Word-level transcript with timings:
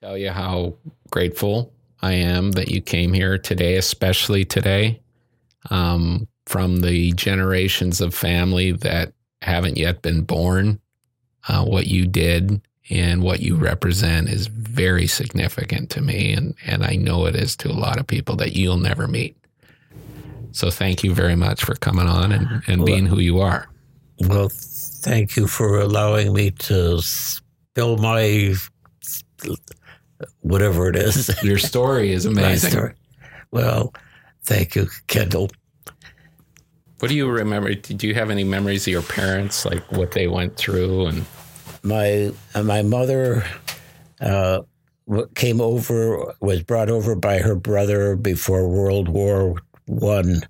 tell 0.00 0.16
you 0.16 0.30
how 0.30 0.74
grateful 1.10 1.72
I 2.02 2.12
am 2.12 2.52
that 2.52 2.68
you 2.68 2.80
came 2.80 3.12
here 3.12 3.36
today, 3.36 3.76
especially 3.76 4.44
today, 4.44 5.00
um, 5.70 6.28
from 6.46 6.82
the 6.82 7.12
generations 7.12 8.00
of 8.00 8.14
family 8.14 8.70
that 8.72 9.12
haven't 9.42 9.76
yet 9.76 10.02
been 10.02 10.22
born. 10.22 10.80
Uh, 11.48 11.64
what 11.64 11.88
you 11.88 12.06
did 12.06 12.60
and 12.90 13.22
what 13.22 13.40
you 13.40 13.56
represent 13.56 14.28
is 14.28 14.46
very 14.46 15.06
significant 15.06 15.90
to 15.90 16.00
me, 16.00 16.32
and, 16.32 16.54
and 16.64 16.84
I 16.84 16.94
know 16.94 17.26
it 17.26 17.34
is 17.34 17.56
to 17.56 17.68
a 17.68 17.72
lot 17.72 17.98
of 17.98 18.06
people 18.06 18.36
that 18.36 18.54
you'll 18.54 18.76
never 18.76 19.08
meet. 19.08 19.36
So 20.52 20.70
thank 20.70 21.02
you 21.02 21.12
very 21.12 21.36
much 21.36 21.64
for 21.64 21.74
coming 21.74 22.06
on 22.06 22.32
and, 22.32 22.62
and 22.66 22.84
being 22.84 23.06
who 23.06 23.18
you 23.18 23.40
are. 23.40 23.68
Well, 24.20 24.48
thank 24.48 25.36
you 25.36 25.46
for 25.46 25.80
allowing 25.80 26.32
me 26.32 26.52
to 26.52 27.00
spill 27.02 27.98
my 27.98 28.54
whatever 30.40 30.88
it 30.88 30.96
is. 30.96 31.30
Your 31.42 31.58
story 31.58 32.12
is 32.12 32.26
amazing. 32.26 32.70
Story. 32.70 32.94
Well, 33.50 33.92
thank 34.44 34.74
you, 34.74 34.88
Kendall. 35.06 35.50
What 36.98 37.08
do 37.08 37.14
you 37.14 37.28
remember? 37.28 37.74
Did 37.74 38.02
you 38.02 38.14
have 38.14 38.30
any 38.30 38.42
memories 38.42 38.86
of 38.86 38.92
your 38.92 39.02
parents, 39.02 39.64
like 39.64 39.90
what 39.92 40.10
they 40.12 40.26
went 40.26 40.56
through? 40.56 41.06
And 41.06 41.24
my 41.84 42.32
uh, 42.56 42.64
my 42.64 42.82
mother 42.82 43.44
uh, 44.20 44.62
came 45.36 45.60
over, 45.60 46.34
was 46.40 46.64
brought 46.64 46.90
over 46.90 47.14
by 47.14 47.38
her 47.38 47.54
brother 47.54 48.16
before 48.16 48.68
World 48.68 49.08
War 49.08 49.54
One, 49.86 50.40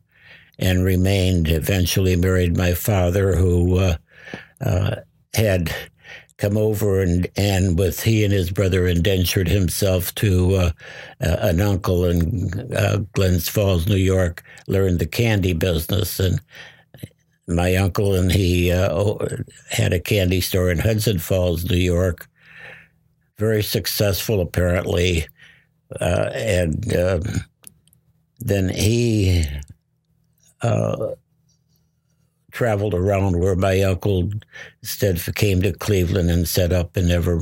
and 0.59 0.84
remained. 0.87 1.48
Eventually, 1.48 2.16
married 2.16 2.56
my 2.56 2.73
father, 2.73 3.37
who 3.37 3.77
uh, 3.77 3.97
uh 4.62 4.97
had 5.34 5.70
come 6.38 6.56
over 6.56 7.01
and 7.02 7.28
and 7.37 7.78
with 7.78 8.02
he 8.02 8.24
and 8.24 8.33
his 8.33 8.51
brother 8.51 8.87
indentured 8.87 9.48
himself 9.48 10.15
to 10.15 10.55
uh, 10.55 10.70
uh, 11.20 11.37
an 11.41 11.61
uncle 11.61 12.05
in 12.05 12.73
uh, 12.74 12.98
Glens 13.12 13.48
Falls, 13.48 13.86
New 13.86 13.97
York, 13.97 14.42
learned 14.66 15.00
the 15.00 15.06
candy 15.06 15.53
business 15.53 16.19
and. 16.19 16.41
My 17.50 17.77
uncle 17.77 18.14
and 18.14 18.31
he 18.31 18.70
uh, 18.70 19.14
had 19.70 19.94
a 19.94 20.00
candy 20.00 20.42
store 20.42 20.70
in 20.70 20.78
Hudson 20.78 21.19
Falls, 21.19 21.64
New 21.64 21.78
York. 21.78 22.28
Very 23.39 23.62
successful, 23.62 24.42
apparently, 24.42 25.27
uh, 25.98 26.28
and 26.34 26.94
um, 26.94 27.22
then 28.41 28.69
he 28.69 29.47
traveled 32.50 32.94
around 32.94 33.38
where 33.38 33.56
my 33.56 33.82
uncle 33.82 34.30
instead 34.82 35.20
came 35.34 35.62
to 35.62 35.72
Cleveland 35.72 36.30
and 36.30 36.48
set 36.48 36.72
up 36.72 36.96
and 36.96 37.08
never 37.08 37.41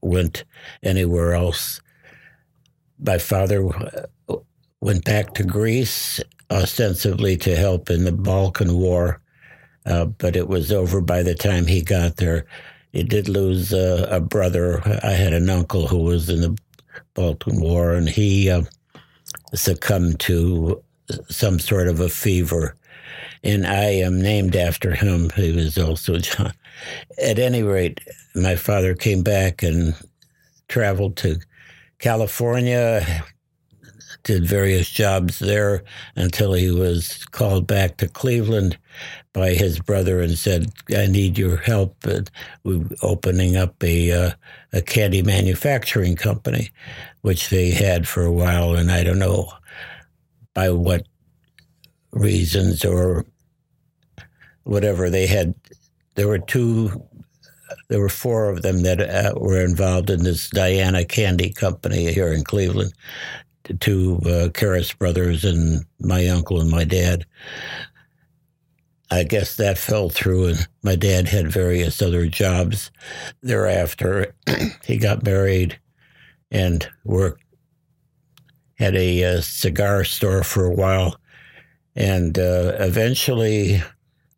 went 0.00 0.44
anywhere 0.82 1.34
else. 1.34 1.80
My 3.00 3.18
father 3.18 3.66
uh, 4.28 4.36
went 4.80 5.04
back 5.04 5.34
to 5.34 5.44
Greece 5.44 6.20
ostensibly 6.50 7.36
to 7.38 7.56
help 7.56 7.90
in 7.90 8.04
the 8.04 8.12
Balkan 8.12 8.76
War, 8.78 9.20
uh, 9.86 10.06
but 10.06 10.36
it 10.36 10.48
was 10.48 10.72
over 10.72 11.00
by 11.00 11.22
the 11.22 11.34
time 11.34 11.66
he 11.66 11.82
got 11.82 12.16
there. 12.16 12.46
He 12.92 13.02
did 13.02 13.28
lose 13.28 13.72
uh, 13.72 14.06
a 14.10 14.20
brother. 14.20 14.80
I 15.02 15.10
had 15.10 15.32
an 15.32 15.50
uncle 15.50 15.86
who 15.86 15.98
was 15.98 16.30
in 16.30 16.40
the 16.40 16.58
Balkan 17.14 17.60
War, 17.60 17.92
and 17.92 18.08
he 18.08 18.50
uh, 18.50 18.62
succumbed 19.54 20.20
to 20.20 20.82
some 21.28 21.58
sort 21.58 21.88
of 21.88 22.00
a 22.00 22.08
fever 22.08 22.74
and 23.42 23.66
I 23.66 23.84
am 23.84 24.20
named 24.20 24.56
after 24.56 24.94
him. 24.94 25.30
He 25.30 25.52
was 25.52 25.78
also 25.78 26.18
John. 26.18 26.52
At 27.22 27.38
any 27.38 27.62
rate, 27.62 28.00
my 28.34 28.56
father 28.56 28.94
came 28.94 29.22
back 29.22 29.62
and 29.62 29.94
traveled 30.68 31.16
to 31.18 31.38
California, 31.98 33.24
did 34.22 34.46
various 34.46 34.90
jobs 34.90 35.38
there 35.38 35.82
until 36.14 36.52
he 36.52 36.70
was 36.70 37.24
called 37.26 37.66
back 37.66 37.96
to 37.96 38.08
Cleveland 38.08 38.78
by 39.32 39.50
his 39.50 39.78
brother 39.80 40.20
and 40.20 40.36
said, 40.36 40.70
"I 40.94 41.06
need 41.06 41.38
your 41.38 41.56
help 41.56 41.96
with 42.04 42.30
opening 43.02 43.56
up 43.56 43.82
a 43.82 44.12
uh, 44.12 44.30
a 44.72 44.82
candy 44.82 45.22
manufacturing 45.22 46.16
company, 46.16 46.70
which 47.22 47.48
they 47.48 47.70
had 47.70 48.06
for 48.06 48.24
a 48.24 48.32
while, 48.32 48.74
and 48.74 48.90
I 48.90 49.02
don't 49.02 49.18
know 49.18 49.50
by 50.54 50.70
what 50.70 51.06
reasons 52.12 52.84
or 52.84 53.24
whatever 54.64 55.08
they 55.10 55.26
had 55.26 55.54
there 56.14 56.28
were 56.28 56.38
two 56.38 57.02
there 57.88 58.00
were 58.00 58.08
four 58.08 58.48
of 58.48 58.62
them 58.62 58.82
that 58.82 59.00
uh, 59.00 59.34
were 59.36 59.64
involved 59.64 60.10
in 60.10 60.22
this 60.22 60.50
Diana 60.50 61.04
Candy 61.04 61.50
Company 61.50 62.12
here 62.12 62.32
in 62.32 62.44
Cleveland. 62.44 62.92
the 63.64 63.74
Two 63.74 64.18
uh, 64.24 64.48
Karras 64.48 64.96
brothers 64.96 65.44
and 65.44 65.84
my 66.00 66.26
uncle 66.28 66.60
and 66.60 66.70
my 66.70 66.84
dad. 66.84 67.24
I 69.10 69.22
guess 69.22 69.56
that 69.56 69.78
fell 69.78 70.10
through, 70.10 70.48
and 70.48 70.68
my 70.82 70.94
dad 70.94 71.28
had 71.28 71.50
various 71.50 72.02
other 72.02 72.26
jobs 72.26 72.90
thereafter. 73.42 74.34
he 74.84 74.98
got 74.98 75.24
married 75.24 75.78
and 76.50 76.86
worked, 77.04 77.42
had 78.78 78.94
a, 78.94 79.22
a 79.22 79.38
uh, 79.38 79.40
cigar 79.40 80.04
store 80.04 80.42
for 80.42 80.66
a 80.66 80.74
while, 80.74 81.18
and 81.98 82.38
uh, 82.38 82.76
eventually 82.78 83.82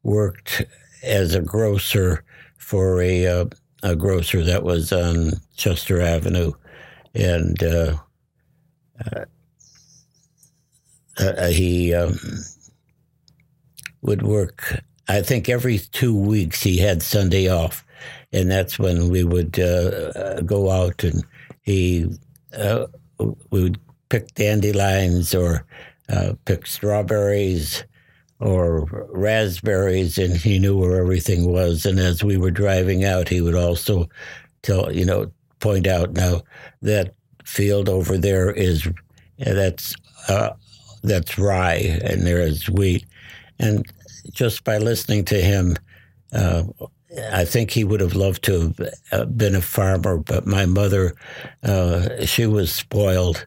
worked 0.02 0.64
as 1.02 1.34
a 1.34 1.42
grocer 1.42 2.24
for 2.56 3.02
a, 3.02 3.26
uh, 3.26 3.44
a 3.82 3.94
grocer 3.94 4.42
that 4.42 4.62
was 4.62 4.92
on 4.92 5.32
Chester 5.56 6.00
Avenue. 6.00 6.52
And 7.14 7.62
uh, 7.62 7.96
uh, 9.12 9.24
uh 11.18 11.48
he 11.48 11.92
um, 11.92 12.18
would 14.00 14.22
work, 14.22 14.82
I 15.08 15.20
think, 15.20 15.50
every 15.50 15.78
two 15.78 16.16
weeks 16.16 16.62
he 16.62 16.78
had 16.78 17.02
Sunday 17.02 17.48
off. 17.48 17.84
And 18.32 18.50
that's 18.50 18.78
when 18.78 19.10
we 19.10 19.22
would 19.22 19.60
uh, 19.60 20.40
go 20.42 20.70
out 20.70 21.04
and 21.04 21.22
he 21.60 22.08
we 23.50 23.62
would 23.62 23.78
pick 24.08 24.34
dandelions 24.34 25.34
or 25.34 25.66
uh, 26.10 26.34
pick 26.44 26.66
strawberries 26.66 27.84
or 28.40 28.86
raspberries, 29.12 30.16
and 30.18 30.36
he 30.36 30.58
knew 30.58 30.76
where 30.76 30.98
everything 30.98 31.50
was. 31.52 31.84
And 31.84 31.98
as 31.98 32.24
we 32.24 32.36
were 32.36 32.50
driving 32.50 33.04
out, 33.04 33.28
he 33.28 33.40
would 33.40 33.54
also 33.54 34.08
tell, 34.62 34.90
you 34.92 35.04
know, 35.04 35.30
point 35.60 35.86
out 35.86 36.12
now 36.12 36.42
that 36.80 37.14
field 37.44 37.88
over 37.88 38.16
there 38.16 38.50
is 38.50 38.88
that's 39.38 39.94
uh, 40.28 40.50
that's 41.02 41.38
rye, 41.38 41.98
and 42.04 42.26
there 42.26 42.40
is 42.40 42.68
wheat. 42.68 43.04
And 43.58 43.86
just 44.32 44.64
by 44.64 44.78
listening 44.78 45.24
to 45.26 45.40
him, 45.40 45.76
uh, 46.32 46.64
I 47.32 47.44
think 47.44 47.70
he 47.70 47.84
would 47.84 48.00
have 48.00 48.14
loved 48.14 48.42
to 48.44 48.60
have 48.60 48.80
uh, 49.12 49.24
been 49.24 49.54
a 49.54 49.60
farmer, 49.60 50.18
but 50.18 50.46
my 50.46 50.66
mother, 50.66 51.14
uh, 51.62 52.24
she 52.24 52.46
was 52.46 52.72
spoiled 52.72 53.44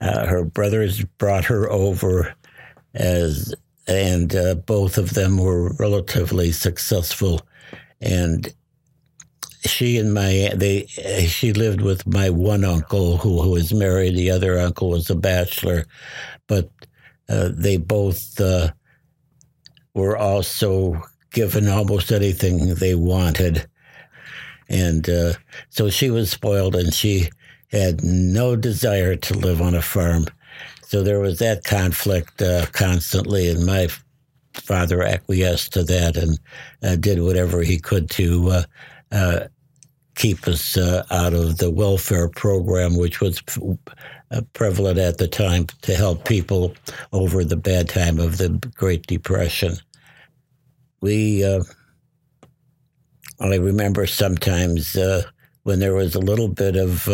uh, 0.00 0.26
her 0.26 0.44
brothers 0.44 1.04
brought 1.18 1.44
her 1.46 1.70
over 1.70 2.34
as, 2.94 3.54
and 3.86 4.34
uh, 4.34 4.54
both 4.54 4.98
of 4.98 5.14
them 5.14 5.38
were 5.38 5.72
relatively 5.74 6.52
successful. 6.52 7.40
And 8.00 8.52
she 9.64 9.98
and 9.98 10.14
my 10.14 10.52
they 10.54 10.86
she 10.86 11.52
lived 11.52 11.80
with 11.80 12.06
my 12.06 12.30
one 12.30 12.64
uncle 12.64 13.16
who, 13.16 13.40
who 13.40 13.50
was 13.50 13.74
married. 13.74 14.16
The 14.16 14.30
other 14.30 14.58
uncle 14.58 14.90
was 14.90 15.10
a 15.10 15.14
bachelor, 15.14 15.86
but 16.46 16.70
uh, 17.28 17.50
they 17.52 17.76
both 17.76 18.40
uh, 18.40 18.70
were 19.94 20.16
also 20.16 21.02
given 21.32 21.68
almost 21.68 22.12
anything 22.12 22.74
they 22.74 22.94
wanted. 22.94 23.66
And 24.68 25.08
uh, 25.08 25.34
so 25.70 25.90
she 25.90 26.10
was 26.10 26.30
spoiled, 26.30 26.76
and 26.76 26.92
she 26.92 27.30
had 27.70 28.02
no 28.04 28.56
desire 28.56 29.16
to 29.16 29.34
live 29.34 29.60
on 29.60 29.74
a 29.74 29.82
farm. 29.82 30.26
So 30.82 31.02
there 31.02 31.20
was 31.20 31.38
that 31.40 31.64
conflict 31.64 32.40
uh, 32.40 32.66
constantly, 32.72 33.50
and 33.50 33.66
my 33.66 33.88
father 34.54 35.02
acquiesced 35.02 35.72
to 35.72 35.82
that 35.84 36.16
and 36.16 36.38
uh, 36.82 36.96
did 36.96 37.20
whatever 37.20 37.62
he 37.62 37.78
could 37.78 38.08
to 38.10 38.48
uh, 38.50 38.62
uh 39.12 39.40
keep 40.14 40.48
us 40.48 40.78
uh, 40.78 41.04
out 41.10 41.34
of 41.34 41.58
the 41.58 41.70
welfare 41.70 42.28
program, 42.28 42.96
which 42.96 43.20
was 43.20 43.42
uh, 44.30 44.40
prevalent 44.54 44.98
at 44.98 45.18
the 45.18 45.28
time 45.28 45.66
to 45.82 45.94
help 45.94 46.24
people 46.24 46.72
over 47.12 47.44
the 47.44 47.56
bad 47.56 47.86
time 47.86 48.18
of 48.18 48.38
the 48.38 48.48
Great 48.76 49.06
Depression. 49.06 49.74
We, 51.02 51.44
I 51.44 51.60
remember 53.40 54.06
sometimes 54.06 54.96
when 55.64 55.80
there 55.80 55.94
was 55.94 56.14
a 56.14 56.20
little 56.20 56.48
bit 56.48 56.76
of 56.76 57.06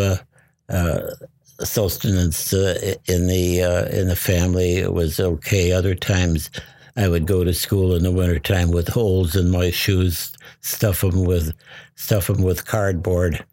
sustenance 1.59 2.53
uh, 2.53 2.95
in 3.05 3.27
the 3.27 3.63
uh, 3.63 3.85
in 3.85 4.07
the 4.07 4.15
family. 4.15 4.77
It 4.77 4.93
was 4.93 5.19
okay. 5.19 5.71
Other 5.71 5.95
times, 5.95 6.49
I 6.95 7.07
would 7.07 7.25
go 7.25 7.43
to 7.43 7.53
school 7.53 7.95
in 7.95 8.03
the 8.03 8.11
wintertime 8.11 8.71
with 8.71 8.87
holes 8.87 9.35
in 9.35 9.49
my 9.49 9.69
shoes, 9.69 10.33
stuff 10.61 11.01
them 11.01 11.23
with 11.23 11.53
stuff 11.95 12.27
them 12.27 12.43
with 12.43 12.65
cardboard, 12.65 13.43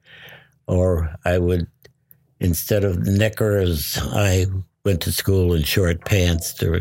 or 0.67 1.15
I 1.25 1.39
would 1.39 1.67
instead 2.41 2.85
of 2.85 3.07
knickers, 3.07 3.99
I 4.01 4.47
went 4.85 5.03
to 5.03 5.13
school 5.13 5.55
in 5.55 5.63
short 5.63 6.05
pants. 6.05 6.55
To, 6.55 6.81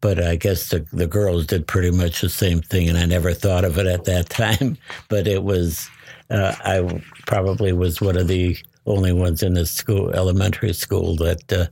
but 0.00 0.22
I 0.22 0.36
guess 0.36 0.70
the, 0.70 0.86
the 0.92 1.06
girls 1.06 1.46
did 1.46 1.66
pretty 1.66 1.90
much 1.90 2.20
the 2.20 2.28
same 2.28 2.60
thing, 2.60 2.88
and 2.88 2.98
I 2.98 3.06
never 3.06 3.32
thought 3.32 3.64
of 3.64 3.78
it 3.78 3.86
at 3.86 4.04
that 4.04 4.28
time. 4.30 4.76
But 5.08 5.26
it 5.26 5.44
was, 5.44 5.88
uh, 6.30 6.54
I 6.64 7.02
probably 7.26 7.72
was 7.72 8.00
one 8.00 8.16
of 8.16 8.28
the 8.28 8.56
only 8.86 9.12
ones 9.12 9.42
in 9.42 9.54
the 9.54 9.66
school, 9.66 10.10
elementary 10.10 10.72
school, 10.72 11.16
that 11.16 11.52
uh, 11.52 11.66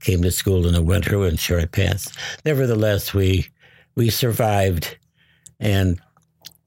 came 0.00 0.22
to 0.22 0.30
school 0.30 0.66
in 0.66 0.74
the 0.74 0.82
winter 0.82 1.26
in 1.26 1.36
short 1.36 1.72
pants. 1.72 2.12
Nevertheless, 2.44 3.14
we 3.14 3.48
we 3.94 4.10
survived, 4.10 4.96
and 5.60 6.00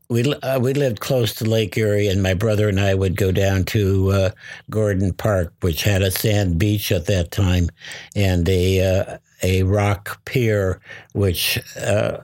we 0.10 0.34
uh, 0.34 0.60
we 0.60 0.74
lived 0.74 1.00
close 1.00 1.34
to 1.36 1.46
Lake 1.46 1.78
Erie, 1.78 2.08
and 2.08 2.22
my 2.22 2.34
brother 2.34 2.70
and 2.70 2.80
I 2.80 2.94
would 2.94 3.16
go 3.16 3.32
down 3.32 3.64
to 3.66 4.12
uh, 4.12 4.30
Gordon 4.70 5.14
Park, 5.14 5.54
which 5.62 5.84
had 5.84 6.02
a 6.02 6.12
sand 6.12 6.58
beach 6.58 6.92
at 6.92 7.08
that 7.08 7.32
time, 7.32 7.70
and 8.16 8.48
a 8.48 9.00
uh, 9.00 9.18
a 9.44 9.64
rock 9.64 10.24
pier, 10.26 10.80
which 11.14 11.60
uh, 11.78 12.20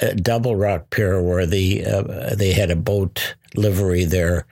a 0.00 0.14
double 0.14 0.56
rock 0.56 0.90
pier 0.90 1.22
where 1.22 1.46
the 1.46 1.84
uh, 1.84 2.34
they 2.34 2.52
had 2.52 2.70
a 2.70 2.76
boat 2.76 3.34
livery 3.54 4.04
there, 4.04 4.46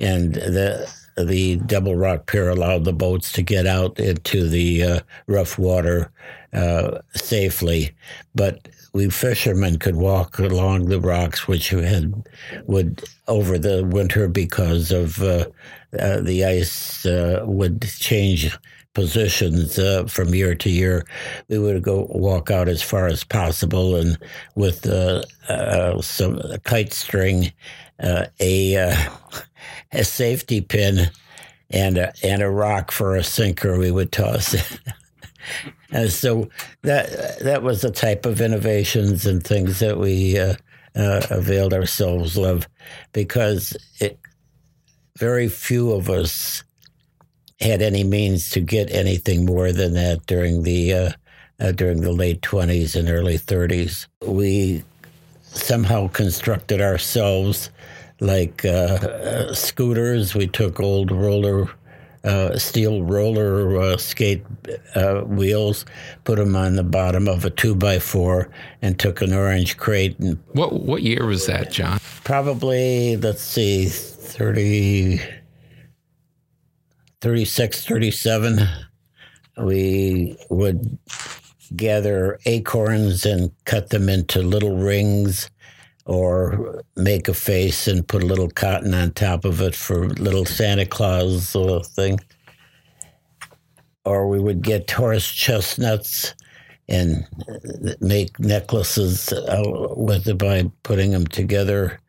and 0.00 0.34
the 0.34 0.92
the 1.16 1.56
double 1.66 1.96
rock 1.96 2.26
pier 2.26 2.48
allowed 2.48 2.84
the 2.84 2.92
boats 2.92 3.32
to 3.32 3.42
get 3.42 3.66
out 3.66 3.98
into 3.98 4.48
the 4.48 4.82
uh, 4.82 5.00
rough 5.26 5.58
water 5.58 6.10
uh, 6.52 6.98
safely, 7.14 7.92
but 8.34 8.68
we 8.92 9.08
fishermen 9.08 9.78
could 9.78 9.96
walk 9.96 10.38
along 10.38 10.86
the 10.86 11.00
rocks, 11.00 11.48
which 11.48 11.70
had 11.70 12.12
would 12.66 13.02
over 13.28 13.58
the 13.58 13.84
winter 13.84 14.28
because 14.28 14.92
of 14.92 15.22
uh, 15.22 15.46
uh 15.98 16.20
the 16.20 16.44
ice 16.44 17.06
uh, 17.06 17.42
would 17.46 17.82
change 17.82 18.56
positions 18.92 19.78
uh, 19.78 20.04
from 20.04 20.34
year 20.34 20.54
to 20.54 20.68
year. 20.68 21.06
We 21.48 21.58
would 21.58 21.82
go 21.82 22.06
walk 22.10 22.50
out 22.50 22.68
as 22.68 22.82
far 22.82 23.06
as 23.06 23.24
possible, 23.24 23.96
and 23.96 24.18
with 24.54 24.84
some 26.04 26.42
kite 26.64 26.92
string, 26.92 27.50
a 27.98 28.94
a 29.92 30.04
safety 30.04 30.60
pin 30.60 31.10
and 31.70 31.98
a, 31.98 32.12
and 32.22 32.42
a 32.42 32.50
rock 32.50 32.90
for 32.90 33.16
a 33.16 33.24
sinker 33.24 33.78
we 33.78 33.90
would 33.90 34.12
toss 34.12 34.54
it. 34.54 34.80
and 35.90 36.10
so 36.10 36.48
that 36.82 37.40
that 37.40 37.62
was 37.62 37.82
the 37.82 37.90
type 37.90 38.26
of 38.26 38.40
innovations 38.40 39.26
and 39.26 39.42
things 39.42 39.80
that 39.80 39.98
we 39.98 40.38
uh, 40.38 40.54
uh, 40.94 41.26
availed 41.30 41.72
ourselves 41.72 42.36
of, 42.36 42.68
because 43.12 43.76
it, 44.00 44.18
very 45.18 45.48
few 45.48 45.92
of 45.92 46.10
us 46.10 46.62
had 47.60 47.82
any 47.82 48.04
means 48.04 48.50
to 48.50 48.60
get 48.60 48.90
anything 48.90 49.46
more 49.46 49.72
than 49.72 49.94
that 49.94 50.26
during 50.26 50.62
the 50.62 50.92
uh, 50.92 51.12
uh 51.60 51.72
during 51.72 52.00
the 52.00 52.12
late 52.12 52.42
twenties 52.42 52.94
and 52.94 53.08
early 53.08 53.38
thirties. 53.38 54.08
We 54.26 54.84
somehow 55.42 56.08
constructed 56.08 56.80
ourselves 56.80 57.70
like 58.22 58.64
uh, 58.64 58.68
uh, 58.68 59.54
scooters. 59.54 60.34
We 60.34 60.46
took 60.46 60.80
old 60.80 61.10
roller, 61.10 61.68
uh, 62.24 62.56
steel 62.56 63.02
roller 63.02 63.78
uh, 63.78 63.96
skate 63.96 64.44
uh, 64.94 65.22
wheels, 65.22 65.84
put 66.24 66.36
them 66.36 66.54
on 66.56 66.76
the 66.76 66.84
bottom 66.84 67.28
of 67.28 67.44
a 67.44 67.50
two 67.50 67.74
by 67.74 67.98
four, 67.98 68.48
and 68.80 68.98
took 68.98 69.20
an 69.20 69.32
orange 69.32 69.76
crate. 69.76 70.18
And 70.20 70.38
what 70.52 70.72
what 70.72 71.02
year 71.02 71.26
was 71.26 71.46
that, 71.46 71.72
John? 71.72 71.98
Probably 72.24 73.16
let's 73.16 73.42
see, 73.42 73.86
30, 73.88 75.20
36, 77.20 77.84
37. 77.84 78.68
We 79.58 80.38
would 80.48 80.98
gather 81.74 82.38
acorns 82.46 83.26
and 83.26 83.50
cut 83.64 83.90
them 83.90 84.08
into 84.08 84.42
little 84.42 84.76
rings 84.76 85.50
or 86.04 86.82
make 86.96 87.28
a 87.28 87.34
face 87.34 87.86
and 87.86 88.06
put 88.06 88.22
a 88.22 88.26
little 88.26 88.50
cotton 88.50 88.94
on 88.94 89.12
top 89.12 89.44
of 89.44 89.60
it 89.60 89.74
for 89.74 90.08
little 90.08 90.44
Santa 90.44 90.86
Claus 90.86 91.54
thing. 91.94 92.18
Or 94.04 94.28
we 94.28 94.40
would 94.40 94.62
get 94.62 94.90
horse 94.90 95.30
chestnuts 95.30 96.34
and 96.88 97.26
make 98.00 98.38
necklaces 98.40 99.32
with 99.96 100.26
it 100.26 100.38
by 100.38 100.70
putting 100.82 101.12
them 101.12 101.26
together. 101.26 102.00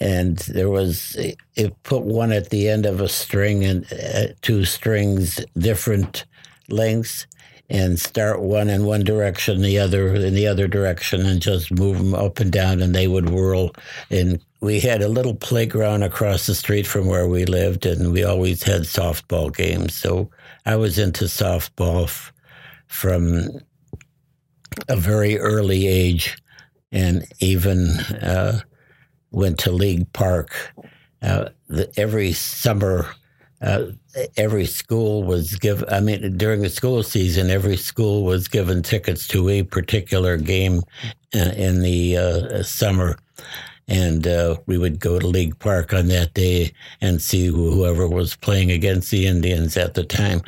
And 0.00 0.38
there 0.38 0.70
was, 0.70 1.14
it 1.56 1.82
put 1.82 2.04
one 2.04 2.32
at 2.32 2.48
the 2.48 2.70
end 2.70 2.86
of 2.86 3.02
a 3.02 3.08
string 3.08 3.64
and 3.64 3.86
uh, 3.92 4.28
two 4.40 4.64
strings, 4.64 5.44
different 5.58 6.24
lengths 6.70 7.26
and 7.70 8.00
start 8.00 8.42
one 8.42 8.68
in 8.68 8.84
one 8.84 9.04
direction, 9.04 9.62
the 9.62 9.78
other 9.78 10.12
in 10.14 10.34
the 10.34 10.46
other 10.48 10.66
direction, 10.66 11.24
and 11.24 11.40
just 11.40 11.70
move 11.70 11.98
them 11.98 12.14
up 12.14 12.40
and 12.40 12.50
down, 12.50 12.82
and 12.82 12.94
they 12.94 13.06
would 13.06 13.30
whirl. 13.30 13.70
And 14.10 14.40
we 14.60 14.80
had 14.80 15.02
a 15.02 15.08
little 15.08 15.34
playground 15.34 16.02
across 16.02 16.46
the 16.46 16.54
street 16.54 16.86
from 16.86 17.06
where 17.06 17.28
we 17.28 17.44
lived, 17.44 17.86
and 17.86 18.12
we 18.12 18.24
always 18.24 18.64
had 18.64 18.82
softball 18.82 19.54
games. 19.54 19.94
So 19.94 20.28
I 20.66 20.74
was 20.76 20.98
into 20.98 21.26
softball 21.26 22.04
f- 22.04 22.32
from 22.88 23.48
a 24.88 24.96
very 24.96 25.38
early 25.38 25.86
age, 25.86 26.36
and 26.90 27.24
even 27.38 27.90
uh, 28.20 28.60
went 29.30 29.58
to 29.60 29.70
League 29.70 30.12
Park. 30.12 30.72
Uh, 31.22 31.50
the, 31.68 31.92
every 31.96 32.32
summer 32.32 33.06
uh, 33.60 33.86
every 34.36 34.66
school 34.66 35.22
was 35.22 35.54
given, 35.56 35.88
I 35.90 36.00
mean, 36.00 36.36
during 36.36 36.62
the 36.62 36.70
school 36.70 37.02
season, 37.02 37.50
every 37.50 37.76
school 37.76 38.24
was 38.24 38.48
given 38.48 38.82
tickets 38.82 39.26
to 39.28 39.48
a 39.48 39.62
particular 39.62 40.36
game 40.36 40.82
uh, 41.34 41.52
in 41.56 41.82
the 41.82 42.16
uh, 42.16 42.62
summer. 42.62 43.18
And 43.86 44.26
uh, 44.26 44.56
we 44.66 44.78
would 44.78 45.00
go 45.00 45.18
to 45.18 45.26
League 45.26 45.58
Park 45.58 45.92
on 45.92 46.08
that 46.08 46.32
day 46.32 46.72
and 47.00 47.20
see 47.20 47.46
whoever 47.46 48.08
was 48.08 48.36
playing 48.36 48.70
against 48.70 49.10
the 49.10 49.26
Indians 49.26 49.76
at 49.76 49.94
the 49.94 50.04
time. 50.04 50.42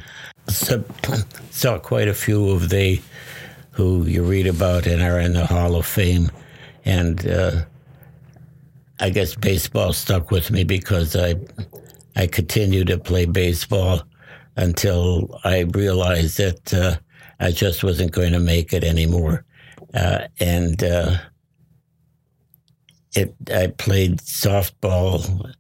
So, 0.48 0.84
saw 1.50 1.78
quite 1.78 2.08
a 2.08 2.14
few 2.14 2.50
of 2.50 2.68
they 2.68 3.00
who 3.72 4.04
you 4.04 4.22
read 4.22 4.46
about 4.46 4.86
and 4.86 5.02
are 5.02 5.18
in 5.18 5.32
the 5.32 5.46
Hall 5.46 5.76
of 5.76 5.86
Fame. 5.86 6.30
And 6.84 7.26
uh, 7.26 7.62
I 9.00 9.10
guess 9.10 9.34
baseball 9.34 9.92
stuck 9.92 10.30
with 10.30 10.50
me 10.50 10.64
because 10.64 11.16
I 11.16 11.34
I 12.16 12.26
continued 12.26 12.88
to 12.88 12.98
play 12.98 13.24
baseball 13.24 14.02
until 14.56 15.40
I 15.44 15.60
realized 15.60 16.38
that 16.38 16.74
uh, 16.74 16.96
I 17.40 17.50
just 17.50 17.82
wasn't 17.82 18.12
going 18.12 18.32
to 18.32 18.40
make 18.40 18.72
it 18.72 18.84
anymore. 18.84 19.44
Uh, 19.94 20.26
and 20.40 20.82
uh, 20.82 21.16
it, 23.14 23.34
I 23.52 23.68
played 23.68 24.18
softball 24.18 25.52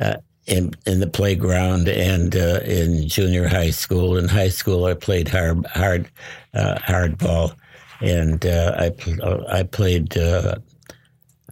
uh, 0.00 0.16
in 0.46 0.72
in 0.86 1.00
the 1.00 1.06
playground 1.06 1.88
and 1.88 2.34
uh, 2.34 2.60
in 2.64 3.08
junior 3.08 3.46
high 3.48 3.70
school. 3.70 4.16
In 4.16 4.28
high 4.28 4.48
school, 4.48 4.86
I 4.86 4.94
played 4.94 5.28
hard 5.28 5.66
hard 5.66 6.08
uh, 6.54 6.76
hardball, 6.76 7.54
and 8.00 8.44
I 8.44 8.92
I 9.48 9.62
played 9.62 10.10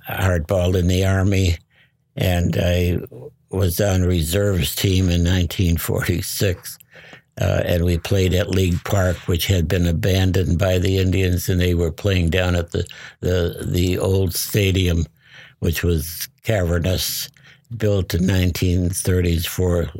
hardball 0.09 0.77
in 0.77 0.87
the 0.89 1.05
army, 1.05 1.59
and 2.17 2.57
I 2.59 2.99
was 3.57 3.81
on 3.81 4.03
reserves 4.03 4.75
team 4.75 5.05
in 5.05 5.25
1946. 5.25 6.79
Uh, 7.39 7.63
and 7.67 7.85
we 7.85 7.99
played 7.99 8.33
at 8.33 8.49
League 8.49 8.83
Park, 8.85 9.17
which 9.27 9.47
had 9.47 9.69
been 9.69 9.87
abandoned 9.87 10.59
by 10.59 10.79
the 10.79 10.99
Indians, 10.99 11.49
and 11.49 11.61
they 11.61 11.75
were 11.75 11.93
playing 11.93 12.31
down 12.31 12.55
at 12.55 12.71
the 12.71 12.87
the, 13.21 13.67
the 13.67 13.99
old 13.99 14.35
stadium, 14.35 15.05
which 15.59 15.83
was 15.83 16.29
cavernous, 16.45 17.29
built 17.77 18.15
in 18.15 18.23
1930s 18.23 19.47
for 19.47 19.91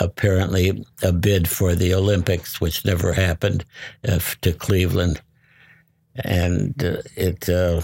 apparently 0.00 0.84
a 1.02 1.12
bid 1.12 1.48
for 1.48 1.76
the 1.76 1.94
Olympics, 1.94 2.60
which 2.60 2.84
never 2.84 3.12
happened 3.12 3.64
uh, 4.08 4.18
to 4.40 4.52
Cleveland, 4.52 5.20
and 6.16 6.82
uh, 6.82 6.96
it. 7.14 7.48
Uh, 7.48 7.80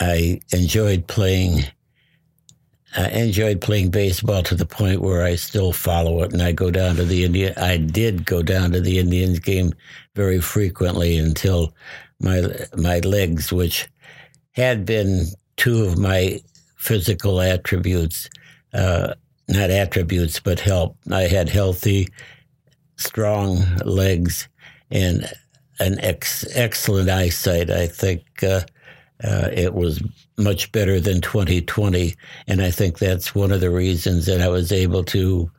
I 0.00 0.40
enjoyed 0.52 1.06
playing 1.06 1.64
I 2.96 3.08
enjoyed 3.08 3.60
playing 3.60 3.90
baseball 3.90 4.42
to 4.44 4.54
the 4.54 4.66
point 4.66 5.00
where 5.00 5.24
I 5.24 5.34
still 5.34 5.72
follow 5.72 6.22
it, 6.22 6.32
and 6.32 6.40
I 6.42 6.52
go 6.52 6.70
down 6.70 6.96
to 6.96 7.04
the 7.04 7.24
Indian. 7.24 7.52
I 7.56 7.76
did 7.76 8.24
go 8.24 8.42
down 8.42 8.72
to 8.72 8.80
the 8.80 8.98
Indians 8.98 9.40
game 9.40 9.72
very 10.14 10.40
frequently 10.40 11.16
until 11.16 11.74
my 12.20 12.42
my 12.76 13.00
legs, 13.00 13.52
which 13.52 13.88
had 14.52 14.84
been 14.86 15.26
two 15.56 15.84
of 15.84 15.98
my 15.98 16.40
physical 16.76 17.40
attributes, 17.40 18.28
uh, 18.72 19.14
not 19.48 19.70
attributes, 19.70 20.38
but 20.38 20.60
help. 20.60 20.96
I 21.10 21.22
had 21.22 21.48
healthy, 21.48 22.08
strong 22.96 23.58
legs 23.84 24.48
and 24.90 25.28
an 25.80 25.98
ex- 26.00 26.46
excellent 26.56 27.10
eyesight. 27.10 27.70
I 27.70 27.86
think 27.88 28.22
uh, 28.42 28.60
uh, 29.24 29.48
it 29.52 29.74
was 29.74 30.02
much 30.36 30.70
better 30.72 31.00
than 31.00 31.20
2020. 31.20 32.14
And 32.46 32.62
I 32.62 32.70
think 32.70 32.98
that's 32.98 33.34
one 33.34 33.52
of 33.52 33.60
the 33.60 33.70
reasons 33.70 34.26
that 34.26 34.40
I 34.40 34.48
was 34.48 34.72
able 34.72 35.04
to 35.04 35.50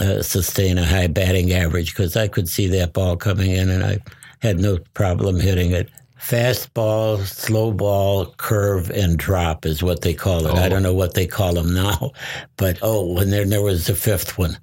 uh, 0.00 0.22
sustain 0.22 0.78
a 0.78 0.84
high 0.84 1.08
batting 1.08 1.52
average 1.52 1.94
because 1.94 2.16
I 2.16 2.28
could 2.28 2.48
see 2.48 2.68
that 2.68 2.92
ball 2.92 3.16
coming 3.16 3.50
in 3.50 3.68
and 3.68 3.84
I 3.84 3.98
had 4.40 4.60
no 4.60 4.78
problem 4.94 5.40
hitting 5.40 5.72
it. 5.72 5.90
Fastball, 6.20 7.20
slow 7.26 7.72
ball, 7.72 8.26
curve, 8.38 8.90
and 8.90 9.18
drop 9.18 9.66
is 9.66 9.82
what 9.82 10.00
they 10.00 10.14
call 10.14 10.46
it. 10.46 10.54
Oh. 10.54 10.56
I 10.56 10.68
don't 10.68 10.82
know 10.82 10.94
what 10.94 11.14
they 11.14 11.26
call 11.26 11.54
them 11.54 11.74
now, 11.74 12.12
but 12.56 12.78
oh, 12.80 13.18
and 13.18 13.32
then 13.32 13.50
there 13.50 13.62
was 13.62 13.86
the 13.86 13.94
fifth 13.94 14.38
one 14.38 14.56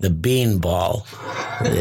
the 0.00 0.10
bean 0.10 0.58
ball. 0.58 1.06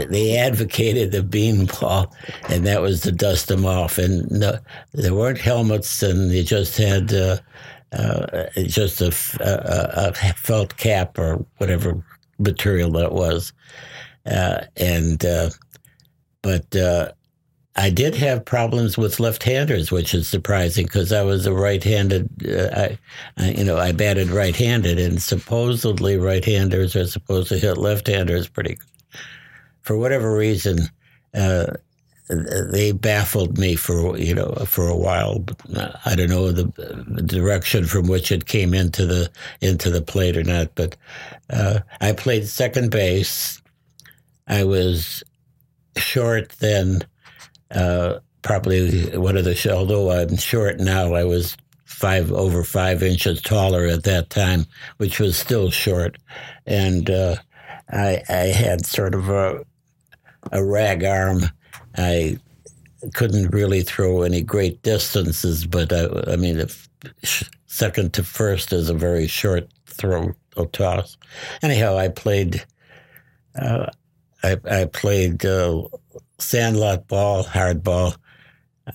they 0.09 0.37
advocated 0.37 1.11
the 1.11 1.23
bean 1.23 1.65
ball, 1.65 2.13
and 2.49 2.65
that 2.65 2.81
was 2.81 3.01
to 3.01 3.11
dust 3.11 3.47
them 3.47 3.65
off. 3.65 3.97
And 3.97 4.29
no, 4.31 4.57
there 4.93 5.13
weren't 5.13 5.39
helmets, 5.39 6.01
and 6.01 6.31
they 6.31 6.43
just 6.43 6.77
had 6.77 7.13
uh, 7.13 7.37
uh, 7.91 8.47
just 8.63 9.01
a, 9.01 9.13
a, 9.39 10.09
a, 10.09 10.13
felt 10.33 10.77
cap 10.77 11.17
or 11.17 11.45
whatever 11.57 12.03
material 12.39 12.91
that 12.91 13.13
was. 13.13 13.53
Uh, 14.25 14.61
and 14.75 15.23
uh, 15.23 15.49
but 16.41 16.75
uh, 16.75 17.11
I 17.77 17.91
did 17.91 18.15
have 18.15 18.43
problems 18.43 18.97
with 18.97 19.19
left-handers, 19.19 19.91
which 19.91 20.15
is 20.15 20.27
surprising 20.27 20.85
because 20.85 21.13
I 21.13 21.21
was 21.21 21.45
a 21.45 21.53
right-handed. 21.53 22.29
Uh, 22.47 22.69
I, 22.75 22.97
I, 23.37 23.51
you 23.51 23.63
know, 23.63 23.77
I 23.77 23.91
batted 23.91 24.29
right-handed, 24.29 24.97
and 24.97 25.21
supposedly 25.21 26.17
right-handers 26.17 26.95
are 26.95 27.05
supposed 27.05 27.49
to 27.49 27.59
hit 27.59 27.77
left-handers 27.77 28.47
pretty. 28.47 28.75
Good. 28.75 29.19
For 29.81 29.97
whatever 29.97 30.35
reason, 30.35 30.79
uh, 31.33 31.67
they 32.29 32.91
baffled 32.91 33.57
me 33.57 33.75
for 33.75 34.17
you 34.17 34.35
know 34.35 34.51
for 34.65 34.87
a 34.89 34.97
while. 34.97 35.45
I 36.05 36.15
don't 36.15 36.29
know 36.29 36.51
the, 36.51 36.65
the, 37.07 37.21
direction 37.21 37.85
from 37.85 38.07
which 38.07 38.31
it 38.33 38.47
came 38.47 38.73
into 38.73 39.05
the 39.05 39.29
into 39.61 39.89
the 39.89 40.01
plate 40.01 40.35
or 40.35 40.43
not, 40.43 40.75
but 40.75 40.97
uh, 41.49 41.79
I 42.01 42.11
played 42.11 42.47
second 42.47 42.91
base. 42.91 43.61
I 44.45 44.65
was 44.65 45.23
short 45.95 46.49
then 46.59 47.05
uh, 47.71 48.19
probably 48.41 49.17
one 49.17 49.37
of 49.37 49.45
the 49.45 49.73
although 49.73 50.11
I'm 50.11 50.37
short 50.37 50.79
now, 50.79 51.13
I 51.13 51.23
was 51.23 51.57
five 51.85 52.31
over 52.31 52.63
five 52.63 53.01
inches 53.03 53.41
taller 53.41 53.85
at 53.85 54.03
that 54.03 54.29
time, 54.29 54.65
which 54.97 55.19
was 55.19 55.37
still 55.37 55.69
short, 55.69 56.17
and 56.65 57.09
uh, 57.09 57.35
I, 57.89 58.21
I 58.29 58.47
had 58.47 58.85
sort 58.85 59.15
of 59.15 59.29
a 59.29 59.65
a 60.51 60.63
rag 60.63 61.03
arm. 61.03 61.41
I 61.97 62.37
couldn't 63.13 63.49
really 63.49 63.81
throw 63.81 64.21
any 64.21 64.41
great 64.41 64.81
distances, 64.81 65.65
but 65.65 65.91
I, 65.91 66.33
I 66.33 66.35
mean, 66.35 66.59
if 66.59 66.87
second 67.67 68.13
to 68.13 68.23
first 68.23 68.73
is 68.73 68.89
a 68.89 68.93
very 68.93 69.27
short 69.27 69.69
throw 69.85 70.33
or 70.55 70.65
toss. 70.67 71.17
Anyhow, 71.61 71.97
I 71.97 72.09
played. 72.09 72.63
Uh, 73.59 73.87
I, 74.43 74.57
I 74.69 74.85
played 74.85 75.45
uh, 75.45 75.83
sandlot 76.39 77.07
ball, 77.07 77.43
hardball. 77.43 78.15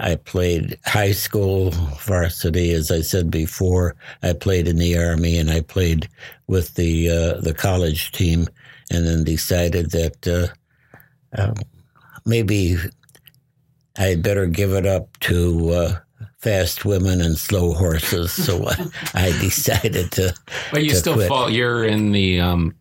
I 0.01 0.17
played 0.17 0.79
high 0.87 1.13
school 1.13 1.71
varsity, 1.71 2.73
as 2.73 2.91
I 2.91 3.03
said 3.03 3.31
before. 3.31 3.95
I 4.23 4.33
played 4.33 4.67
in 4.67 4.77
the 4.77 4.97
army, 4.97 5.37
and 5.37 5.51
I 5.51 5.61
played 5.61 6.09
with 6.47 6.75
the 6.75 7.11
uh, 7.11 7.41
the 7.41 7.55
college 7.55 8.11
team, 8.13 8.49
and 8.91 9.07
then 9.07 9.25
decided 9.25 9.91
that 9.91 10.27
uh, 10.27 11.41
uh, 11.41 11.55
maybe 12.25 12.77
I'd 13.99 14.23
better 14.23 14.47
give 14.47 14.73
it 14.73 14.87
up 14.87 15.19
to 15.21 15.71
uh, 15.71 15.99
fast 16.39 16.85
women 16.85 17.21
and 17.21 17.37
slow 17.37 17.73
horses. 17.73 18.33
So 18.43 18.67
I 19.15 19.31
decided 19.41 20.11
to. 20.13 20.35
But 20.71 20.85
you 20.85 20.91
to 20.91 20.97
still 20.97 21.15
quit. 21.15 21.29
fall. 21.29 21.51
You're 21.51 21.85
in 21.85 22.13
the. 22.13 22.41
Um, 22.41 22.75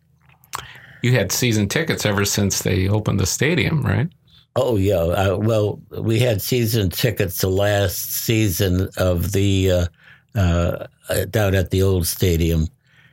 you 1.02 1.12
had 1.12 1.32
season 1.32 1.68
tickets 1.68 2.06
ever 2.06 2.24
since 2.24 2.62
they 2.62 2.88
opened 2.88 3.18
the 3.20 3.26
stadium, 3.26 3.82
right? 3.82 4.08
Oh 4.54 4.76
yeah. 4.76 4.96
Uh, 4.96 5.36
well, 5.38 5.80
we 5.90 6.18
had 6.18 6.42
season 6.42 6.90
tickets 6.90 7.38
the 7.40 7.48
last 7.48 8.12
season 8.12 8.88
of 8.98 9.32
the 9.32 9.70
uh, 9.70 9.86
uh, 10.34 10.86
down 11.30 11.54
at 11.54 11.70
the 11.70 11.82
old 11.82 12.06
stadium, 12.06 12.68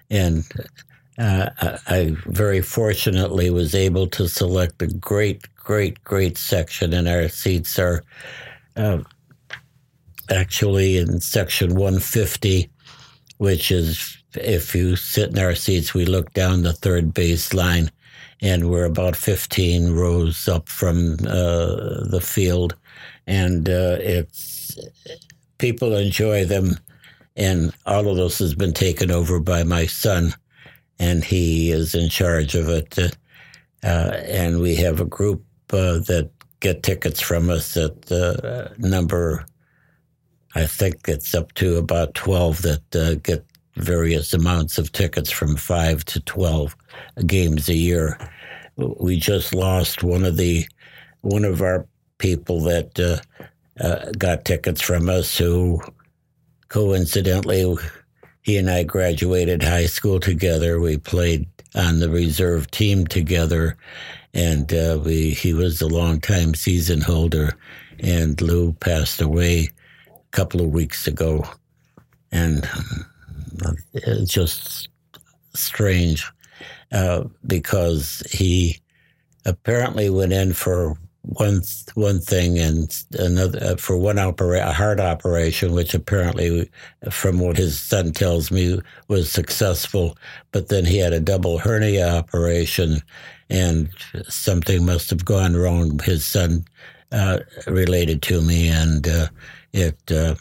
and 0.10 0.44
uh, 1.18 1.50
I 1.88 2.16
very 2.26 2.62
fortunately 2.62 3.50
was 3.50 3.74
able 3.74 4.08
to 4.08 4.28
select 4.28 4.82
a 4.82 4.88
great, 4.88 5.54
great, 5.56 6.04
great 6.04 6.38
section, 6.38 6.94
and 6.94 7.08
our 7.08 7.30
seats 7.30 7.80
are 7.80 8.04
uh, 8.76 9.00
actually 10.30 10.98
in 10.98 11.22
section 11.22 11.76
150, 11.76 12.70
which 13.38 13.72
is 13.72 14.18
if 14.36 14.76
you 14.76 14.98
sit 14.98 15.30
in 15.30 15.40
our 15.40 15.56
seats, 15.56 15.94
we 15.94 16.06
look 16.06 16.34
down 16.34 16.64
the 16.64 16.74
third 16.74 17.14
base 17.14 17.54
line 17.54 17.90
and 18.42 18.70
we're 18.70 18.86
about 18.86 19.16
15 19.16 19.94
rows 19.94 20.48
up 20.48 20.70
from 20.70 21.16
uh, 21.28 22.06
the 22.10 22.22
field, 22.24 22.76
and 23.28 23.70
uh, 23.70 23.98
it's 24.00 24.78
people 25.58 25.96
enjoy 25.96 26.46
them, 26.46 26.78
and 27.36 27.74
all 27.86 28.08
of 28.08 28.18
this 28.18 28.40
has 28.40 28.56
been 28.56 28.74
taken 28.74 29.12
over 29.12 29.40
by 29.40 29.64
my 29.64 29.86
son, 29.86 30.34
and 31.00 31.24
he 31.24 31.72
is 31.72 31.96
in 31.96 32.10
charge 32.10 32.56
of 32.56 32.70
it, 32.70 32.98
uh, 33.84 34.12
and 34.26 34.60
we 34.60 34.76
have 34.76 35.00
a 35.00 35.06
group 35.06 35.44
uh, 35.72 36.00
that 36.00 36.30
get 36.60 36.84
tickets 36.84 37.22
from 37.22 37.50
us 37.50 37.78
at 37.78 38.12
uh, 38.12 38.70
number. 38.78 39.46
I 40.56 40.66
think 40.66 41.08
it's 41.08 41.36
up 41.36 41.54
to 41.56 41.78
about 41.78 42.16
12 42.16 42.62
that 42.64 42.96
uh, 42.96 43.16
get 43.16 43.46
various 43.80 44.34
amounts 44.34 44.78
of 44.78 44.92
tickets 44.92 45.32
from 45.32 45.56
five 45.56 46.06
to 46.06 46.20
12 46.22 46.76
games 47.26 47.70
a 47.70 47.76
year. 47.76 48.18
We 48.78 49.18
just 49.18 49.54
lost 49.54 50.04
one 50.04 50.24
of 50.24 50.38
the 50.38 50.66
one 51.22 51.44
of 51.44 51.62
our 51.62 51.86
people 52.18 52.62
that 52.62 53.00
uh, 53.00 53.84
uh, 53.84 54.12
got 54.18 54.46
tickets 54.46 54.82
from 54.82 55.10
us 55.10 55.38
who 55.38 55.82
coincidentally 56.70 57.76
he 58.42 58.58
and 58.58 58.70
I 58.70 58.84
graduated 58.84 59.64
high 59.64 59.86
school 59.86 60.20
together. 60.20 60.80
We 60.80 60.98
played 60.98 61.48
on 61.76 62.00
the 62.00 62.10
reserve 62.10 62.72
team 62.72 63.06
together, 63.06 63.78
and 64.34 64.74
uh, 64.74 65.00
we 65.04 65.32
he 65.32 65.54
was 65.54 65.82
a 65.82 65.88
longtime 65.88 66.56
season 66.56 67.02
holder. 67.02 67.54
And 68.00 68.40
Lou 68.42 68.72
passed 68.74 69.22
away 69.22 69.70
a 70.08 70.32
couple 70.32 70.62
of 70.62 70.72
weeks 70.72 71.06
ago, 71.06 71.46
and 72.32 72.68
it's 73.94 74.32
just 74.32 74.90
strange 75.54 76.30
uh, 76.92 77.24
because 77.46 78.24
he 78.32 78.80
apparently 79.46 80.10
went 80.10 80.34
in 80.34 80.54
for 80.54 80.98
one 81.24 81.62
one 81.96 82.20
thing 82.20 82.58
and 82.58 83.04
another 83.14 83.60
uh, 83.62 83.76
for 83.76 83.98
one 83.98 84.18
opera, 84.18 84.68
a 84.68 84.72
heart 84.72 85.00
operation, 85.00 85.74
which 85.74 85.94
apparently, 85.94 86.70
from 87.12 87.40
what 87.40 87.58
his 87.58 87.80
son 87.80 88.12
tells 88.12 88.52
me, 88.52 88.80
was 89.10 89.30
successful. 89.32 90.18
But 90.52 90.70
then 90.70 90.86
he 90.86 90.98
had 90.98 91.14
a 91.14 91.20
double 91.20 91.58
hernia 91.58 92.08
operation, 92.08 93.02
and 93.50 93.90
something 94.28 94.86
must 94.86 95.10
have 95.10 95.26
gone 95.26 95.56
wrong. 95.56 96.00
His 96.00 96.26
son 96.26 96.66
uh, 97.12 97.40
related 97.68 98.22
to 98.24 98.42
me, 98.42 98.70
and 98.70 99.08
uh, 99.08 99.28
it 99.74 100.00
uh, 100.12 100.36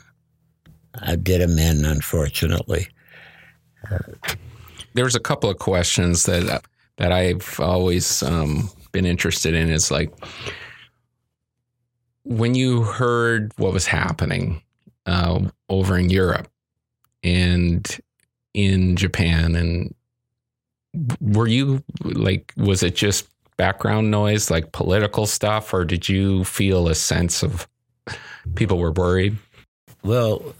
I 1.03 1.17
did 1.17 1.41
him 1.41 1.59
in, 1.59 1.85
unfortunately. 1.85 2.89
There's 4.95 5.15
a 5.15 5.21
couple 5.21 5.51
of 5.51 5.59
questions 5.59 6.25
that 6.25 6.65
that 6.97 7.13
I've 7.13 7.61
always 7.61 8.23
um, 8.23 8.71
been 8.93 9.07
interested 9.07 9.55
in. 9.55 9.71
Is 9.71 9.91
like 9.91 10.13
when 12.25 12.55
you 12.55 12.83
heard 12.83 13.53
what 13.57 13.73
was 13.73 13.87
happening 13.87 14.63
uh, 15.07 15.41
over 15.69 15.97
in 15.97 16.11
Europe 16.11 16.49
and 17.23 17.99
in 18.55 18.97
Japan, 18.97 19.55
and 19.55 19.95
were 21.21 21.47
you 21.47 21.83
like, 22.03 22.53
was 22.57 22.83
it 22.83 22.97
just 22.97 23.29
background 23.57 24.11
noise, 24.11 24.51
like 24.51 24.73
political 24.73 25.27
stuff, 25.27 25.75
or 25.75 25.85
did 25.85 26.09
you 26.09 26.45
feel 26.45 26.89
a 26.89 26.95
sense 26.95 27.43
of 27.43 27.69
people 28.55 28.79
were 28.79 28.93
worried? 28.93 29.37
Well, 30.03 30.55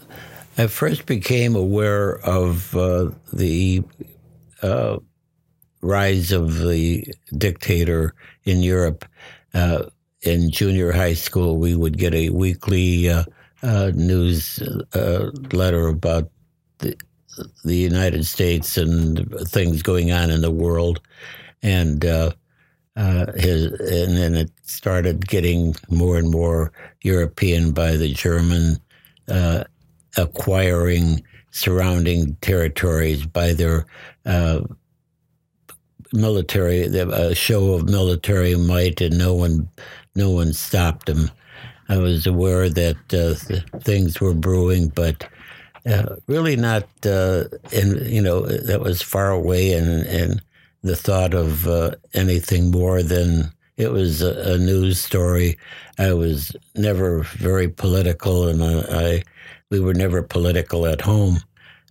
I 0.59 0.67
first 0.67 1.05
became 1.05 1.55
aware 1.55 2.19
of 2.19 2.75
uh, 2.75 3.11
the 3.31 3.81
uh, 4.61 4.97
rise 5.79 6.33
of 6.33 6.57
the 6.57 7.07
dictator 7.37 8.13
in 8.43 8.61
Europe. 8.61 9.05
Uh, 9.53 9.83
in 10.23 10.51
junior 10.51 10.91
high 10.91 11.13
school, 11.13 11.55
we 11.55 11.75
would 11.75 11.97
get 11.97 12.13
a 12.13 12.31
weekly 12.31 13.07
uh, 13.07 13.23
uh, 13.63 13.93
news 13.95 14.61
uh, 14.93 15.31
letter 15.53 15.87
about 15.87 16.29
the, 16.79 16.93
the, 17.63 17.77
United 17.77 18.25
States 18.25 18.75
and 18.75 19.33
things 19.47 19.81
going 19.81 20.11
on 20.11 20.29
in 20.29 20.41
the 20.41 20.51
world, 20.51 20.99
and 21.63 22.03
his, 22.03 23.65
and 23.79 24.17
then 24.17 24.35
it 24.35 24.51
started 24.63 25.25
getting 25.25 25.73
more 25.89 26.17
and 26.17 26.29
more 26.29 26.73
European 27.01 27.71
by 27.71 27.95
the 27.95 28.11
German 28.11 28.75
acquiring 30.19 31.23
surrounding 31.51 32.35
territories 32.41 33.25
by 33.25 33.53
their 33.53 33.85
uh, 34.25 34.61
military, 36.13 36.83
a 36.83 37.35
show 37.35 37.73
of 37.73 37.89
military 37.89 38.55
might, 38.55 39.01
and 39.01 39.17
no 39.17 39.33
one, 39.33 39.69
no 40.15 40.29
one 40.29 40.53
stopped 40.53 41.07
them. 41.07 41.31
I 41.87 41.97
was 41.97 42.27
aware 42.27 42.69
that 42.69 43.13
uh, 43.13 43.79
things 43.79 44.21
were 44.21 44.35
brewing, 44.35 44.89
but 44.89 45.27
uh, 45.89 46.15
really 46.27 46.55
not. 46.55 46.83
Uh, 47.03 47.45
and 47.73 48.05
you 48.07 48.21
know, 48.21 48.41
that 48.45 48.81
was 48.81 49.01
far 49.01 49.31
away, 49.31 49.73
and 49.73 50.05
and 50.05 50.41
the 50.83 50.95
thought 50.95 51.33
of 51.33 51.67
uh, 51.67 51.91
anything 52.13 52.71
more 52.71 53.01
than 53.01 53.51
it 53.77 53.91
was 53.91 54.21
a, 54.21 54.53
a, 54.53 54.57
news 54.57 54.99
story. 54.99 55.57
I 55.97 56.13
was 56.13 56.55
never 56.75 57.23
very 57.23 57.69
political, 57.69 58.47
and 58.47 58.63
I 58.63 59.23
we 59.69 59.79
were 59.79 59.93
never 59.93 60.21
political 60.21 60.85
at 60.85 61.01
home. 61.01 61.39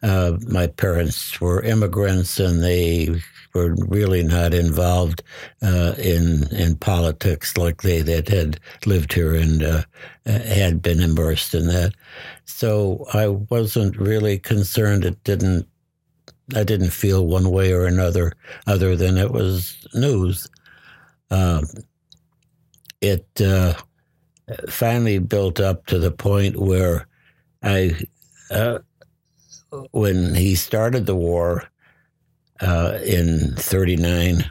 Uh, 0.03 0.39
my 0.47 0.67
parents 0.67 1.41
were 1.41 1.63
immigrants, 1.63 2.39
and 2.39 2.63
they 2.63 3.21
were 3.55 3.75
really 3.89 4.23
not 4.23 4.55
involved 4.55 5.23
uh, 5.63 5.95
in 5.99 6.47
in 6.55 6.77
politics 6.77 7.57
like 7.57 7.83
they 7.83 8.03
that 8.03 8.29
had 8.29 8.61
lived 8.87 9.13
here 9.13 9.35
and 9.35 9.63
uh, 9.63 9.83
had 10.27 10.81
been 10.83 11.01
immersed 11.01 11.55
in 11.55 11.67
that. 11.67 11.95
So 12.45 13.07
I 13.13 13.29
wasn't 13.29 13.97
really 13.97 14.39
concerned. 14.39 15.05
It 15.05 15.23
didn't. 15.25 15.67
I 16.55 16.63
didn't 16.65 16.91
feel 16.91 17.27
one 17.27 17.51
way 17.51 17.73
or 17.73 17.85
another, 17.85 18.33
other 18.67 18.97
than 18.97 19.19
it 19.19 19.33
was 19.33 19.77
news. 19.95 20.49
Um, 21.31 21.65
it 23.01 23.27
uh, 23.41 23.75
finally 24.69 25.19
built 25.19 25.61
up 25.61 25.87
to 25.87 25.99
the 25.99 26.11
point 26.11 26.57
where 26.57 27.08
I, 27.63 27.93
uh, 28.51 28.79
when 29.91 30.35
he 30.35 30.55
started 30.55 31.07
the 31.07 31.17
war 31.17 31.65
uh, 32.61 32.99
in 33.05 33.55
'39, 33.57 34.51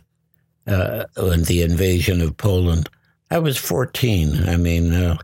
uh, 0.68 1.06
when 1.18 1.44
the 1.44 1.62
invasion 1.62 2.22
of 2.22 2.38
Poland, 2.38 2.90
I 3.32 3.40
was 3.40 3.58
14. 3.58 4.48
I 4.48 4.58
mean, 4.58 4.94
uh, 4.94 5.18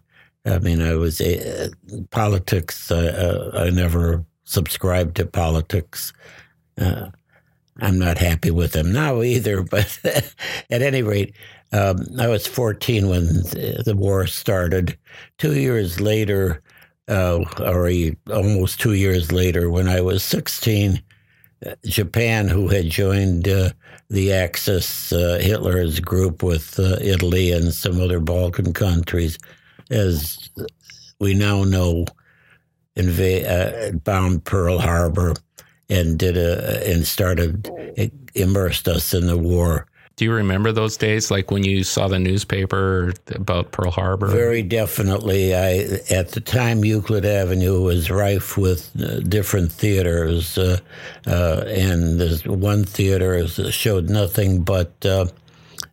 I 0.45 0.59
mean, 0.59 0.81
I 0.81 0.95
was 0.95 1.21
a, 1.21 1.69
politics. 2.11 2.91
Uh, 2.91 3.51
I 3.53 3.69
never 3.69 4.25
subscribed 4.43 5.15
to 5.17 5.25
politics. 5.25 6.13
I'm 7.79 7.97
not 7.97 8.17
happy 8.17 8.51
with 8.51 8.73
them 8.73 8.91
now 8.91 9.21
either. 9.21 9.63
But 9.69 9.99
at 10.69 10.81
any 10.81 11.01
rate, 11.01 11.33
um, 11.71 12.05
I 12.19 12.27
was 12.27 12.45
14 12.45 13.09
when 13.09 13.25
the 13.25 13.95
war 13.97 14.27
started. 14.27 14.97
Two 15.37 15.59
years 15.59 15.99
later, 15.99 16.61
uh, 17.07 17.43
almost 18.31 18.79
two 18.79 18.93
years 18.93 19.31
later, 19.31 19.69
when 19.69 19.87
I 19.87 20.01
was 20.01 20.23
16, 20.23 21.01
Japan, 21.85 22.47
who 22.47 22.67
had 22.67 22.89
joined 22.89 23.47
uh, 23.47 23.69
the 24.09 24.33
Axis, 24.33 25.11
uh, 25.11 25.39
Hitler's 25.41 25.99
group 25.99 26.43
with 26.43 26.79
uh, 26.79 26.97
Italy 27.01 27.51
and 27.51 27.73
some 27.73 27.99
other 28.01 28.19
Balkan 28.19 28.73
countries, 28.73 29.37
as 29.89 30.49
we 31.19 31.33
now 31.33 31.63
know, 31.63 32.05
inv- 32.97 33.49
uh, 33.49 33.91
bombed 34.03 34.43
Pearl 34.45 34.79
Harbor 34.79 35.33
and 35.89 36.17
did 36.17 36.37
a 36.37 36.89
and 36.89 37.05
started 37.05 37.69
immersed 38.35 38.87
us 38.87 39.13
in 39.13 39.27
the 39.27 39.37
war. 39.37 39.87
Do 40.15 40.25
you 40.25 40.31
remember 40.31 40.71
those 40.71 40.95
days, 40.95 41.31
like 41.31 41.49
when 41.49 41.63
you 41.63 41.83
saw 41.83 42.07
the 42.07 42.19
newspaper 42.19 43.13
about 43.31 43.71
Pearl 43.71 43.89
Harbor? 43.89 44.27
Very 44.27 44.61
definitely. 44.61 45.55
I 45.55 46.01
at 46.11 46.29
the 46.33 46.39
time 46.39 46.85
Euclid 46.85 47.25
Avenue 47.25 47.81
was 47.81 48.11
rife 48.11 48.55
with 48.55 48.91
uh, 49.01 49.21
different 49.21 49.71
theaters, 49.71 50.55
uh, 50.55 50.77
uh, 51.25 51.63
and 51.65 52.21
there's 52.21 52.45
one 52.45 52.83
theater 52.83 53.47
showed 53.47 54.11
nothing 54.11 54.61
but 54.61 54.93
uh, 55.03 55.25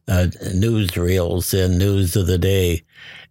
uh, 0.07 0.27
newsreels 0.53 1.55
and 1.59 1.79
news 1.79 2.15
of 2.15 2.27
the 2.27 2.39
day. 2.39 2.83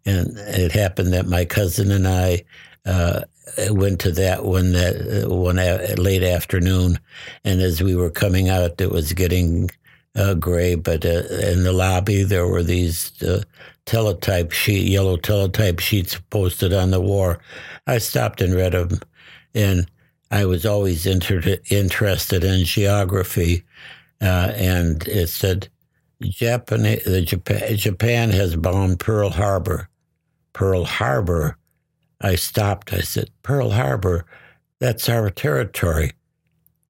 And 0.08 0.38
it 0.38 0.72
happened 0.72 1.14
that 1.14 1.28
my 1.28 1.46
cousin 1.46 1.92
and 1.92 2.08
I 2.08 2.42
uh, 2.88 3.22
went 3.70 4.00
to 4.02 4.12
that 4.14 4.44
one 4.44 4.72
that 4.72 5.26
one 5.28 5.58
late 6.04 6.24
afternoon, 6.24 7.00
and 7.44 7.62
as 7.62 7.84
we 7.84 7.96
were 7.96 8.10
coming 8.10 8.50
out, 8.50 8.82
it 8.82 8.90
was 8.90 9.14
getting 9.14 9.70
uh, 10.20 10.34
gray. 10.36 10.76
But 10.76 11.06
uh, 11.06 11.24
in 11.30 11.64
the 11.64 11.74
lobby, 11.74 12.24
there 12.24 12.48
were 12.48 12.64
these 12.64 13.22
uh, 13.24 13.44
teletype 13.86 14.52
sheet, 14.52 14.88
yellow 14.88 15.18
teletype 15.18 15.80
sheets 15.80 16.20
posted 16.30 16.74
on 16.74 16.92
the 16.92 17.02
war. 17.02 17.40
I 17.88 17.98
stopped 17.98 18.42
and 18.42 18.54
read 18.54 18.74
them, 18.74 19.00
and 19.56 19.90
I 20.32 20.46
was 20.46 20.66
always 20.66 21.06
inter- 21.06 21.58
interested 21.70 22.44
in 22.44 22.66
geography, 22.66 23.64
uh, 24.22 24.52
and 24.56 25.08
it 25.08 25.28
said. 25.28 25.70
Japan, 26.22 26.82
the 26.82 27.24
Japan, 27.26 27.78
Japan 27.78 28.30
has 28.32 28.58
bombed 28.58 29.00
Pearl 29.00 29.30
Harbor. 29.30 29.88
Pearl 30.52 30.84
Harbor 30.84 31.58
I 32.22 32.36
stopped. 32.36 32.94
I 32.94 33.00
said, 33.00 33.30
Pearl 33.44 33.72
Harbor, 33.72 34.26
that's 34.80 35.08
our 35.10 35.30
territory. 35.30 36.12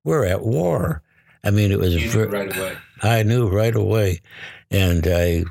We're 0.04 0.26
at 0.26 0.44
war. 0.44 1.04
I 1.44 1.52
mean, 1.52 1.72
it 1.72 1.80
was 1.80 1.96
ver- 2.06 2.28
right 2.28 2.56
away. 2.56 2.78
I 3.04 3.24
knew 3.24 3.48
right 3.48 3.76
away, 3.76 4.22
and 4.72 5.08
I, 5.08 5.46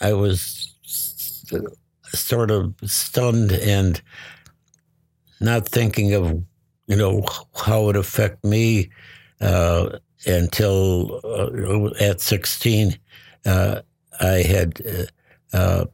I 0.00 0.12
was 0.12 0.74
sort 2.12 2.50
of 2.50 2.74
stunned 2.84 3.52
and 3.52 4.00
not 5.40 5.68
thinking 5.68 6.14
of, 6.14 6.42
you 6.86 6.96
know, 6.96 7.24
how 7.56 7.88
it 7.88 7.96
affect 7.96 8.44
me 8.44 8.90
uh, 9.40 9.98
until 10.26 11.20
uh, 11.24 12.04
at 12.04 12.20
sixteen. 12.20 12.98
Uh, 13.46 13.80
I 14.20 14.42
had 14.42 14.82
uh, 15.52 15.86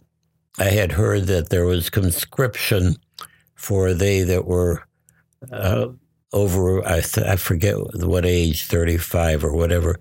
I 0.59 0.65
had 0.65 0.93
heard 0.93 1.27
that 1.27 1.51
there 1.51 1.67
was 1.67 1.91
conscription 1.91 2.97
for 3.55 3.95
they 3.95 4.23
that 4.23 4.47
were 4.47 4.85
uh, 5.53 5.89
over, 6.33 6.87
I, 6.87 7.01
th- 7.01 7.27
I 7.27 7.37
forget 7.37 7.77
what 8.05 8.27
age, 8.27 8.65
35 8.67 9.45
or 9.45 9.55
whatever. 9.55 9.99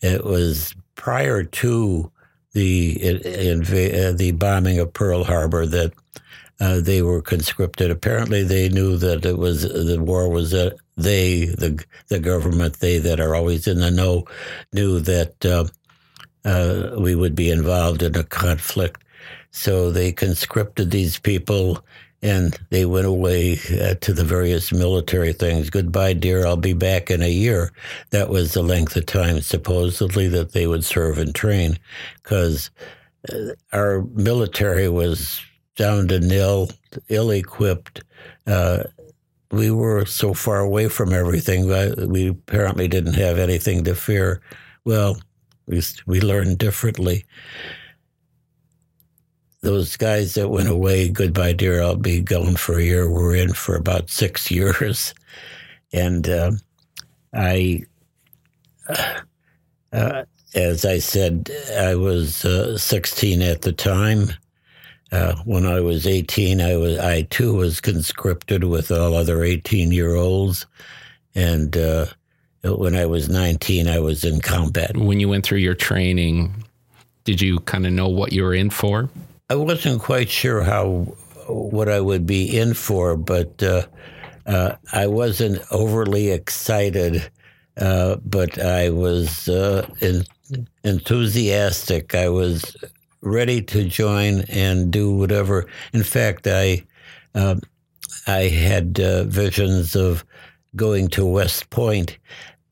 It 0.00 0.24
was 0.24 0.74
prior 0.94 1.44
to 1.44 2.10
the 2.52 2.96
inv- 2.96 4.08
uh, 4.08 4.12
the 4.12 4.32
bombing 4.32 4.78
of 4.78 4.92
Pearl 4.92 5.24
Harbor 5.24 5.66
that 5.66 5.92
uh, 6.58 6.80
they 6.80 7.02
were 7.02 7.20
conscripted. 7.20 7.90
Apparently, 7.90 8.42
they 8.42 8.68
knew 8.68 8.96
that 8.96 9.26
it 9.26 9.38
was 9.38 9.62
the 9.62 10.02
war 10.02 10.28
was 10.28 10.54
uh, 10.54 10.70
they 10.96 11.46
the 11.46 11.84
the 12.08 12.18
government 12.18 12.80
they 12.80 12.98
that 12.98 13.20
are 13.20 13.34
always 13.34 13.66
in 13.66 13.80
the 13.80 13.90
know 13.90 14.24
knew 14.72 15.00
that 15.00 15.44
uh, 15.44 15.66
uh, 16.46 16.96
we 16.98 17.14
would 17.14 17.34
be 17.34 17.50
involved 17.50 18.02
in 18.02 18.16
a 18.16 18.24
conflict. 18.24 19.02
So 19.50 19.90
they 19.90 20.12
conscripted 20.12 20.90
these 20.90 21.18
people 21.18 21.84
and 22.22 22.58
they 22.70 22.84
went 22.84 23.06
away 23.06 23.58
uh, 23.80 23.94
to 24.00 24.12
the 24.12 24.24
various 24.24 24.72
military 24.72 25.32
things. 25.32 25.70
Goodbye, 25.70 26.14
dear. 26.14 26.46
I'll 26.46 26.56
be 26.56 26.72
back 26.72 27.10
in 27.10 27.22
a 27.22 27.30
year. 27.30 27.72
That 28.10 28.28
was 28.30 28.54
the 28.54 28.62
length 28.62 28.96
of 28.96 29.06
time, 29.06 29.40
supposedly, 29.40 30.28
that 30.28 30.52
they 30.52 30.66
would 30.66 30.84
serve 30.84 31.18
and 31.18 31.34
train 31.34 31.78
because 32.22 32.70
uh, 33.32 33.52
our 33.72 34.02
military 34.14 34.88
was 34.88 35.40
down 35.76 36.08
to 36.08 36.20
nil, 36.20 36.70
ill 37.08 37.30
equipped. 37.30 38.02
Uh, 38.46 38.84
we 39.50 39.70
were 39.70 40.04
so 40.04 40.34
far 40.34 40.60
away 40.60 40.88
from 40.88 41.12
everything. 41.12 41.68
We 42.10 42.28
apparently 42.28 42.88
didn't 42.88 43.14
have 43.14 43.38
anything 43.38 43.84
to 43.84 43.94
fear. 43.94 44.40
Well, 44.84 45.18
we, 45.66 45.82
we 46.06 46.20
learned 46.20 46.58
differently 46.58 47.24
those 49.66 49.96
guys 49.96 50.34
that 50.34 50.48
went 50.48 50.68
away, 50.68 51.08
goodbye, 51.08 51.52
dear, 51.52 51.82
I'll 51.82 51.96
be 51.96 52.20
gone 52.20 52.54
for 52.54 52.78
a 52.78 52.84
year, 52.84 53.10
were 53.10 53.34
in 53.34 53.52
for 53.52 53.74
about 53.74 54.08
six 54.22 54.48
years. 54.48 55.12
And 55.92 56.28
uh, 56.28 56.52
I, 57.34 57.82
uh, 59.92 60.24
as 60.54 60.84
I 60.84 60.98
said, 60.98 61.50
I 61.76 61.96
was 61.96 62.44
uh, 62.44 62.78
16 62.78 63.42
at 63.42 63.62
the 63.62 63.72
time. 63.72 64.30
Uh, 65.10 65.34
when 65.44 65.66
I 65.66 65.80
was 65.80 66.06
18, 66.06 66.60
I 66.60 66.76
was 66.76 66.98
I 66.98 67.22
too 67.22 67.54
was 67.54 67.80
conscripted 67.80 68.64
with 68.64 68.90
all 68.90 69.14
other 69.14 69.44
18 69.44 69.92
year 69.92 70.16
olds, 70.16 70.66
and 71.36 71.76
uh, 71.76 72.06
when 72.64 72.96
I 72.96 73.06
was 73.06 73.28
19, 73.28 73.86
I 73.86 74.00
was 74.00 74.24
in 74.24 74.40
combat. 74.40 74.96
When 74.96 75.20
you 75.20 75.28
went 75.28 75.46
through 75.46 75.58
your 75.58 75.76
training, 75.76 76.52
did 77.22 77.40
you 77.40 77.60
kind 77.60 77.86
of 77.86 77.92
know 77.92 78.08
what 78.08 78.32
you 78.32 78.42
were 78.42 78.54
in 78.54 78.68
for? 78.68 79.08
I 79.48 79.54
wasn't 79.54 80.02
quite 80.02 80.28
sure 80.28 80.62
how 80.62 81.14
what 81.46 81.88
I 81.88 82.00
would 82.00 82.26
be 82.26 82.58
in 82.58 82.74
for, 82.74 83.16
but 83.16 83.62
uh, 83.62 83.86
uh, 84.44 84.74
I 84.92 85.06
wasn't 85.06 85.62
overly 85.70 86.30
excited, 86.30 87.30
uh, 87.76 88.16
but 88.24 88.58
I 88.60 88.90
was 88.90 89.48
uh, 89.48 89.88
in, 90.00 90.24
enthusiastic. 90.82 92.14
I 92.16 92.28
was 92.28 92.76
ready 93.20 93.62
to 93.62 93.84
join 93.84 94.40
and 94.48 94.90
do 94.90 95.14
whatever. 95.14 95.66
In 95.92 96.02
fact, 96.02 96.48
I 96.48 96.84
um, 97.36 97.60
I 98.26 98.48
had 98.48 98.98
uh, 98.98 99.24
visions 99.24 99.94
of 99.94 100.24
going 100.74 101.06
to 101.10 101.24
West 101.24 101.70
Point, 101.70 102.18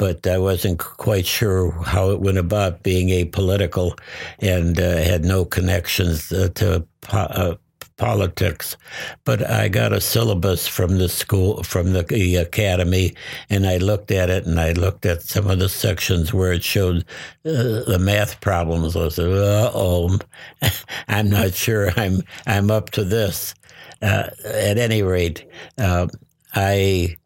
but 0.04 0.26
I 0.26 0.36
wasn't 0.36 0.80
quite 0.80 1.24
sure 1.24 1.70
how 1.82 2.10
it 2.10 2.20
went 2.20 2.36
about 2.36 2.82
being 2.82 3.08
apolitical 3.08 3.98
and 4.38 4.78
uh, 4.78 4.98
had 4.98 5.24
no 5.24 5.46
connections 5.46 6.30
uh, 6.30 6.50
to 6.56 6.86
po- 7.00 7.18
uh, 7.18 7.54
politics. 7.96 8.76
But 9.24 9.48
I 9.48 9.68
got 9.68 9.94
a 9.94 10.02
syllabus 10.02 10.68
from 10.68 10.98
the 10.98 11.08
school, 11.08 11.62
from 11.62 11.94
the, 11.94 12.02
the, 12.02 12.36
academy, 12.36 13.14
and 13.48 13.66
I 13.66 13.78
looked 13.78 14.10
at 14.10 14.28
it 14.28 14.44
and 14.44 14.60
I 14.60 14.72
looked 14.72 15.06
at 15.06 15.22
some 15.22 15.48
of 15.48 15.58
the 15.58 15.70
sections 15.70 16.34
where 16.34 16.52
it 16.52 16.62
showed 16.62 17.06
uh, 17.46 17.88
the 17.88 17.98
math 17.98 18.42
problems. 18.42 18.96
I 18.96 19.08
said, 19.08 19.32
uh 19.32 19.70
oh, 19.72 20.18
I'm 21.08 21.30
not 21.30 21.54
sure 21.54 21.92
I'm, 21.96 22.20
I'm 22.46 22.70
up 22.70 22.90
to 22.90 23.04
this. 23.04 23.54
Uh, 24.02 24.28
at 24.44 24.76
any 24.76 25.02
rate, 25.02 25.50
uh, 25.78 26.08
I 26.54 27.16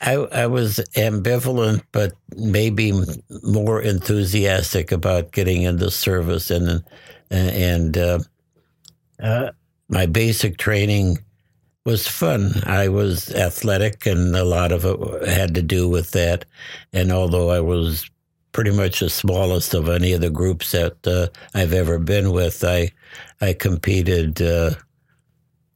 I, 0.00 0.14
I 0.14 0.46
was 0.46 0.76
ambivalent, 0.94 1.82
but 1.92 2.12
maybe 2.36 2.92
more 3.42 3.80
enthusiastic 3.80 4.92
about 4.92 5.32
getting 5.32 5.62
into 5.62 5.90
service, 5.90 6.50
and 6.50 6.84
and 7.30 7.96
uh, 7.96 8.18
uh, 9.22 9.50
my 9.88 10.06
basic 10.06 10.58
training 10.58 11.18
was 11.84 12.06
fun. 12.06 12.52
I 12.64 12.88
was 12.88 13.34
athletic, 13.34 14.06
and 14.06 14.36
a 14.36 14.44
lot 14.44 14.72
of 14.72 14.84
it 14.84 15.28
had 15.28 15.54
to 15.54 15.62
do 15.62 15.88
with 15.88 16.10
that. 16.10 16.44
And 16.92 17.10
although 17.10 17.50
I 17.50 17.60
was 17.60 18.08
pretty 18.52 18.72
much 18.72 19.00
the 19.00 19.10
smallest 19.10 19.74
of 19.74 19.88
any 19.88 20.12
of 20.12 20.20
the 20.20 20.30
groups 20.30 20.72
that 20.72 21.06
uh, 21.06 21.28
I've 21.54 21.72
ever 21.72 21.98
been 21.98 22.32
with, 22.32 22.64
I 22.64 22.90
I 23.40 23.54
competed 23.54 24.42
uh, 24.42 24.72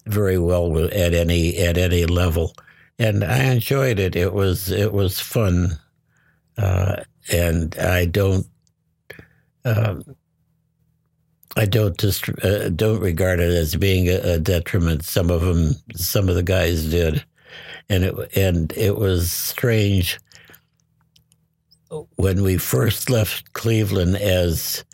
very 0.06 0.38
well 0.38 0.76
at 0.78 1.14
any 1.14 1.56
at 1.58 1.78
any 1.78 2.04
level 2.04 2.54
and 3.00 3.24
I 3.24 3.44
enjoyed 3.44 3.98
it. 3.98 4.14
It 4.14 4.34
was 4.34 4.70
it 4.70 4.92
was 4.92 5.18
fun, 5.18 5.78
uh, 6.58 6.96
and 7.32 7.76
I 7.78 8.04
don't 8.04 8.46
um, 9.64 10.04
I 11.56 11.64
don't 11.64 11.98
just 11.98 12.28
uh, 12.44 12.68
don't 12.68 13.00
regard 13.00 13.40
it 13.40 13.50
as 13.50 13.74
being 13.74 14.08
a, 14.08 14.34
a, 14.34 14.38
detriment. 14.38 15.04
Some 15.04 15.30
of 15.30 15.40
them, 15.40 15.72
some 15.96 16.28
of 16.28 16.34
the 16.34 16.42
guys 16.42 16.90
did, 16.90 17.24
and 17.88 18.04
it 18.04 18.36
and 18.36 18.70
it 18.76 18.96
was 18.96 19.32
strange 19.32 20.18
when 22.16 22.42
we 22.42 22.58
first 22.58 23.08
left 23.08 23.54
Cleveland 23.54 24.16
as 24.16 24.84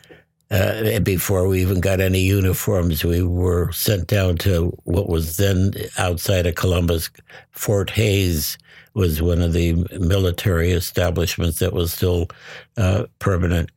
uh, 0.51 1.01
before 1.01 1.49
we 1.49 1.61
even 1.61 1.81
got 1.81 2.01
any 2.01 2.21
uniforms, 2.21 3.05
we 3.05 3.23
were 3.23 3.73
sent 3.73 4.07
down 4.07 4.37
to 4.39 4.77
what 4.85 5.09
was 5.09 5.37
then 5.37 5.73
outside 5.99 6.47
of 6.47 6.55
Columbus. 6.55 7.11
Fort 7.51 7.91
Hayes 7.91 8.57
was 8.95 9.21
one 9.21 9.43
of 9.43 9.53
the 9.53 9.75
military 9.99 10.71
establishments 10.71 11.59
that 11.59 11.73
was 11.73 11.93
still 11.93 12.29
uh, 12.77 13.07
permanent, 13.19 13.71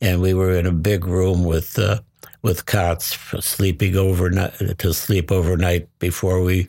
and 0.00 0.20
we 0.20 0.34
were 0.34 0.52
in 0.52 0.66
a 0.66 0.72
big 0.72 1.06
room 1.06 1.44
with 1.44 1.78
uh, 1.78 2.00
with 2.42 2.66
cots 2.66 3.18
sleeping 3.44 3.96
overnight 3.96 4.78
to 4.78 4.94
sleep 4.94 5.32
overnight 5.32 5.88
before 5.98 6.42
we 6.42 6.68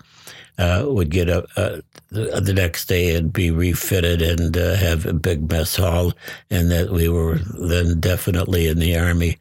uh, 0.58 0.86
would 0.88 1.10
get 1.10 1.30
up 1.30 1.46
uh, 1.56 1.78
the, 2.10 2.54
next 2.54 2.88
day 2.88 3.16
and 3.16 3.32
be 3.32 3.52
refitted 3.52 4.22
and 4.22 4.58
uh, 4.58 4.76
have 4.76 5.06
a 5.06 5.14
big 5.14 5.50
mess 5.50 5.76
hall, 5.76 6.14
and 6.50 6.72
that 6.72 6.92
we 6.92 7.08
were 7.10 7.40
then 7.58 8.00
definitely 8.00 8.68
in 8.68 8.80
the 8.80 8.98
army. 8.98 9.38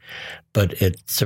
But 0.52 0.74
it's 0.80 1.22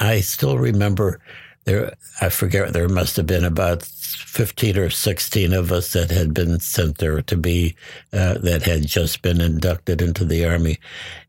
I 0.00 0.20
still 0.20 0.58
remember 0.58 1.20
there. 1.64 1.94
I 2.20 2.28
forget 2.28 2.72
there 2.72 2.88
must 2.88 3.16
have 3.16 3.26
been 3.26 3.44
about 3.44 3.82
fifteen 3.82 4.78
or 4.78 4.90
sixteen 4.90 5.52
of 5.52 5.72
us 5.72 5.92
that 5.92 6.10
had 6.10 6.34
been 6.34 6.60
sent 6.60 6.98
there 6.98 7.22
to 7.22 7.36
be 7.36 7.76
uh, 8.12 8.38
that 8.38 8.62
had 8.62 8.86
just 8.86 9.22
been 9.22 9.40
inducted 9.40 10.00
into 10.02 10.24
the 10.24 10.44
army, 10.44 10.78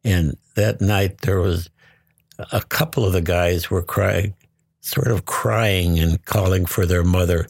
and 0.04 0.38
that 0.56 0.82
night 0.82 1.20
there 1.20 1.40
was 1.40 1.70
a 2.52 2.62
couple 2.62 3.06
of 3.06 3.14
the 3.14 3.22
guys 3.22 3.70
were 3.70 3.82
crying 3.82 4.34
sort 4.86 5.08
of 5.08 5.26
crying 5.26 5.98
and 6.00 6.24
calling 6.26 6.66
for 6.66 6.86
their 6.86 7.04
mother. 7.04 7.48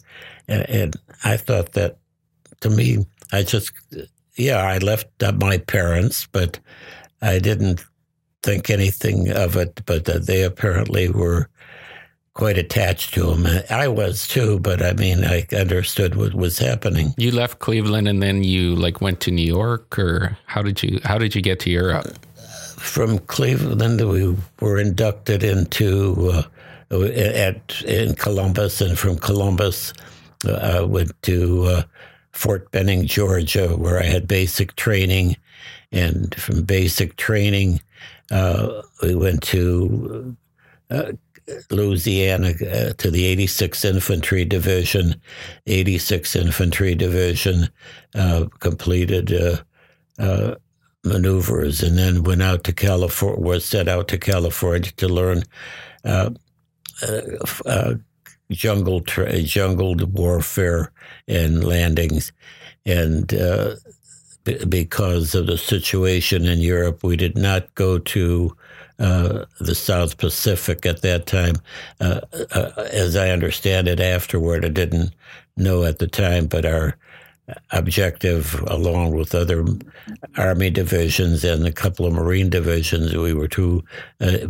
And, 0.48 0.68
and 0.68 0.96
I 1.24 1.36
thought 1.36 1.72
that 1.72 1.98
to 2.60 2.70
me, 2.70 3.06
I 3.32 3.42
just, 3.42 3.72
yeah, 4.36 4.58
I 4.58 4.78
left 4.78 5.08
my 5.40 5.58
parents, 5.58 6.26
but 6.26 6.58
I 7.22 7.38
didn't 7.38 7.84
think 8.42 8.70
anything 8.70 9.30
of 9.30 9.56
it. 9.56 9.82
But 9.86 10.04
they 10.26 10.42
apparently 10.42 11.08
were 11.08 11.48
quite 12.36 12.58
attached 12.58 13.14
to 13.14 13.32
him. 13.32 13.46
I 13.70 13.88
was 13.88 14.28
too, 14.28 14.60
but 14.60 14.82
I 14.82 14.92
mean, 14.92 15.24
I 15.24 15.46
understood 15.56 16.16
what 16.16 16.34
was 16.34 16.58
happening. 16.58 17.14
You 17.16 17.30
left 17.30 17.60
Cleveland 17.60 18.06
and 18.06 18.22
then 18.22 18.44
you 18.44 18.76
like 18.76 19.00
went 19.00 19.20
to 19.20 19.30
New 19.30 19.46
York, 19.46 19.98
or 19.98 20.36
how 20.44 20.62
did 20.62 20.82
you 20.82 21.00
how 21.02 21.18
did 21.18 21.34
you 21.34 21.40
get 21.40 21.58
to 21.60 21.70
Europe? 21.70 22.06
From 22.76 23.18
Cleveland, 23.20 24.00
we 24.06 24.36
were 24.60 24.78
inducted 24.78 25.42
into 25.42 26.30
uh, 26.30 26.42
at 26.92 27.82
in 27.82 28.14
Columbus, 28.14 28.80
and 28.82 28.98
from 28.98 29.16
Columbus 29.18 29.94
uh, 30.44 30.86
went 30.86 31.12
to 31.22 31.64
uh, 31.64 31.82
Fort 32.32 32.70
Benning, 32.70 33.06
Georgia, 33.06 33.68
where 33.76 33.98
I 33.98 34.04
had 34.04 34.28
basic 34.28 34.76
training. 34.76 35.36
And 35.92 36.34
from 36.34 36.62
basic 36.62 37.16
training, 37.16 37.80
uh, 38.30 38.82
we 39.02 39.14
went 39.14 39.42
to 39.44 40.36
uh, 40.90 41.12
Louisiana 41.70 42.48
uh, 42.48 42.92
to 42.94 43.10
the 43.10 43.36
86th 43.36 43.84
Infantry 43.84 44.44
Division. 44.44 45.20
86th 45.66 46.36
Infantry 46.36 46.94
Division 46.94 47.68
uh, 48.14 48.46
completed 48.58 49.32
maneuvers 51.04 51.84
and 51.84 51.96
then 51.96 52.24
went 52.24 52.42
out 52.42 52.64
to 52.64 52.72
California, 52.72 53.40
was 53.40 53.64
sent 53.64 53.88
out 53.88 54.08
to 54.08 54.18
California 54.18 54.90
to 54.96 55.08
learn 55.08 55.42
jungle 58.50 59.00
tra- 59.00 59.42
jungled 59.42 60.16
warfare 60.16 60.92
and 61.28 61.64
landings, 61.64 62.32
and 62.84 63.34
uh, 63.34 63.76
b- 64.44 64.64
because 64.66 65.34
of 65.34 65.46
the 65.46 65.58
situation 65.58 66.46
in 66.46 66.60
Europe, 66.60 67.02
we 67.02 67.16
did 67.16 67.36
not 67.36 67.74
go 67.74 67.98
to 67.98 68.56
uh, 68.98 69.44
the 69.60 69.74
South 69.74 70.16
Pacific 70.16 70.86
at 70.86 71.02
that 71.02 71.26
time. 71.26 71.56
Uh, 72.00 72.20
uh 72.54 72.70
as 72.92 73.16
I 73.16 73.30
understand 73.30 73.88
it, 73.88 74.00
afterward, 74.00 74.64
I 74.64 74.68
didn't 74.68 75.12
know 75.56 75.84
at 75.84 75.98
the 75.98 76.06
time, 76.06 76.46
but 76.46 76.64
our 76.64 76.96
objective, 77.70 78.60
along 78.66 79.14
with 79.14 79.34
other 79.34 79.64
Army 80.36 80.70
divisions 80.70 81.44
and 81.44 81.66
a 81.66 81.72
couple 81.72 82.06
of 82.06 82.12
Marine 82.12 82.50
divisions. 82.50 83.14
We 83.14 83.34
were 83.34 83.48
to 83.48 83.84
uh, 84.20 84.46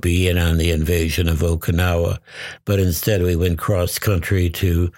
be 0.00 0.28
in 0.28 0.38
on 0.38 0.58
the 0.58 0.70
invasion 0.70 1.28
of 1.28 1.38
Okinawa, 1.38 2.18
but 2.64 2.78
instead 2.78 3.22
we 3.22 3.36
went 3.36 3.58
cross 3.58 3.98
country 3.98 4.50
to. 4.50 4.90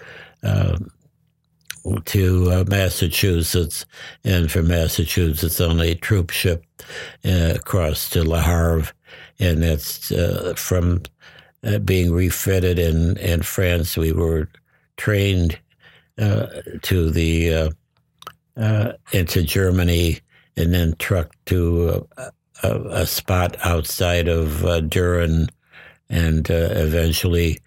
Uh, 0.43 0.77
to 2.05 2.51
uh, 2.51 2.63
Massachusetts, 2.67 3.87
and 4.23 4.51
from 4.51 4.67
Massachusetts 4.67 5.59
on 5.59 5.81
a 5.81 5.95
troop 5.95 6.29
ship 6.29 6.63
uh, 7.25 7.53
across 7.55 8.07
to 8.11 8.23
Le 8.23 8.39
Havre, 8.39 8.91
and 9.39 9.63
that's 9.63 10.11
uh, 10.11 10.53
from 10.55 11.01
uh, 11.63 11.79
being 11.79 12.11
refitted 12.11 12.77
in, 12.77 13.17
in 13.17 13.41
France. 13.41 13.97
We 13.97 14.11
were 14.11 14.47
trained 14.97 15.53
uh, 15.53 15.57
to 16.21 17.09
the 17.09 17.53
uh, 17.53 17.69
uh, 18.57 18.93
into 19.11 19.41
Germany 19.41 20.19
and 20.55 20.73
then 20.73 20.95
trucked 20.99 21.37
to 21.47 22.05
a, 22.17 22.31
a, 22.63 22.81
a 22.89 23.05
spot 23.07 23.57
outside 23.63 24.27
of 24.27 24.63
uh, 24.65 24.81
Düren 24.81 25.49
and 26.09 26.49
eventually 26.49 27.59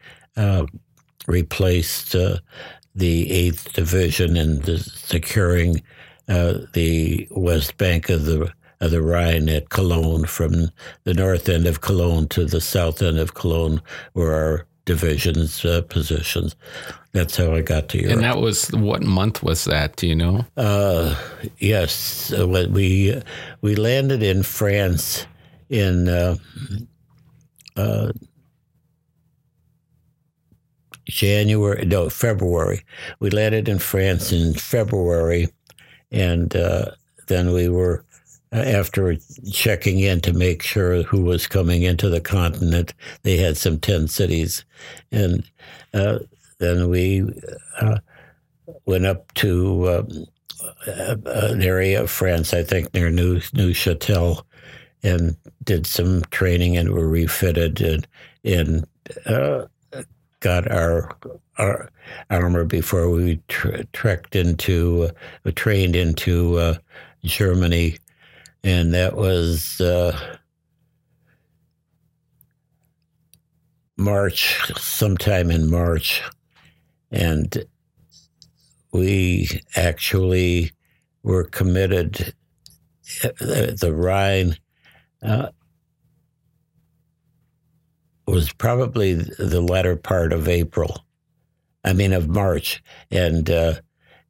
replaced 1.26 2.12
the 2.12 3.32
Eighth 3.32 3.72
Division 3.72 4.36
in 4.36 4.62
securing 4.78 5.82
the 6.26 7.26
west 7.30 7.76
bank 7.78 8.10
of 8.10 8.26
the 8.26 8.52
of 8.80 8.90
the 8.90 9.02
Rhine 9.02 9.48
at 9.48 9.70
Cologne, 9.70 10.26
from 10.26 10.70
the 11.04 11.14
north 11.14 11.48
end 11.48 11.66
of 11.66 11.80
Cologne 11.80 12.28
to 12.28 12.44
the 12.44 12.60
south 12.60 13.00
end 13.00 13.18
of 13.18 13.32
Cologne, 13.32 13.80
were 14.12 14.34
our 14.34 14.66
divisions 14.84 15.64
uh, 15.64 15.82
positions. 15.82 16.54
That's 17.14 17.36
how 17.36 17.54
I 17.54 17.62
got 17.62 17.88
to 17.90 17.98
Europe. 17.98 18.14
And 18.14 18.24
that 18.24 18.38
was 18.38 18.72
what 18.72 19.04
month 19.04 19.40
was 19.40 19.64
that? 19.66 19.94
Do 19.94 20.08
you 20.08 20.16
know? 20.16 20.44
Uh, 20.56 21.14
yes, 21.58 22.32
uh, 22.36 22.46
we 22.48 23.22
we 23.60 23.76
landed 23.76 24.20
in 24.20 24.42
France 24.42 25.24
in 25.70 26.08
uh, 26.08 26.36
uh, 27.76 28.10
January. 31.04 31.86
No, 31.86 32.10
February. 32.10 32.82
We 33.20 33.30
landed 33.30 33.68
in 33.68 33.78
France 33.78 34.32
in 34.32 34.54
February, 34.54 35.46
and 36.10 36.56
uh, 36.56 36.90
then 37.28 37.52
we 37.52 37.68
were 37.68 38.04
after 38.50 39.16
checking 39.52 40.00
in 40.00 40.20
to 40.22 40.32
make 40.32 40.62
sure 40.62 41.04
who 41.04 41.22
was 41.22 41.46
coming 41.46 41.82
into 41.82 42.08
the 42.08 42.20
continent, 42.20 42.94
they 43.22 43.36
had 43.36 43.56
some 43.56 43.80
10 43.80 44.06
cities. 44.06 44.64
And 45.10 45.42
uh, 45.92 46.20
then 46.58 46.88
we 46.88 47.24
uh, 47.80 47.98
went 48.86 49.06
up 49.06 49.32
to 49.34 49.84
uh, 49.84 50.02
an 51.26 51.62
area 51.62 52.02
of 52.02 52.10
France, 52.10 52.54
I 52.54 52.62
think 52.62 52.92
near 52.94 53.10
New 53.10 53.40
Neufchâtel, 53.40 54.42
and 55.02 55.36
did 55.62 55.86
some 55.86 56.22
training 56.30 56.76
and 56.76 56.92
were 56.92 57.08
refitted 57.08 57.80
and, 57.80 58.06
and 58.44 58.86
uh, 59.26 59.66
got 60.40 60.70
our 60.70 61.10
our 61.58 61.90
armor 62.30 62.64
before 62.64 63.08
we 63.08 63.40
tre- 63.48 63.86
trekked 63.92 64.36
into 64.36 65.10
uh, 65.44 65.50
trained 65.54 65.96
into 65.96 66.58
uh, 66.58 66.76
Germany, 67.24 67.96
and 68.62 68.92
that 68.92 69.16
was 69.16 69.80
uh, 69.80 70.36
March, 73.96 74.58
sometime 74.76 75.50
in 75.50 75.70
March, 75.70 76.22
and 77.14 77.64
we 78.92 79.48
actually 79.76 80.72
were 81.22 81.44
committed. 81.44 82.34
Uh, 83.22 83.28
the, 83.38 83.76
the 83.80 83.94
Rhine 83.94 84.56
uh, 85.22 85.50
was 88.26 88.52
probably 88.52 89.14
the 89.14 89.60
latter 89.60 89.96
part 89.96 90.32
of 90.32 90.48
April. 90.48 91.04
I 91.84 91.92
mean, 91.92 92.12
of 92.12 92.28
March, 92.28 92.82
and 93.10 93.48
uh, 93.48 93.74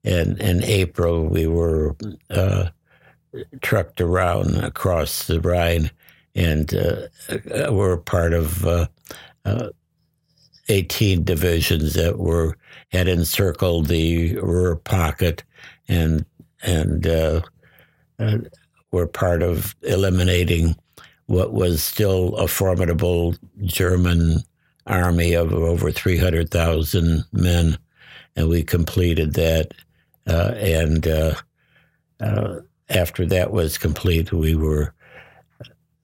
and 0.03 0.38
in 0.40 0.62
April 0.64 1.25
we 1.25 1.47
were 1.47 1.97
uh, 2.31 2.68
trucked 3.62 4.01
around 4.01 4.57
across 4.57 5.27
the 5.27 5.40
Rhine, 5.40 5.90
and 6.35 6.75
uh, 6.75 7.07
uh 7.31 7.73
were 7.73 7.97
part 7.97 8.35
of 8.35 8.66
uh, 10.68 10.72
uh, 10.72 10.74
eighteen 10.74 11.24
divisions 11.24 11.94
that 11.94 12.18
were 12.18 12.57
had 12.92 13.09
encircled 13.09 13.87
the 13.87 14.37
Ruhr 14.37 14.77
pocket, 14.77 15.44
and 15.88 16.24
and 16.62 17.07
were 18.90 19.07
part 19.07 19.42
of 19.42 19.74
eliminating 19.83 20.77
what 21.27 21.53
was 21.53 21.83
still 21.83 22.37
a 22.37 22.48
formidable 22.48 23.35
German 23.64 24.38
army 24.87 25.35
of 25.35 25.53
over 25.53 25.90
300,000 25.90 27.24
men. 27.33 27.79
And 28.37 28.48
we 28.48 28.62
completed 28.62 29.35
that. 29.35 29.72
Uh, 30.27 30.55
and 30.57 31.07
uh, 31.07 31.35
uh, 32.20 32.61
after 32.88 33.27
that 33.27 33.53
was 33.53 33.79
complete, 33.79 34.33
we 34.33 34.55
were 34.55 34.94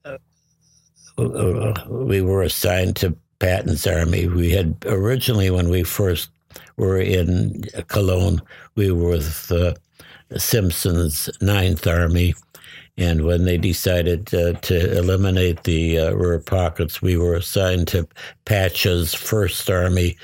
uh, 0.05 0.17
uh, 1.17 1.73
we 1.89 2.21
were 2.21 2.43
assigned 2.43 2.95
to 2.97 3.15
Patton's 3.41 3.87
army. 3.87 4.27
We 4.27 4.51
had 4.51 4.75
originally, 4.85 5.49
when 5.49 5.69
we 5.69 5.81
first 5.81 6.29
were 6.77 6.99
in 6.99 7.63
Cologne, 7.87 8.39
we 8.75 8.91
were 8.91 9.09
with 9.09 9.51
uh, 9.51 9.73
Simpson's 10.37 11.27
Ninth 11.41 11.87
Army, 11.87 12.35
and 12.97 13.25
when 13.25 13.45
they 13.45 13.57
decided 13.57 14.31
uh, 14.35 14.53
to 14.53 14.95
eliminate 14.95 15.63
the 15.63 15.97
uh, 15.97 16.11
Ruhr 16.11 16.37
pockets, 16.37 17.01
we 17.01 17.17
were 17.17 17.33
assigned 17.33 17.87
to 17.87 18.07
Patch's 18.45 19.15
First 19.15 19.67
Army. 19.71 20.17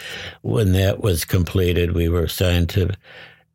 When 0.44 0.74
that 0.74 1.02
was 1.02 1.26
completed, 1.26 1.94
we 1.94 2.10
were 2.10 2.26
assigned 2.26 2.70
to 2.70 2.92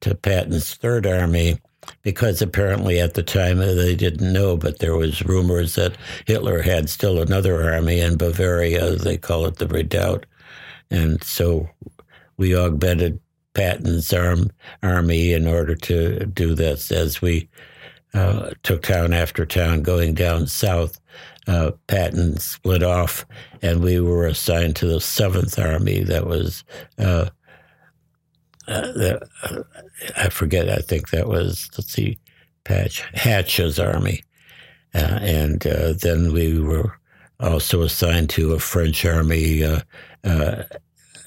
to 0.01 0.17
Patton's 0.17 0.75
Third 0.75 1.07
Army 1.07 1.61
because 2.03 2.43
apparently 2.43 3.01
at 3.01 3.15
the 3.15 3.23
time 3.23 3.61
uh, 3.61 3.73
they 3.73 3.95
didn't 3.95 4.33
know, 4.33 4.57
but 4.57 4.79
there 4.79 4.97
was 4.97 5.25
rumors 5.25 5.75
that 5.75 5.97
Hitler 6.27 6.63
had 6.63 6.89
still 6.89 7.21
another 7.21 7.73
army 7.73 8.01
in 8.01 8.17
Bavaria. 8.17 8.97
They 8.97 9.17
call 9.17 9.47
it 9.47 9.57
the 9.57 9.67
Redoubt, 9.67 10.27
and 10.91 11.23
so 11.23 11.69
we 12.37 12.57
augmented 12.57 13.21
Patton's 13.55 14.13
arm, 14.13 14.51
army 14.83 15.33
in 15.33 15.47
order 15.47 15.75
to 15.75 16.27
do 16.27 16.55
this 16.55 16.91
as 16.91 17.21
we 17.21 17.49
uh, 18.15 18.51
took 18.63 18.83
town 18.83 19.13
after 19.13 19.47
town 19.47 19.83
going 19.83 20.15
down 20.15 20.47
south. 20.47 21.01
Uh, 21.47 21.73
Patton 21.89 22.39
split 22.39 22.83
off, 22.83 23.27
and 23.63 23.83
we 23.83 24.01
were 24.01 24.27
assigned 24.27 24.77
to 24.77 24.87
the 24.87 25.01
Seventh 25.01 25.59
Army. 25.59 26.01
That 26.05 26.27
was, 26.27 26.63
uh, 26.99 27.31
uh 28.69 29.19
uh, 29.43 29.63
I 30.17 30.29
forget. 30.29 30.69
I 30.69 30.77
think 30.77 31.11
that 31.11 31.29
was 31.29 31.69
let's 31.77 31.93
see, 31.93 32.19
Patch 32.65 33.01
Hatch's 33.15 33.79
army, 33.79 34.23
uh, 34.95 35.19
and 35.23 35.61
then 35.61 36.33
we 36.33 36.61
were 36.61 36.99
also 37.41 37.83
assigned 37.83 38.31
to 38.31 38.53
a 38.53 38.59
French 38.59 39.05
army 39.05 39.65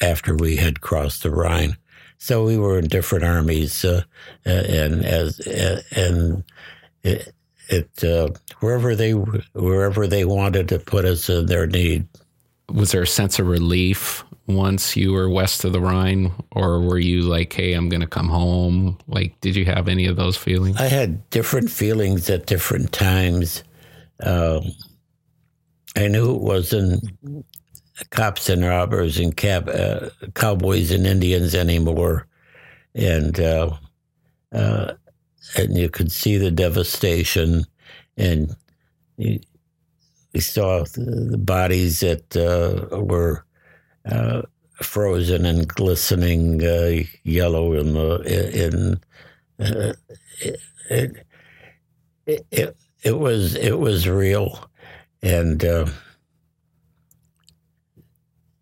after 0.01 0.35
we 0.35 0.55
had 0.55 0.81
crossed 0.81 1.23
the 1.23 1.31
Rhine. 1.31 1.77
So 2.17 2.45
we 2.45 2.57
were 2.57 2.79
in 2.79 2.87
different 2.87 3.25
armies, 3.25 3.83
and 4.45 5.05
as 5.05 5.39
and 5.95 6.43
it, 7.03 7.33
it 7.69 8.03
uh, 8.03 8.29
wherever 8.59 8.95
they 8.95 9.11
wherever 9.11 10.07
they 10.07 10.25
wanted 10.25 10.69
to 10.69 10.79
put 10.79 11.05
us 11.05 11.29
in 11.29 11.45
their 11.45 11.67
need. 11.67 12.07
Was 12.69 12.91
there 12.91 13.03
a 13.03 13.07
sense 13.07 13.39
of 13.39 13.47
relief 13.47 14.23
once 14.47 14.95
you 14.95 15.13
were 15.13 15.29
west 15.29 15.63
of 15.63 15.73
the 15.73 15.79
Rhine, 15.79 16.31
or 16.51 16.79
were 16.81 16.99
you 16.99 17.21
like, 17.21 17.53
"Hey, 17.53 17.73
I'm 17.73 17.89
going 17.89 18.01
to 18.01 18.07
come 18.07 18.29
home"? 18.29 18.97
Like, 19.07 19.39
did 19.41 19.55
you 19.55 19.65
have 19.65 19.87
any 19.87 20.05
of 20.05 20.15
those 20.15 20.37
feelings? 20.37 20.77
I 20.77 20.87
had 20.87 21.29
different 21.29 21.69
feelings 21.69 22.29
at 22.29 22.45
different 22.45 22.91
times. 22.91 23.63
Um, 24.21 24.63
I 25.95 26.07
knew 26.07 26.35
it 26.35 26.41
wasn't 26.41 27.03
cops 28.09 28.49
and 28.49 28.63
robbers 28.63 29.17
and 29.17 29.35
cab, 29.35 29.69
uh, 29.69 30.09
cowboys 30.33 30.91
and 30.91 31.07
Indians 31.07 31.55
anymore, 31.55 32.27
and 32.93 33.39
uh, 33.39 33.71
uh 34.51 34.93
and 35.57 35.77
you 35.77 35.89
could 35.89 36.11
see 36.11 36.37
the 36.37 36.51
devastation, 36.51 37.65
and 38.17 38.55
you, 39.17 39.39
you 40.35 40.41
saw 40.41 40.83
the 40.83 41.37
bodies 41.37 42.01
that 42.01 42.35
uh, 42.35 42.99
were 42.99 43.45
uh, 44.05 44.41
frozen 44.81 45.45
and 45.45 45.67
glistening 45.67 46.63
uh, 46.63 47.03
yellow 47.23 47.73
in 47.73 47.93
the 47.93 48.65
in. 48.65 48.99
Uh, 49.57 49.93
it, 50.41 50.59
it, 50.89 51.25
it, 52.51 52.77
it 53.03 53.17
was 53.17 53.55
it 53.55 53.79
was 53.79 54.09
real, 54.09 54.69
and 55.21 55.63
uh, 55.63 55.85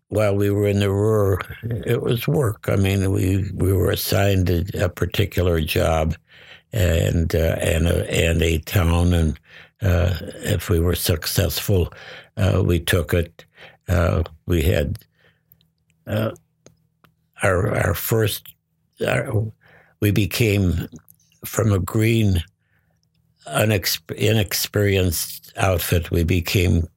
while 0.08 0.36
we 0.36 0.50
were 0.50 0.68
in 0.68 0.78
the 0.78 0.90
Ruhr, 0.90 1.40
it 1.62 2.02
was 2.02 2.28
work. 2.28 2.68
I 2.68 2.76
mean, 2.76 3.10
we 3.10 3.50
we 3.54 3.72
were 3.72 3.90
assigned 3.90 4.48
a, 4.48 4.84
a 4.84 4.88
particular 4.88 5.60
job, 5.60 6.14
and 6.72 7.34
uh, 7.34 7.56
and 7.60 7.88
a, 7.88 8.08
and 8.10 8.42
a 8.42 8.58
town. 8.58 9.12
And 9.12 9.40
uh, 9.84 10.14
if 10.42 10.68
we 10.68 10.80
were 10.80 10.94
successful, 10.94 11.92
uh, 12.36 12.62
we 12.64 12.80
took 12.80 13.14
it. 13.14 13.44
Uh, 13.88 14.22
we 14.46 14.62
had 14.62 14.98
uh, 16.06 16.32
our 17.42 17.76
our 17.76 17.94
first. 17.94 18.54
Our, 19.06 19.52
we 20.00 20.10
became 20.10 20.88
from 21.44 21.72
a 21.72 21.78
green, 21.78 22.42
inexperienced 23.46 25.52
outfit. 25.56 26.10
We 26.10 26.24
became 26.24 26.88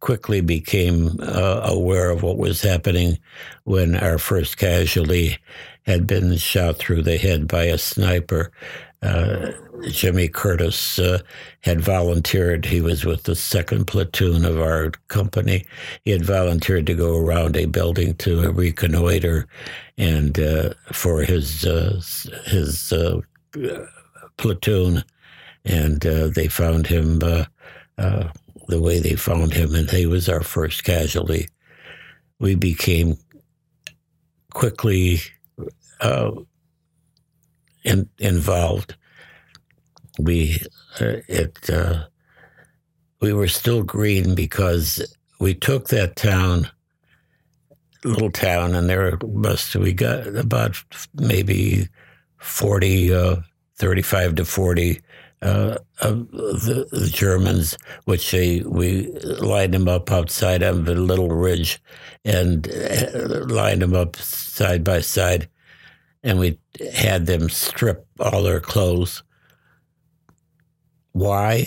quickly 0.00 0.40
became 0.40 1.18
uh, 1.20 1.60
aware 1.64 2.10
of 2.10 2.22
what 2.22 2.38
was 2.38 2.62
happening 2.62 3.18
when 3.64 3.96
our 3.96 4.18
first 4.18 4.56
casualty 4.56 5.36
had 5.82 6.06
been 6.06 6.36
shot 6.36 6.76
through 6.76 7.02
the 7.02 7.16
head 7.16 7.48
by 7.48 7.64
a 7.64 7.78
sniper 7.78 8.52
uh, 9.02 9.52
Jimmy 9.90 10.26
Curtis 10.26 10.98
uh, 10.98 11.20
had 11.60 11.80
volunteered. 11.80 12.64
He 12.64 12.80
was 12.80 13.04
with 13.04 13.22
the 13.24 13.36
second 13.36 13.86
platoon 13.86 14.44
of 14.44 14.60
our 14.60 14.90
company. 15.06 15.64
He 16.04 16.10
had 16.10 16.24
volunteered 16.24 16.86
to 16.86 16.94
go 16.94 17.16
around 17.16 17.56
a 17.56 17.66
building 17.66 18.14
to 18.16 18.50
reconnoiter, 18.50 19.46
and 19.96 20.38
uh, 20.38 20.74
for 20.92 21.22
his 21.22 21.64
uh, 21.64 22.00
his 22.46 22.92
uh, 22.92 23.20
platoon, 24.36 25.04
and 25.64 26.00
they 26.00 26.48
found 26.48 26.88
him 26.88 27.20
the 27.20 27.48
way 28.68 28.98
they 28.98 29.14
found 29.14 29.54
him, 29.54 29.74
and 29.74 29.90
he 29.90 30.06
was 30.06 30.28
our 30.28 30.42
first 30.42 30.82
casualty. 30.82 31.48
We 32.40 32.56
became 32.56 33.16
quickly 34.52 35.20
in, 37.88 38.08
involved. 38.18 38.96
We 40.18 40.60
uh, 41.00 41.22
it 41.28 41.70
uh, 41.70 42.04
we 43.20 43.32
were 43.32 43.48
still 43.48 43.82
green 43.82 44.34
because 44.34 45.02
we 45.40 45.54
took 45.54 45.88
that 45.88 46.16
town, 46.16 46.70
little 48.04 48.30
town, 48.30 48.74
and 48.74 48.88
there 48.88 49.18
must 49.26 49.74
we 49.76 49.92
got 49.92 50.26
about 50.36 50.76
maybe 51.14 51.88
40, 52.38 53.14
uh, 53.14 53.36
35 53.76 54.36
to 54.36 54.44
40 54.44 55.00
uh, 55.40 55.76
of 56.00 56.30
the, 56.32 56.88
the, 56.90 57.08
Germans, 57.08 57.78
which 58.04 58.32
they 58.32 58.60
we 58.60 59.06
lined 59.40 59.74
them 59.74 59.86
up 59.86 60.10
outside 60.10 60.62
of 60.62 60.88
a 60.88 60.94
little 60.94 61.28
ridge, 61.28 61.80
and 62.24 62.68
uh, 62.68 63.44
lined 63.46 63.82
them 63.82 63.94
up 63.94 64.16
side 64.16 64.82
by 64.82 65.00
side, 65.00 65.48
and 66.22 66.38
we 66.38 66.58
had 66.94 67.26
them 67.26 67.48
strip 67.48 68.06
all 68.20 68.42
their 68.42 68.60
clothes. 68.60 69.22
Why? 71.12 71.66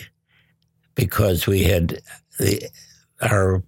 Because 0.95 1.47
we 1.47 1.63
had 1.63 2.01
the 2.39 2.63
our 3.21 3.63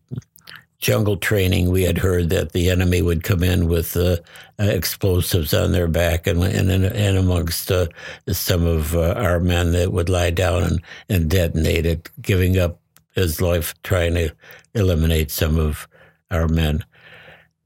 jungle 0.83 1.15
training, 1.15 1.69
we 1.69 1.83
had 1.83 1.97
heard 1.97 2.29
that 2.29 2.51
the 2.51 2.69
enemy 2.69 3.01
would 3.01 3.23
come 3.23 3.41
in 3.41 3.67
with 3.67 3.95
uh, 3.95 4.17
explosives 4.59 5.53
on 5.53 5.71
their 5.71 5.87
back, 5.87 6.27
and 6.27 6.43
and, 6.43 6.69
and 6.69 7.17
amongst 7.17 7.71
uh, 7.71 7.87
some 8.29 8.65
of 8.65 8.95
uh, 8.95 9.13
our 9.13 9.39
men 9.39 9.71
that 9.71 9.93
would 9.93 10.09
lie 10.09 10.29
down 10.29 10.63
and, 10.63 10.81
and 11.09 11.29
detonate 11.29 11.85
it, 11.85 12.09
giving 12.21 12.59
up 12.59 12.79
his 13.15 13.41
life 13.41 13.73
trying 13.83 14.13
to 14.15 14.29
eliminate 14.73 15.31
some 15.31 15.57
of 15.57 15.87
our 16.31 16.47
men. 16.47 16.83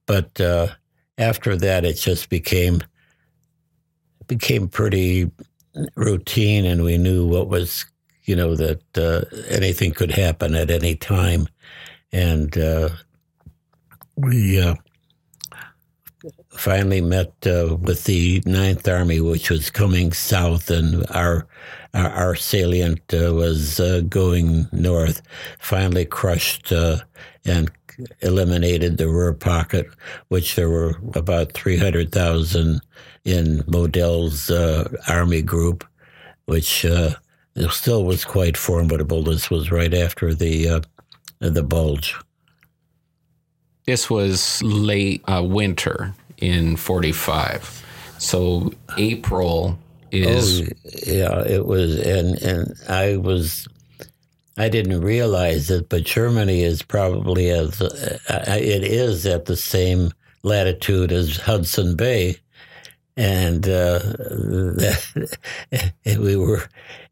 But 0.06 0.40
uh, 0.40 0.68
after 1.18 1.56
that, 1.58 1.86
it 1.86 1.94
just 1.94 2.30
became 2.30 2.84
became 4.28 4.68
pretty 4.68 5.32
routine, 5.96 6.66
and 6.66 6.84
we 6.84 6.98
knew 6.98 7.28
what 7.28 7.48
was 7.48 7.86
you 8.26 8.36
know 8.36 8.56
that 8.56 8.82
uh, 8.98 9.24
anything 9.50 9.94
could 9.94 10.12
happen 10.12 10.56
at 10.56 10.70
any 10.72 10.96
time 10.96 11.48
and 12.12 12.58
uh, 12.58 12.90
we 14.16 14.60
uh, 14.62 14.76
finally 16.52 17.02
met 17.02 17.34
uh, 17.46 17.78
with 17.80 18.06
the 18.06 18.42
Ninth 18.46 18.88
Army, 18.88 19.20
which 19.22 19.50
was 19.50 19.70
coming 19.70 20.12
south, 20.14 20.70
and 20.70 21.06
our 21.12 21.48
our, 21.94 22.10
our 22.10 22.36
salient 22.36 23.02
uh, 23.14 23.34
was 23.34 23.80
uh, 23.80 24.02
going 24.08 24.68
north. 24.72 25.22
Finally, 25.60 26.06
crushed 26.06 26.72
and 26.72 27.72
eliminated 28.22 28.98
the 28.98 29.08
rear 29.08 29.34
pocket, 29.34 29.88
which 30.30 30.56
there 30.56 30.70
were 30.70 30.96
about 31.14 31.54
three 31.54 31.78
hundred 31.78 32.12
thousand 32.12 32.82
in 33.28 33.64
Model's 33.68 34.50
uh, 34.50 34.90
army 35.08 35.42
group, 35.42 35.86
which 36.46 36.86
still 37.70 38.06
was 38.06 38.26
quite 38.26 38.58
formidable. 38.58 39.24
This 39.24 39.50
was 39.50 39.72
right 39.72 39.94
after 39.94 40.34
the 40.34 40.84
the 41.40 41.64
bulge. 41.64 42.16
This 43.88 44.10
was 44.10 44.62
late 44.64 45.24
uh, 45.30 45.42
winter 45.44 46.14
in 46.38 46.76
45. 46.76 47.86
So 48.18 48.74
April 48.98 49.80
is. 50.12 50.62
Oh, 50.62 50.66
yeah, 51.06 51.42
it 51.44 51.66
was. 51.66 51.98
And, 51.98 52.42
and 52.42 52.74
I 52.90 53.18
was. 53.18 53.68
I 54.60 54.70
didn't 54.70 55.02
realize 55.02 55.70
it, 55.70 55.88
but 55.88 56.04
Germany 56.04 56.64
is 56.64 56.82
probably 56.82 57.50
as. 57.50 57.82
Uh, 57.82 58.20
it 58.48 58.84
is 58.84 59.26
at 59.26 59.46
the 59.46 59.56
same 59.56 60.12
latitude 60.44 61.12
as 61.14 61.38
Hudson 61.38 61.96
Bay. 61.96 62.38
And 63.18 63.68
uh, 63.68 64.00
we 66.06 66.36
were, 66.38 66.64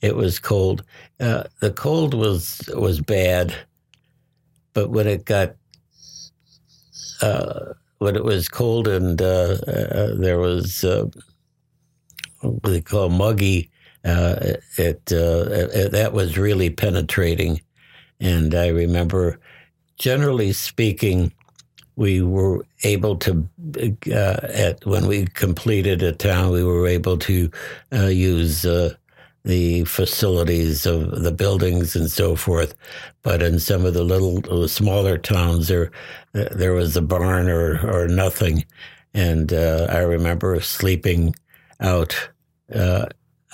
it 0.02 0.16
was 0.16 0.40
cold. 0.40 0.84
Uh, 1.20 1.44
the 1.62 1.72
cold 1.72 2.14
was 2.14 2.62
was 2.76 3.02
bad, 3.02 3.56
but 4.74 4.92
when 4.92 5.08
it 5.08 5.26
got 5.26 5.56
uh, 7.22 7.74
when 8.00 8.16
it 8.16 8.24
was 8.24 8.48
cold 8.48 8.88
and 8.88 9.22
uh, 9.22 9.58
uh, 9.68 10.16
there 10.16 10.38
was 10.38 10.84
uh, 10.84 11.06
what 12.42 12.64
they 12.64 12.82
call 12.82 13.10
muggy, 13.10 13.70
it, 14.04 14.62
it, 14.78 15.06
that 15.92 16.12
was 16.14 16.38
really 16.38 16.70
penetrating. 16.70 17.62
And 18.20 18.54
I 18.54 18.68
remember, 18.68 19.40
generally 19.98 20.54
speaking, 20.54 21.34
we 21.96 22.22
were 22.22 22.66
able 22.84 23.16
to 23.18 23.48
at 24.12 24.86
when 24.86 25.08
we 25.08 25.26
completed 25.28 26.04
a 26.04 26.12
town, 26.12 26.52
we 26.52 26.64
were 26.64 26.88
able 26.88 27.18
to 27.20 27.50
use 27.92 28.66
the 29.46 29.84
facilities 29.86 30.88
of 30.88 31.22
the 31.22 31.32
buildings 31.32 31.96
and 31.96 32.10
so 32.10 32.36
forth. 32.36 32.76
But 33.22 33.42
in 33.42 33.60
some 33.60 33.86
of 33.86 33.94
the 33.94 34.04
little 34.04 34.42
the 34.42 34.68
smaller 34.68 35.18
towns, 35.18 35.68
there 35.68 35.92
there 36.34 36.74
was 36.74 36.98
a 36.98 37.02
barn 37.02 37.48
or 37.50 37.80
or 37.88 38.08
nothing. 38.08 38.66
And 39.14 39.54
uh, 39.54 39.88
I 39.90 40.00
remember 40.00 40.60
sleeping 40.60 41.36
out 41.80 42.30
uh, 42.74 43.06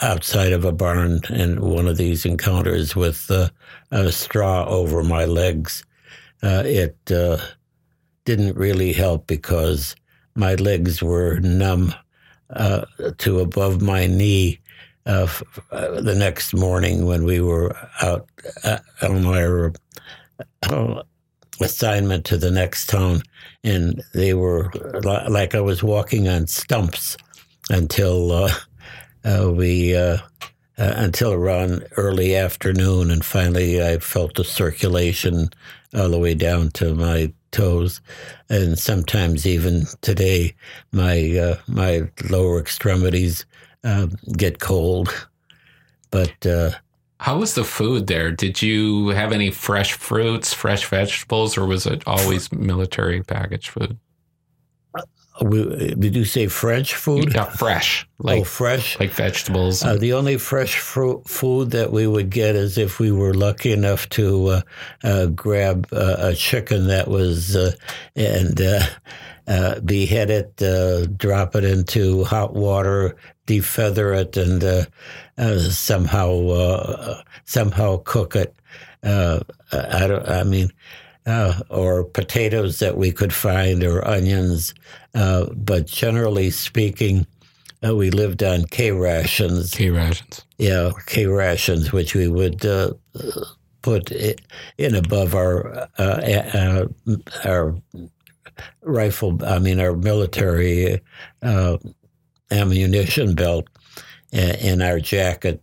outside 0.02 0.54
of 0.54 0.66
a 0.66 0.72
barn 0.72 1.22
in 1.30 1.62
one 1.62 1.88
of 1.88 1.98
these 1.98 2.26
encounters 2.26 2.96
with 2.96 3.30
uh, 3.30 3.50
a 3.92 4.12
straw 4.12 4.66
over 4.66 5.04
my 5.04 5.26
legs. 5.26 5.84
Uh, 6.42 6.64
it 6.66 6.98
uh, 7.12 7.38
didn't 8.26 8.56
really 8.56 8.94
help 8.94 9.28
because 9.28 9.96
my 10.36 10.56
legs 10.56 11.02
were 11.02 11.40
numb 11.40 11.94
uh, 12.52 12.86
to 13.18 13.40
above 13.40 13.82
my 13.82 14.06
knee 14.08 14.60
uh, 15.06 15.28
uh, 15.72 16.00
the 16.02 16.16
next 16.16 16.54
morning 16.54 17.06
when 17.06 17.24
we 17.24 17.42
were 17.42 17.76
out 18.02 18.30
uh, 18.64 18.78
on 19.02 19.26
our 19.26 19.74
uh, 20.70 21.02
assignment 21.60 22.26
to 22.26 22.38
the 22.38 22.52
next 22.52 22.88
town, 22.88 23.24
and 23.64 24.04
they 24.14 24.34
were 24.34 24.72
like 25.28 25.56
I 25.56 25.62
was 25.62 25.82
walking 25.82 26.28
on 26.28 26.46
stumps 26.48 27.18
until 27.70 28.32
uh, 28.32 29.52
we 29.52 29.96
until 30.78 31.34
around 31.34 31.88
early 31.98 32.36
afternoon, 32.36 33.10
and 33.10 33.26
finally 33.26 33.84
I 33.84 33.98
felt 33.98 34.36
the 34.36 34.44
circulation 34.44 35.50
all 35.96 36.10
the 36.10 36.20
way 36.20 36.36
down 36.36 36.70
to 36.72 36.94
my 36.94 37.34
toes, 37.52 38.02
and 38.50 38.78
sometimes 38.78 39.46
even 39.46 39.86
today, 40.02 40.56
my 40.92 41.38
uh, 41.38 41.58
my 41.68 42.10
lower 42.30 42.60
extremities 42.60 43.46
uh, 43.84 44.08
get 44.38 44.60
cold. 44.60 45.28
But 46.10 46.46
uh, 46.46 46.72
how 47.20 47.38
was 47.38 47.56
the 47.56 47.64
food 47.64 48.08
there? 48.08 48.32
Did 48.32 48.62
you 48.62 49.10
have 49.10 49.32
any 49.32 49.52
fresh 49.52 49.94
fruits, 49.94 50.54
fresh 50.54 50.86
vegetables, 50.86 51.58
or 51.58 51.66
was 51.66 51.86
it 51.86 52.04
always 52.08 52.52
military 52.52 53.22
packaged 53.22 53.70
food? 53.70 53.98
Did 55.40 56.16
you 56.16 56.26
say 56.26 56.48
French 56.48 56.96
food? 56.96 57.34
Yeah, 57.34 57.46
fresh. 57.46 58.08
Like, 58.20 58.42
oh, 58.42 58.44
fresh, 58.44 59.00
like 59.00 59.12
vegetables. 59.12 59.84
Uh, 59.84 59.96
the 59.96 60.14
only 60.14 60.38
fresh 60.38 60.78
fruit 60.78 61.28
food 61.28 61.72
that 61.72 61.92
we 61.92 62.06
would 62.06 62.30
get 62.30 62.56
is 62.56 62.78
if 62.78 63.00
we 63.00 63.12
were 63.12 63.34
lucky 63.34 63.72
enough 63.72 64.08
to 64.10 64.48
uh, 64.48 64.62
uh, 65.04 65.26
grab 65.28 65.88
uh, 65.92 66.18
a 66.20 66.36
chicken 66.36 66.88
that 66.88 67.08
was 67.08 67.56
uh, 67.56 67.72
and 68.16 68.62
uh, 69.48 69.80
behead 69.82 70.30
it, 70.30 71.18
drop 71.18 71.56
it 71.56 71.64
into 71.64 72.24
hot 72.26 72.54
water, 72.54 73.16
defeather 73.48 74.16
it, 74.16 74.38
and 74.38 75.72
somehow 75.74 77.24
somehow 77.46 77.98
cook 78.04 78.36
it. 78.36 78.56
I 79.04 80.08
don't. 80.08 80.28
I 80.30 80.44
mean 80.44 80.70
uh, 81.26 81.62
or 81.70 82.04
potatoes 82.04 82.80
that 82.80 82.98
we 82.98 83.12
could 83.12 83.34
find 83.34 83.84
or 83.84 84.08
onions. 84.08 84.74
Uh, 85.14 85.46
but 85.54 85.86
generally 85.88 86.50
speaking, 86.50 87.26
uh, 87.86 87.96
we 87.96 88.12
lived 88.12 88.44
on 88.44 88.66
K 88.66 88.92
rations. 88.92 89.72
K 89.72 89.90
rations. 89.90 90.46
Yeah, 90.58 90.92
K 91.08 91.26
rations, 91.26 91.92
which 91.92 92.16
we 92.16 92.28
would 92.28 92.66
uh, 92.66 92.94
put 93.82 94.12
in 94.12 94.96
above 94.96 95.34
our 95.36 95.88
uh, 95.98 96.22
uh, 96.54 96.86
our 97.46 97.76
rifle. 98.84 99.44
I 99.44 99.60
mean, 99.60 99.80
our 99.80 99.96
military 99.96 101.02
ammunition 102.52 103.34
belt 103.34 103.68
in 104.32 104.82
our 104.82 105.00
jacket, 105.00 105.62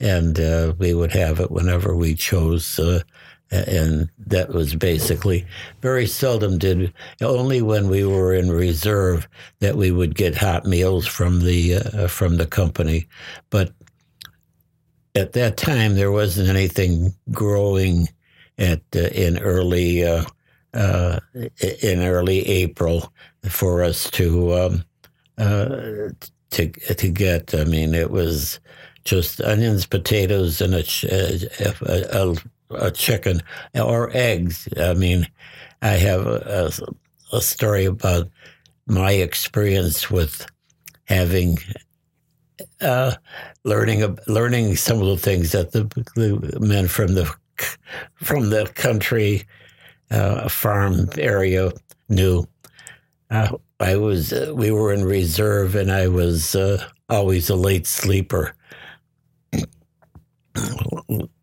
and 0.00 0.38
we 0.78 0.94
would 0.94 1.12
have 1.12 1.40
it 1.40 1.50
whenever 1.50 1.94
we 1.94 2.14
chose 2.14 2.80
and 3.50 4.08
that 4.26 4.50
was 4.50 4.74
basically 4.74 5.46
very 5.82 6.06
seldom 6.06 6.58
did 6.58 6.92
only 7.20 7.60
when 7.60 7.88
we 7.88 8.04
were 8.04 8.32
in 8.32 8.50
reserve 8.50 9.28
that 9.58 9.76
we 9.76 9.90
would 9.90 10.14
get 10.14 10.36
hot 10.36 10.64
meals 10.64 11.06
from 11.06 11.40
the 11.40 11.76
uh, 11.76 12.06
from 12.06 12.36
the 12.36 12.46
company. 12.46 13.08
But 13.50 13.72
at 15.14 15.32
that 15.32 15.56
time 15.56 15.96
there 15.96 16.12
wasn't 16.12 16.48
anything 16.48 17.12
growing 17.32 18.08
at 18.58 18.82
uh, 18.94 19.00
in 19.08 19.38
early 19.38 20.04
uh, 20.04 20.24
uh 20.74 21.18
in 21.82 22.00
early 22.02 22.46
April 22.46 23.12
for 23.48 23.82
us 23.82 24.08
to 24.10 24.54
um, 24.54 24.84
uh, 25.38 26.10
to 26.50 26.68
to 26.70 27.08
get. 27.08 27.52
I 27.52 27.64
mean 27.64 27.94
it 27.94 28.12
was 28.12 28.60
just 29.04 29.40
onions 29.40 29.86
potatoes 29.86 30.60
and 30.60 30.74
a, 30.74 30.84
a, 31.10 31.74
a 31.82 32.32
a 32.32 32.36
chicken 32.94 33.42
or 33.74 34.10
eggs. 34.12 34.68
I 34.76 34.94
mean, 34.94 35.26
I 35.82 35.90
have 35.90 36.26
a, 36.26 36.70
a, 37.32 37.36
a 37.36 37.40
story 37.40 37.84
about 37.84 38.28
my 38.86 39.12
experience 39.12 40.10
with 40.10 40.46
having 41.04 41.58
uh, 42.80 43.14
learning 43.64 44.18
learning 44.26 44.76
some 44.76 45.00
of 45.00 45.06
the 45.06 45.16
things 45.16 45.52
that 45.52 45.72
the, 45.72 45.84
the 46.14 46.58
men 46.60 46.88
from 46.88 47.14
the 47.14 47.32
from 48.16 48.50
the 48.50 48.66
country 48.74 49.44
uh, 50.10 50.48
farm 50.48 51.08
area 51.18 51.72
knew. 52.08 52.46
Uh, 53.30 53.56
I 53.78 53.96
was 53.96 54.32
uh, 54.32 54.52
we 54.54 54.70
were 54.70 54.92
in 54.92 55.04
reserve, 55.04 55.74
and 55.74 55.90
I 55.90 56.08
was 56.08 56.54
uh, 56.54 56.84
always 57.08 57.48
a 57.48 57.56
late 57.56 57.86
sleeper. 57.86 58.54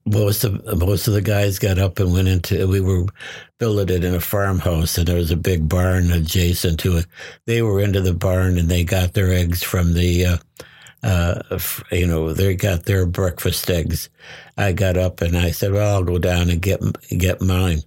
Most 0.07 0.43
of 0.43 0.63
most 0.77 1.07
of 1.07 1.13
the 1.13 1.21
guys 1.21 1.59
got 1.59 1.77
up 1.77 1.99
and 1.99 2.13
went 2.13 2.27
into. 2.27 2.67
We 2.67 2.81
were 2.81 3.05
billeted 3.59 4.03
in 4.03 4.15
a 4.15 4.19
farmhouse, 4.19 4.97
and 4.97 5.07
there 5.07 5.17
was 5.17 5.31
a 5.31 5.37
big 5.37 5.69
barn 5.69 6.11
adjacent 6.11 6.79
to 6.81 6.97
it. 6.97 7.05
They 7.45 7.61
were 7.61 7.79
into 7.79 8.01
the 8.01 8.13
barn, 8.13 8.57
and 8.57 8.69
they 8.69 8.83
got 8.83 9.13
their 9.13 9.31
eggs 9.31 9.63
from 9.63 9.93
the. 9.93 10.25
Uh, 10.25 10.37
uh, 11.03 11.59
you 11.91 12.07
know, 12.07 12.33
they 12.33 12.55
got 12.55 12.85
their 12.85 13.05
breakfast 13.05 13.69
eggs. 13.69 14.09
I 14.57 14.71
got 14.71 14.97
up 14.97 15.21
and 15.21 15.37
I 15.37 15.51
said, 15.51 15.71
"Well, 15.71 15.95
I'll 15.95 16.03
go 16.03 16.17
down 16.17 16.49
and 16.49 16.61
get 16.61 16.81
get 17.09 17.41
mine." 17.41 17.83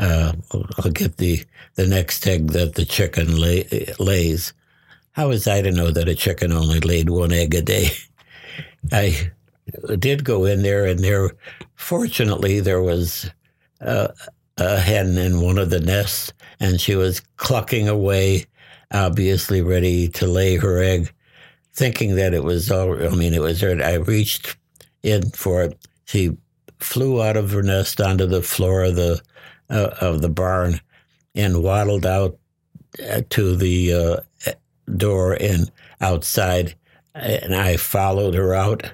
uh, 0.00 0.32
I'll 0.78 0.90
get 0.90 1.18
the, 1.18 1.44
the 1.74 1.86
next 1.86 2.26
egg 2.26 2.48
that 2.48 2.74
the 2.74 2.84
chicken 2.84 3.38
lay, 3.38 3.92
lays. 3.98 4.54
How 5.12 5.28
was 5.28 5.46
I 5.46 5.60
to 5.60 5.70
know 5.70 5.90
that 5.90 6.08
a 6.08 6.14
chicken 6.14 6.52
only 6.52 6.80
laid 6.80 7.10
one 7.10 7.32
egg 7.32 7.54
a 7.54 7.62
day? 7.62 7.90
I 8.92 9.30
did 9.98 10.24
go 10.24 10.44
in 10.44 10.62
there, 10.62 10.86
and 10.86 11.00
there, 11.00 11.30
fortunately, 11.74 12.60
there 12.60 12.82
was 12.82 13.30
a, 13.80 14.12
a 14.56 14.78
hen 14.78 15.18
in 15.18 15.40
one 15.40 15.58
of 15.58 15.70
the 15.70 15.80
nests, 15.80 16.32
and 16.58 16.80
she 16.80 16.94
was 16.94 17.20
clucking 17.36 17.88
away, 17.88 18.46
obviously 18.92 19.62
ready 19.62 20.08
to 20.08 20.26
lay 20.26 20.56
her 20.56 20.82
egg, 20.82 21.12
thinking 21.74 22.16
that 22.16 22.34
it 22.34 22.44
was 22.44 22.70
all. 22.70 23.02
I 23.02 23.14
mean, 23.14 23.34
it 23.34 23.42
was 23.42 23.60
her. 23.60 23.82
I 23.82 23.94
reached 23.94 24.56
in 25.02 25.30
for 25.30 25.62
it. 25.62 25.88
She 26.04 26.36
flew 26.78 27.22
out 27.22 27.36
of 27.36 27.50
her 27.52 27.62
nest 27.62 28.00
onto 28.00 28.26
the 28.26 28.42
floor 28.42 28.84
of 28.84 28.96
the 28.96 29.20
uh, 29.68 29.94
of 30.00 30.22
the 30.22 30.28
barn 30.28 30.80
and 31.34 31.62
waddled 31.62 32.04
out 32.04 32.36
uh, 33.10 33.22
to 33.30 33.56
the 33.56 33.92
uh, 33.92 34.52
door 34.96 35.34
and 35.34 35.70
outside. 36.00 36.74
And 37.14 37.54
I 37.54 37.76
followed 37.76 38.34
her 38.34 38.54
out. 38.54 38.92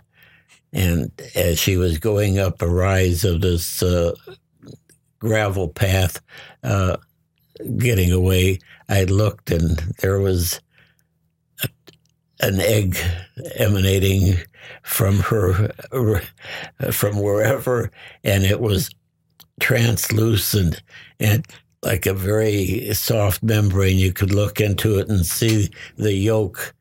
And 0.72 1.10
as 1.34 1.58
she 1.58 1.76
was 1.76 1.98
going 1.98 2.38
up 2.38 2.60
a 2.60 2.68
rise 2.68 3.24
of 3.24 3.40
this 3.40 3.82
uh, 3.82 4.14
gravel 5.18 5.68
path, 5.68 6.20
uh, 6.62 6.96
getting 7.78 8.12
away, 8.12 8.58
I 8.88 9.04
looked 9.04 9.50
and 9.50 9.78
there 10.00 10.20
was 10.20 10.60
a, 11.62 11.68
an 12.40 12.60
egg 12.60 12.98
emanating 13.56 14.34
from 14.82 15.20
her, 15.20 15.72
from 16.90 17.20
wherever, 17.20 17.90
and 18.24 18.44
it 18.44 18.60
was 18.60 18.90
translucent 19.60 20.82
and 21.18 21.46
like 21.82 22.06
a 22.06 22.14
very 22.14 22.92
soft 22.94 23.42
membrane. 23.42 23.96
You 23.96 24.12
could 24.12 24.34
look 24.34 24.60
into 24.60 24.98
it 24.98 25.08
and 25.08 25.24
see 25.24 25.70
the 25.96 26.12
yolk. 26.12 26.74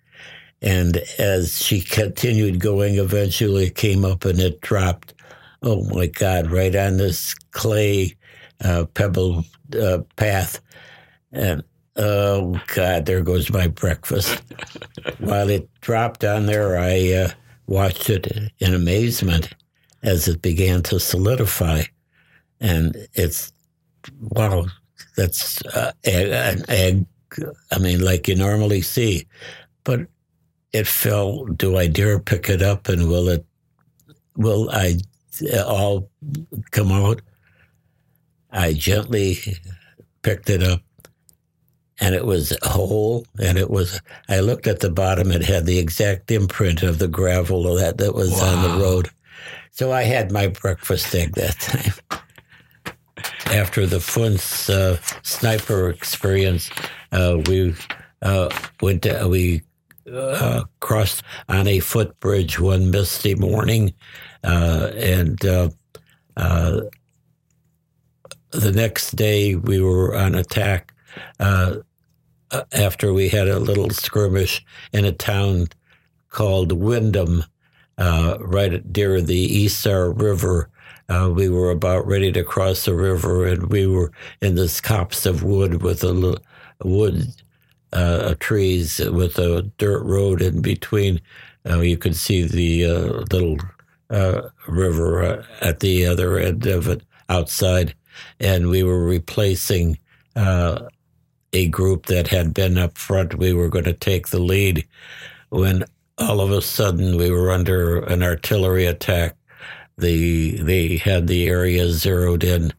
And 0.66 0.98
as 1.18 1.64
she 1.64 1.80
continued 1.80 2.60
going, 2.60 2.96
eventually 2.96 3.68
it 3.68 3.76
came 3.76 4.04
up 4.04 4.26
and 4.26 4.40
it 4.40 4.60
dropped. 4.60 5.14
Oh 5.62 5.86
my 5.86 6.08
God, 6.08 6.52
right 6.52 6.76
on 6.76 6.98
this 6.98 7.34
clay 7.52 8.16
uh, 8.64 8.86
pebble 8.94 9.46
uh, 9.80 10.00
path. 10.18 10.60
And 11.32 11.64
oh 11.96 12.60
God, 12.74 13.06
there 13.06 13.22
goes 13.22 13.50
my 13.50 13.68
breakfast. 13.68 14.42
While 15.20 15.50
it 15.50 15.70
dropped 15.80 16.24
on 16.24 16.48
there, 16.48 16.78
I 16.78 17.14
uh, 17.14 17.30
watched 17.68 18.10
it 18.10 18.52
in 18.60 18.74
amazement 18.74 19.54
as 20.04 20.28
it 20.28 20.42
began 20.42 20.84
to 20.84 21.00
solidify 21.00 21.84
and 22.60 22.96
it's 23.14 23.52
wow, 24.20 24.66
that's 25.18 25.64
uh, 25.68 25.92
an 26.06 26.64
egg. 26.70 27.06
I 27.72 27.80
mean, 27.80 28.04
like 28.04 28.28
you 28.28 28.36
normally 28.36 28.82
see, 28.82 29.28
but 29.84 30.02
it 30.76 30.88
fell. 30.88 31.46
Do 31.46 31.78
I 31.78 31.88
dare 31.88 32.20
pick 32.20 32.50
it 32.50 32.62
up, 32.62 32.90
and 32.90 33.08
will 33.10 33.30
it? 33.30 33.46
Will 34.36 34.70
I 34.70 34.98
all 35.66 36.10
come 36.72 36.92
out? 36.92 37.22
I 38.52 38.74
gently 38.74 39.38
picked 40.22 40.50
it 40.50 40.62
up, 40.62 40.82
and 42.00 42.14
it 42.14 42.26
was 42.26 42.58
whole. 42.64 43.26
And 43.40 43.58
it 43.58 43.70
was. 43.70 44.02
I 44.28 44.42
looked 44.42 44.68
at 44.68 44.82
the 44.82 44.92
bottom; 44.92 45.32
it 45.32 45.44
had 45.44 45.66
the 45.66 45.80
exact 45.80 46.30
imprint 46.32 46.84
of 46.84 47.00
the 47.00 47.08
gravel 47.08 47.76
that 47.76 47.98
that 47.98 48.14
was 48.14 48.32
wow. 48.32 48.56
on 48.56 48.62
the 48.64 48.84
road. 48.84 49.10
So 49.72 49.92
I 49.92 50.04
had 50.04 50.32
my 50.32 50.48
breakfast 50.48 51.14
egg 51.16 51.36
that 51.36 51.60
time 51.60 52.20
after 53.48 53.86
the 53.86 54.00
Funds 54.00 54.70
uh, 54.70 54.98
sniper 55.24 55.90
experience, 55.90 56.70
uh, 57.12 57.42
we 57.48 57.76
uh, 58.22 58.50
went 58.82 59.04
to, 59.04 59.28
we 59.28 59.62
uh, 60.12 60.64
crossed 60.80 61.24
on 61.50 61.68
a 61.68 61.80
footbridge 61.80 62.60
one 62.60 62.92
misty 62.92 63.36
morning, 63.36 63.94
uh, 64.44 64.92
and 64.96 65.44
uh, 65.46 65.70
the 68.52 68.72
next 68.72 69.16
day 69.16 69.56
we 69.56 69.82
were 69.82 70.16
on 70.16 70.36
attack 70.36 70.94
after 72.72 73.14
we 73.14 73.30
had 73.30 73.48
a 73.48 73.60
little 73.60 73.90
skirmish 73.90 74.64
in 74.94 75.06
a 75.06 75.12
town 75.12 75.68
called 76.30 76.72
Windham, 76.72 77.44
right 77.98 78.86
near 78.96 79.22
the 79.22 79.66
Isar 79.66 80.12
River. 80.12 80.70
Uh, 81.08 81.32
we 81.34 81.50
were 81.50 81.70
about 81.70 82.08
ready 82.08 82.32
to 82.32 82.44
cross 82.44 82.86
the 82.86 82.96
river, 82.96 83.46
and 83.46 83.70
we 83.70 83.86
were 83.86 84.12
in 84.42 84.56
this 84.56 84.82
copse 84.82 85.26
of 85.26 85.44
wood 85.44 85.84
with 85.84 86.04
a 86.04 86.40
wood 86.84 87.28
uh, 87.96 88.36
trees 88.40 89.00
with 89.00 89.40
a 89.40 89.62
dirt 89.78 90.04
road 90.04 90.42
in 90.42 90.62
between. 90.62 91.22
Uh, 91.68 91.80
you 91.80 91.98
could 91.98 92.16
see 92.16 92.44
the 92.44 92.86
uh, 92.86 93.24
little 93.32 93.58
uh, 94.10 94.42
river 94.68 95.24
uh, 95.24 95.44
at 95.62 95.80
the 95.80 96.06
other 96.06 96.38
end 96.38 96.68
of 96.68 96.88
it 96.88 97.02
outside, 97.30 97.96
and 98.40 98.68
we 98.68 98.84
were 98.84 99.04
replacing 99.06 99.98
a 100.36 101.68
group 101.70 102.08
that 102.08 102.28
had 102.28 102.54
been 102.54 102.78
up 102.78 102.98
front. 102.98 103.36
We 103.36 103.54
were 103.54 103.70
going 103.70 103.86
to 103.86 103.94
take 103.94 104.28
the 104.28 104.40
lead 104.40 104.86
when 105.50 105.86
all 106.18 106.42
of 106.42 106.52
a 106.52 106.62
sudden 106.62 107.16
we 107.16 107.32
were 107.32 107.50
under 107.50 108.00
an 108.00 108.22
artillery 108.22 108.86
attack 108.86 109.38
the 109.98 110.58
they 110.58 110.98
had 110.98 111.28
the 111.28 111.48
area 111.48 111.90
zeroed 111.90 112.44
in, 112.44 112.74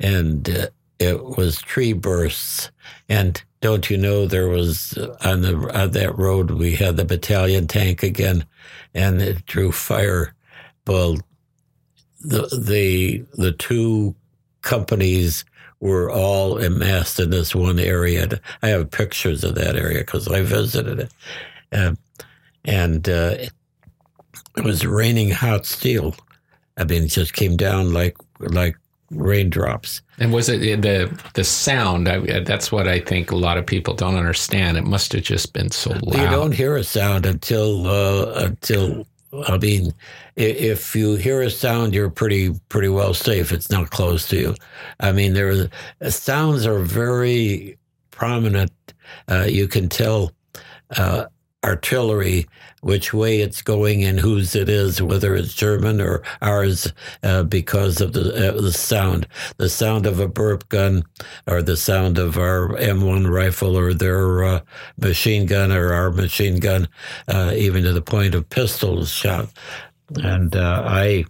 and 0.00 0.68
it 0.98 1.24
was 1.24 1.62
tree 1.62 1.92
bursts. 1.92 2.72
And 3.08 3.40
don't 3.64 3.88
you 3.88 3.96
know 3.96 4.26
there 4.26 4.48
was 4.48 4.92
on 5.24 5.40
the 5.40 5.56
on 5.74 5.92
that 5.92 6.18
road 6.18 6.50
we 6.50 6.76
had 6.76 6.98
the 6.98 7.04
battalion 7.06 7.66
tank 7.66 8.02
again, 8.02 8.44
and 8.92 9.22
it 9.22 9.46
drew 9.46 9.72
fire. 9.72 10.34
Well, 10.86 11.16
the 12.20 12.42
the 12.62 13.24
the 13.32 13.52
two 13.52 14.14
companies 14.60 15.46
were 15.80 16.10
all 16.10 16.62
amassed 16.62 17.18
in 17.18 17.30
this 17.30 17.54
one 17.54 17.78
area. 17.78 18.38
I 18.62 18.68
have 18.68 18.90
pictures 18.90 19.42
of 19.44 19.54
that 19.54 19.76
area 19.76 20.00
because 20.00 20.28
I 20.28 20.42
visited 20.42 21.00
it, 21.00 21.12
uh, 21.72 21.94
and 22.66 23.08
uh, 23.08 23.36
it 23.38 23.52
was 24.62 24.84
raining 24.84 25.30
hot 25.30 25.64
steel. 25.64 26.14
I 26.76 26.84
mean, 26.84 27.04
it 27.04 27.08
just 27.08 27.32
came 27.32 27.56
down 27.56 27.94
like 27.94 28.18
like 28.40 28.76
raindrops. 29.10 30.02
And 30.18 30.32
was 30.32 30.48
it 30.48 30.82
the 30.82 31.10
the 31.34 31.44
sound? 31.44 32.08
I, 32.08 32.40
that's 32.40 32.70
what 32.70 32.88
I 32.88 33.00
think 33.00 33.30
a 33.30 33.36
lot 33.36 33.58
of 33.58 33.66
people 33.66 33.94
don't 33.94 34.16
understand. 34.16 34.76
It 34.76 34.84
must 34.84 35.12
have 35.12 35.22
just 35.22 35.52
been 35.52 35.70
so 35.70 35.90
loud. 35.90 36.20
You 36.20 36.28
don't 36.30 36.54
hear 36.54 36.76
a 36.76 36.84
sound 36.84 37.26
until 37.26 37.86
uh, 37.86 38.44
until 38.44 39.06
I 39.48 39.58
mean, 39.58 39.92
if 40.36 40.94
you 40.94 41.16
hear 41.16 41.42
a 41.42 41.50
sound, 41.50 41.94
you're 41.94 42.10
pretty 42.10 42.54
pretty 42.68 42.88
well 42.88 43.14
safe. 43.14 43.52
It's 43.52 43.70
not 43.70 43.90
close 43.90 44.28
to 44.28 44.36
you. 44.36 44.54
I 45.00 45.12
mean, 45.12 45.34
there 45.34 45.68
sounds 46.08 46.66
are 46.66 46.80
very 46.80 47.78
prominent. 48.10 48.72
Uh, 49.28 49.46
you 49.48 49.68
can 49.68 49.88
tell 49.88 50.32
uh, 50.96 51.26
artillery 51.64 52.46
which 52.84 53.14
way 53.14 53.40
it's 53.40 53.62
going 53.62 54.04
and 54.04 54.20
whose 54.20 54.54
it 54.54 54.68
is, 54.68 55.00
whether 55.00 55.34
it's 55.34 55.54
German 55.54 56.02
or 56.02 56.22
ours, 56.42 56.92
uh, 57.22 57.42
because 57.42 58.02
of 58.02 58.12
the 58.12 58.50
uh, 58.50 58.60
the 58.60 58.72
sound, 58.72 59.26
the 59.56 59.70
sound 59.70 60.04
of 60.04 60.20
a 60.20 60.28
burp 60.28 60.68
gun, 60.68 61.02
or 61.46 61.62
the 61.62 61.78
sound 61.78 62.18
of 62.18 62.36
our 62.36 62.68
M1 62.76 63.30
rifle, 63.30 63.74
or 63.74 63.94
their 63.94 64.44
uh, 64.44 64.60
machine 64.98 65.46
gun, 65.46 65.72
or 65.72 65.94
our 65.94 66.10
machine 66.10 66.60
gun, 66.60 66.86
uh, 67.26 67.52
even 67.56 67.84
to 67.84 67.92
the 67.94 68.02
point 68.02 68.34
of 68.34 68.50
pistols 68.50 69.10
shot. 69.10 69.48
And 70.16 70.54
uh, 70.54 70.82
I 70.84 71.24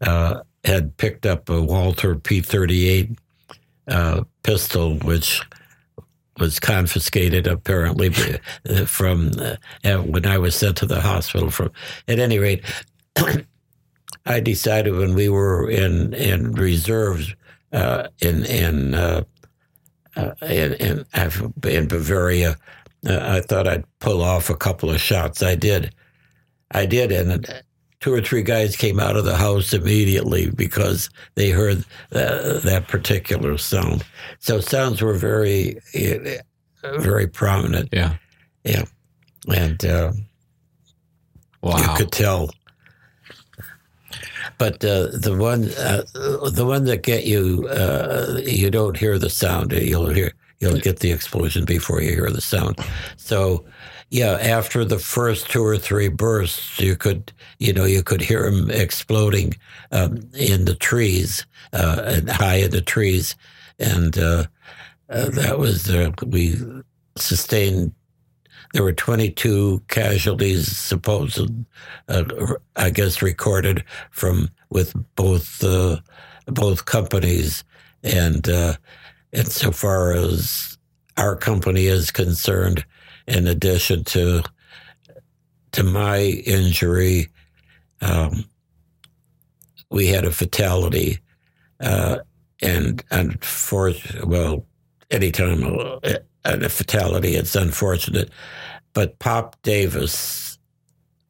uh, 0.00 0.40
had 0.64 0.96
picked 0.96 1.26
up 1.26 1.48
a 1.48 1.62
Walther 1.62 2.16
P38 2.16 3.16
pistol, 4.42 4.96
which 4.98 5.40
was 6.38 6.60
confiscated 6.60 7.46
apparently 7.46 8.10
uh, 8.68 8.84
from 8.84 9.32
uh, 9.38 9.98
when 9.98 10.26
I 10.26 10.38
was 10.38 10.54
sent 10.54 10.76
to 10.78 10.86
the 10.86 11.00
hospital. 11.00 11.50
From 11.50 11.70
at 12.06 12.18
any 12.18 12.38
rate, 12.38 12.64
I 14.26 14.40
decided 14.40 14.94
when 14.94 15.14
we 15.14 15.28
were 15.28 15.70
in 15.70 16.14
in 16.14 16.52
reserves 16.52 17.34
uh, 17.72 18.08
in 18.20 18.44
in, 18.44 18.94
uh, 18.94 19.24
uh, 20.16 20.32
in 20.42 20.74
in 20.74 21.04
in 21.64 21.88
Bavaria, 21.88 22.56
uh, 23.06 23.18
I 23.20 23.40
thought 23.40 23.68
I'd 23.68 23.84
pull 24.00 24.22
off 24.22 24.50
a 24.50 24.56
couple 24.56 24.90
of 24.90 25.00
shots. 25.00 25.42
I 25.42 25.54
did, 25.54 25.94
I 26.70 26.86
did, 26.86 27.12
and 27.12 27.62
two 28.00 28.12
or 28.12 28.20
three 28.20 28.42
guys 28.42 28.76
came 28.76 29.00
out 29.00 29.16
of 29.16 29.24
the 29.24 29.36
house 29.36 29.72
immediately 29.72 30.50
because 30.50 31.10
they 31.34 31.50
heard 31.50 31.84
uh, 32.12 32.60
that 32.60 32.86
particular 32.88 33.58
sound. 33.58 34.04
So 34.38 34.60
sounds 34.60 35.02
were 35.02 35.14
very, 35.14 35.78
uh, 35.94 36.98
very 36.98 37.26
prominent. 37.26 37.88
Yeah, 37.92 38.16
yeah, 38.64 38.84
and 39.52 39.84
uh, 39.84 40.12
wow. 41.62 41.78
you 41.78 41.96
could 41.96 42.12
tell. 42.12 42.50
But 44.58 44.84
uh, 44.84 45.08
the 45.12 45.36
one, 45.38 45.70
uh, 45.78 46.02
the 46.50 46.64
one 46.66 46.84
that 46.84 47.02
get 47.02 47.24
you, 47.26 47.68
uh, 47.68 48.40
you 48.44 48.70
don't 48.70 48.96
hear 48.96 49.18
the 49.18 49.30
sound. 49.30 49.72
You'll 49.72 50.08
hear, 50.08 50.32
you'll 50.58 50.80
get 50.80 50.98
the 50.98 51.12
explosion 51.12 51.64
before 51.64 52.02
you 52.02 52.10
hear 52.10 52.30
the 52.30 52.40
sound. 52.40 52.78
So 53.16 53.64
yeah, 54.10 54.38
after 54.40 54.84
the 54.84 54.98
first 54.98 55.50
two 55.50 55.64
or 55.64 55.76
three 55.76 56.08
bursts, 56.08 56.78
you 56.80 56.96
could, 56.96 57.32
you 57.58 57.72
know, 57.72 57.84
you 57.84 58.02
could 58.02 58.22
hear 58.22 58.50
them 58.50 58.70
exploding 58.70 59.54
um, 59.92 60.20
in 60.34 60.64
the 60.64 60.74
trees, 60.74 61.46
uh, 61.74 62.02
and 62.04 62.30
high 62.30 62.56
in 62.56 62.70
the 62.70 62.80
trees, 62.80 63.36
and 63.78 64.16
uh, 64.18 64.44
uh, 65.10 65.28
that 65.30 65.58
was 65.58 65.90
uh, 65.90 66.10
we 66.26 66.56
sustained. 67.16 67.92
There 68.74 68.82
were 68.82 68.92
22 68.92 69.82
casualties, 69.88 70.76
supposed, 70.76 71.50
uh, 72.08 72.24
I 72.76 72.90
guess, 72.90 73.22
recorded 73.22 73.84
from 74.10 74.50
with 74.70 74.94
both 75.16 75.62
uh, 75.62 76.00
both 76.46 76.86
companies, 76.86 77.62
and 78.02 78.46
and 78.48 79.48
so 79.48 79.70
far 79.70 80.12
as 80.12 80.78
our 81.18 81.36
company 81.36 81.86
is 81.86 82.10
concerned 82.10 82.84
in 83.28 83.46
addition 83.46 84.04
to 84.04 84.42
to 85.72 85.84
my 85.84 86.20
injury, 86.46 87.28
um, 88.00 88.44
we 89.90 90.06
had 90.06 90.24
a 90.24 90.32
fatality, 90.32 91.18
uh, 91.80 92.18
and 92.62 93.04
for 93.44 93.92
well, 94.24 94.64
anytime 95.10 95.62
a, 95.62 96.18
a 96.44 96.68
fatality, 96.68 97.34
it's 97.36 97.54
unfortunate. 97.54 98.30
But 98.94 99.18
Pop 99.18 99.60
Davis 99.62 100.58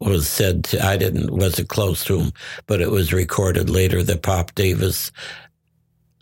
was 0.00 0.28
said 0.28 0.64
to, 0.64 0.86
I 0.86 0.96
didn't 0.96 1.30
wasn't 1.30 1.68
close 1.68 2.04
to 2.04 2.18
him, 2.18 2.32
but 2.66 2.80
it 2.80 2.90
was 2.90 3.12
recorded 3.12 3.68
later 3.68 4.02
that 4.04 4.22
Pop 4.22 4.54
Davis 4.54 5.10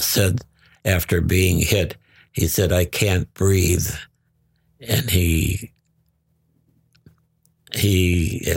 said 0.00 0.40
after 0.84 1.20
being 1.20 1.58
hit, 1.58 1.96
he 2.32 2.46
said, 2.46 2.72
"I 2.72 2.86
can't 2.86 3.32
breathe." 3.34 3.90
And 4.88 5.10
he 5.10 5.72
he 7.74 8.52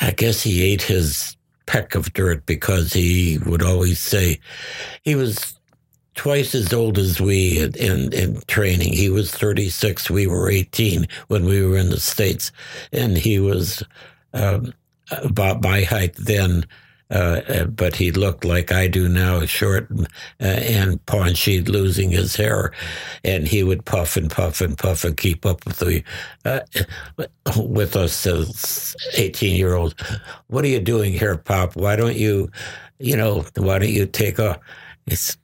I 0.00 0.12
guess 0.12 0.42
he 0.42 0.62
ate 0.62 0.82
his 0.82 1.36
peck 1.66 1.94
of 1.94 2.12
dirt 2.12 2.46
because 2.46 2.92
he 2.92 3.38
would 3.46 3.62
always 3.62 4.00
say 4.00 4.40
he 5.02 5.14
was 5.14 5.54
twice 6.14 6.54
as 6.54 6.72
old 6.72 6.98
as 6.98 7.20
we 7.20 7.60
in, 7.60 7.74
in, 7.76 8.12
in, 8.12 8.42
training. 8.46 8.92
He 8.92 9.08
was 9.08 9.30
36. 9.30 10.10
We 10.10 10.26
were 10.26 10.50
18 10.50 11.06
when 11.28 11.44
we 11.44 11.64
were 11.64 11.76
in 11.76 11.90
the 11.90 12.00
States. 12.00 12.52
And 12.92 13.16
he 13.16 13.38
was 13.38 13.82
um, 14.34 14.74
about 15.10 15.62
my 15.62 15.82
height 15.82 16.14
then. 16.16 16.66
Uh, 17.10 17.40
uh, 17.48 17.64
but 17.64 17.96
he 17.96 18.12
looked 18.12 18.44
like 18.44 18.70
I 18.70 18.86
do 18.86 19.08
now, 19.08 19.44
short 19.44 19.88
uh, 19.90 20.04
and 20.44 21.04
paunchy, 21.06 21.60
losing 21.60 22.10
his 22.10 22.36
hair, 22.36 22.72
and 23.24 23.48
he 23.48 23.64
would 23.64 23.84
puff 23.84 24.16
and 24.16 24.30
puff 24.30 24.60
and 24.60 24.78
puff 24.78 25.02
and 25.02 25.16
keep 25.16 25.44
up 25.44 25.64
with 25.66 25.78
the 25.78 26.04
with 27.56 27.96
us 27.96 28.26
as 28.26 28.94
eighteen 29.16 29.56
year 29.56 29.74
olds. 29.74 29.94
What 30.46 30.64
are 30.64 30.68
you 30.68 30.78
doing 30.78 31.12
here, 31.12 31.36
Pop? 31.36 31.74
Why 31.74 31.96
don't 31.96 32.16
you, 32.16 32.48
you 33.00 33.16
know, 33.16 33.44
why 33.56 33.80
don't 33.80 33.90
you 33.90 34.06
take 34.06 34.38
a? 34.38 34.60
It's, 35.06 35.36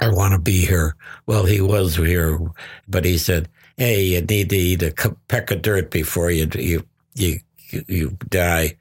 I 0.00 0.10
want 0.10 0.34
to 0.34 0.38
be 0.38 0.64
here. 0.64 0.94
Well, 1.26 1.46
he 1.46 1.60
was 1.60 1.96
here, 1.96 2.38
but 2.86 3.04
he 3.04 3.18
said, 3.18 3.48
"Hey, 3.76 4.04
you 4.04 4.20
need 4.20 4.50
to 4.50 4.56
eat 4.56 4.82
a 4.82 5.16
peck 5.26 5.50
of 5.50 5.62
dirt 5.62 5.90
before 5.90 6.30
you 6.30 6.48
you 6.54 6.82
you 7.14 7.40
you 7.88 8.16
die." 8.28 8.76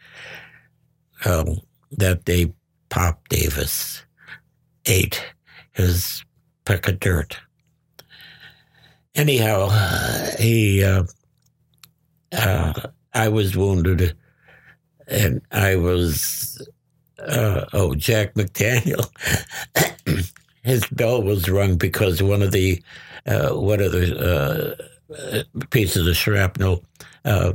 Um, 1.25 1.57
that 1.97 2.25
day 2.25 2.53
Pop 2.89 3.27
Davis 3.29 4.03
ate 4.85 5.23
his 5.71 6.23
peck 6.65 6.87
of 6.87 6.99
dirt. 6.99 7.37
Anyhow, 9.15 9.69
he, 10.37 10.83
uh, 10.83 11.03
uh, 12.33 12.73
I 13.13 13.29
was 13.29 13.55
wounded, 13.55 14.15
and 15.07 15.41
I 15.51 15.77
was, 15.77 16.67
uh, 17.19 17.65
oh, 17.73 17.95
Jack 17.95 18.33
McDaniel. 18.33 19.09
his 20.63 20.85
bell 20.87 21.21
was 21.21 21.49
rung 21.49 21.77
because 21.77 22.21
one 22.21 22.41
of 22.41 22.51
the, 22.51 22.83
uh, 23.25 23.49
one 23.51 23.79
of 23.79 23.93
the 23.93 24.77
uh, 25.09 25.43
pieces 25.69 26.07
of 26.07 26.17
shrapnel 26.17 26.83
uh, 27.23 27.53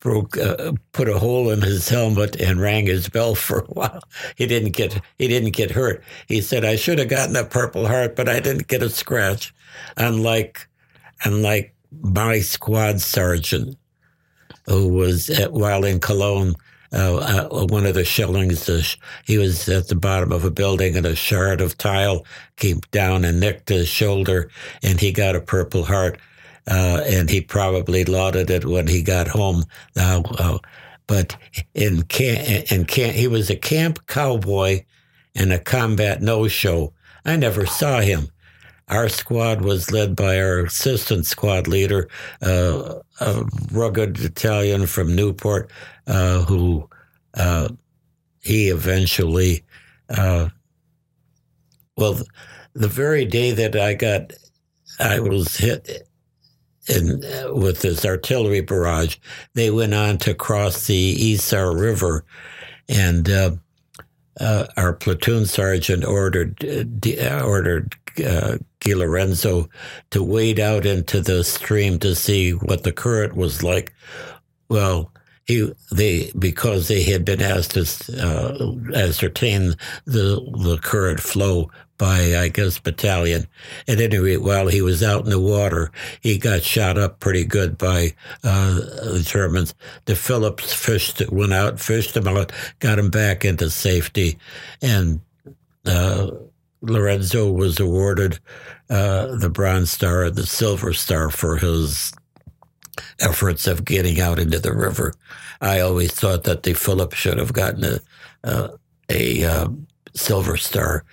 broke, 0.00 0.36
uh, 0.38 0.72
put 0.92 1.08
a 1.08 1.18
hole 1.18 1.50
in 1.50 1.62
his 1.62 1.88
helmet 1.88 2.36
and 2.40 2.60
rang 2.60 2.86
his 2.86 3.08
bell 3.08 3.34
for 3.34 3.60
a 3.60 3.66
while. 3.66 4.02
He 4.36 4.46
didn't 4.46 4.72
get 4.72 5.00
he 5.18 5.28
didn't 5.28 5.52
get 5.52 5.70
hurt. 5.70 6.02
He 6.26 6.40
said, 6.40 6.64
"I 6.64 6.76
should 6.76 6.98
have 6.98 7.08
gotten 7.08 7.36
a 7.36 7.44
Purple 7.44 7.86
Heart, 7.86 8.16
but 8.16 8.28
I 8.28 8.40
didn't 8.40 8.68
get 8.68 8.82
a 8.82 8.90
scratch." 8.90 9.54
Unlike 9.96 10.68
unlike 11.24 11.74
my 12.02 12.40
squad 12.40 13.00
sergeant, 13.00 13.76
who 14.66 14.88
was 14.88 15.30
at, 15.30 15.52
while 15.52 15.84
in 15.84 16.00
Cologne. 16.00 16.54
Uh, 16.90 17.48
uh, 17.52 17.66
one 17.66 17.84
of 17.84 17.94
the 17.94 18.02
shellings, 18.02 18.66
he 19.26 19.36
was 19.36 19.68
at 19.68 19.88
the 19.88 19.94
bottom 19.94 20.32
of 20.32 20.42
a 20.42 20.50
building 20.50 20.96
and 20.96 21.04
a 21.04 21.14
shard 21.14 21.60
of 21.60 21.76
tile 21.76 22.24
came 22.56 22.80
down 22.92 23.26
and 23.26 23.38
nicked 23.38 23.68
his 23.68 23.86
shoulder, 23.86 24.50
and 24.82 24.98
he 24.98 25.12
got 25.12 25.36
a 25.36 25.40
Purple 25.40 25.84
Heart 25.84 26.18
uh, 26.68 27.02
and 27.06 27.30
he 27.30 27.40
probably 27.40 28.04
lauded 28.04 28.50
it 28.50 28.64
when 28.64 28.86
he 28.86 29.02
got 29.02 29.26
home. 29.26 29.64
Uh, 29.96 30.22
uh, 30.38 30.58
but 31.06 31.36
in 31.74 32.02
camp, 32.02 32.70
in 32.70 32.84
camp, 32.84 33.14
he 33.14 33.26
was 33.26 33.48
a 33.48 33.56
camp 33.56 34.06
cowboy 34.06 34.84
and 35.34 35.52
a 35.52 35.58
combat 35.58 36.20
no-show. 36.20 36.92
I 37.24 37.36
never 37.36 37.64
saw 37.64 38.00
him. 38.00 38.28
Our 38.88 39.08
squad 39.08 39.62
was 39.62 39.90
led 39.90 40.16
by 40.16 40.40
our 40.40 40.60
assistant 40.60 41.26
squad 41.26 41.66
leader, 41.66 42.08
uh, 42.42 42.96
a 43.20 43.44
rugged 43.70 44.18
Italian 44.18 44.86
from 44.86 45.14
Newport, 45.14 45.70
uh, 46.06 46.42
who 46.44 46.88
uh, 47.34 47.68
he 48.40 48.68
eventually, 48.68 49.62
well, 50.08 50.50
the 52.74 52.88
very 52.88 53.24
day 53.24 53.50
that 53.52 53.76
I 53.76 53.94
got, 53.94 54.32
I 55.00 55.20
was 55.20 55.56
hit 55.56 56.07
in, 56.88 57.24
uh, 57.24 57.54
with 57.54 57.80
this 57.80 58.04
artillery 58.04 58.60
barrage, 58.60 59.16
they 59.54 59.70
went 59.70 59.94
on 59.94 60.18
to 60.18 60.34
cross 60.34 60.86
the 60.86 61.32
Isar 61.32 61.76
River, 61.76 62.24
and 62.88 63.28
uh, 63.28 63.52
uh, 64.40 64.66
our 64.76 64.92
platoon 64.92 65.46
sergeant 65.46 66.04
ordered 66.04 66.64
uh, 66.64 67.42
ordered 67.44 67.94
uh, 68.24 68.58
Guy 68.80 68.94
Lorenzo 68.94 69.68
to 70.10 70.22
wade 70.22 70.60
out 70.60 70.86
into 70.86 71.20
the 71.20 71.44
stream 71.44 71.98
to 72.00 72.14
see 72.14 72.52
what 72.52 72.82
the 72.82 72.92
current 72.92 73.36
was 73.36 73.62
like. 73.62 73.92
Well, 74.68 75.12
he 75.46 75.72
they 75.90 76.30
because 76.38 76.88
they 76.88 77.02
had 77.02 77.24
been 77.24 77.42
asked 77.42 77.72
to 77.72 77.80
uh, 78.22 78.96
ascertain 78.96 79.74
the 80.04 80.40
the 80.62 80.78
current 80.82 81.20
flow 81.20 81.70
by 81.98 82.38
I 82.38 82.48
guess 82.48 82.78
battalion. 82.78 83.46
At 83.86 84.00
any 84.00 84.18
rate, 84.18 84.42
while 84.42 84.68
he 84.68 84.80
was 84.80 85.02
out 85.02 85.24
in 85.24 85.30
the 85.30 85.40
water, 85.40 85.90
he 86.20 86.38
got 86.38 86.62
shot 86.62 86.96
up 86.96 87.20
pretty 87.20 87.44
good 87.44 87.76
by 87.76 88.14
uh, 88.44 88.74
the 88.74 89.22
Germans. 89.24 89.74
De 90.06 90.14
Phillips 90.14 90.72
fished 90.72 91.22
went 91.30 91.52
out, 91.52 91.80
fished 91.80 92.16
him 92.16 92.28
out, 92.28 92.52
got 92.78 92.98
him 92.98 93.10
back 93.10 93.44
into 93.44 93.70
safety, 93.70 94.38
and. 94.80 95.20
Uh, 95.84 96.30
Lorenzo 96.80 97.50
was 97.50 97.80
awarded 97.80 98.38
uh, 98.88 99.34
the 99.36 99.50
Bronze 99.50 99.90
Star 99.90 100.30
the 100.30 100.46
Silver 100.46 100.92
Star 100.92 101.28
for 101.28 101.56
his 101.56 102.12
efforts 103.20 103.66
of 103.66 103.84
getting 103.84 104.20
out 104.20 104.38
into 104.38 104.58
the 104.58 104.72
river. 104.72 105.12
I 105.60 105.80
always 105.80 106.12
thought 106.12 106.44
that 106.44 106.62
De 106.62 106.72
Phillips 106.72 107.16
should 107.16 107.38
have 107.38 107.52
gotten 107.52 107.84
a, 107.84 108.00
uh, 108.44 108.68
a 109.08 109.44
uh, 109.44 109.68
Silver 110.14 110.56
Star. 110.56 111.04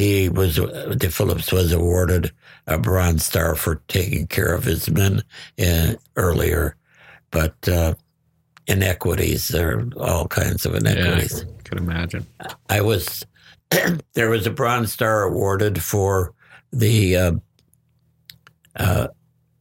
He 0.00 0.30
was 0.30 0.54
De 0.54 1.10
Phillips 1.10 1.52
was 1.52 1.72
awarded 1.72 2.32
a 2.66 2.78
Bronze 2.78 3.22
Star 3.22 3.54
for 3.54 3.82
taking 3.86 4.26
care 4.28 4.54
of 4.54 4.64
his 4.64 4.88
men 4.88 5.22
in, 5.58 5.98
earlier, 6.16 6.74
but 7.30 7.68
uh, 7.68 7.92
inequities 8.66 9.48
there 9.48 9.78
are 9.78 9.88
all 9.98 10.26
kinds 10.26 10.64
of 10.64 10.74
inequities. 10.74 11.44
Yeah, 11.44 11.50
I 11.50 11.62
can 11.64 11.78
imagine. 11.78 12.26
I 12.70 12.80
was 12.80 13.26
there 14.14 14.30
was 14.30 14.46
a 14.46 14.50
Bronze 14.50 14.90
Star 14.90 15.24
awarded 15.24 15.82
for 15.82 16.32
the 16.72 17.16
uh, 17.18 17.32
uh, 18.76 19.08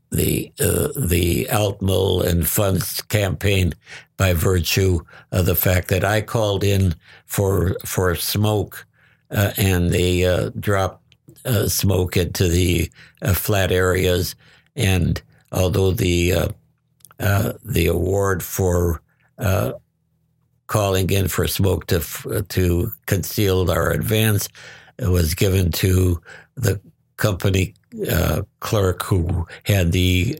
the 0.09 0.53
uh, 0.61 0.87
the 0.97 1.49
Altmühl 1.51 2.25
and 2.25 2.47
Funds 2.47 3.01
campaign 3.01 3.73
by 4.15 4.31
virtue 4.31 5.01
of 5.33 5.45
the 5.45 5.55
fact 5.55 5.89
that 5.89 6.05
I 6.05 6.21
called 6.21 6.63
in 6.63 6.95
for 7.25 7.75
for 7.83 8.15
smoke 8.15 8.85
uh, 9.31 9.51
and 9.57 9.91
they 9.91 10.25
uh, 10.25 10.51
dropped 10.59 11.03
uh, 11.45 11.67
smoke 11.67 12.17
into 12.17 12.47
the 12.47 12.91
uh, 13.21 13.33
flat 13.33 13.71
areas. 13.71 14.35
And 14.75 15.21
although 15.51 15.91
the 15.91 16.33
uh, 16.33 16.47
uh, 17.19 17.53
the 17.63 17.87
award 17.87 18.41
for 18.43 19.01
calling 20.67 21.09
in 21.09 21.27
for 21.27 21.47
smoke 21.47 21.87
to 21.87 21.99
to 22.49 22.91
conceal 23.07 23.71
our 23.71 23.91
advance 23.91 24.49
was 24.99 25.33
given 25.33 25.71
to 25.71 26.21
the 26.55 26.79
company 27.17 27.73
clerk 28.59 29.03
who 29.03 29.47
had 29.63 29.91
the 29.91 30.39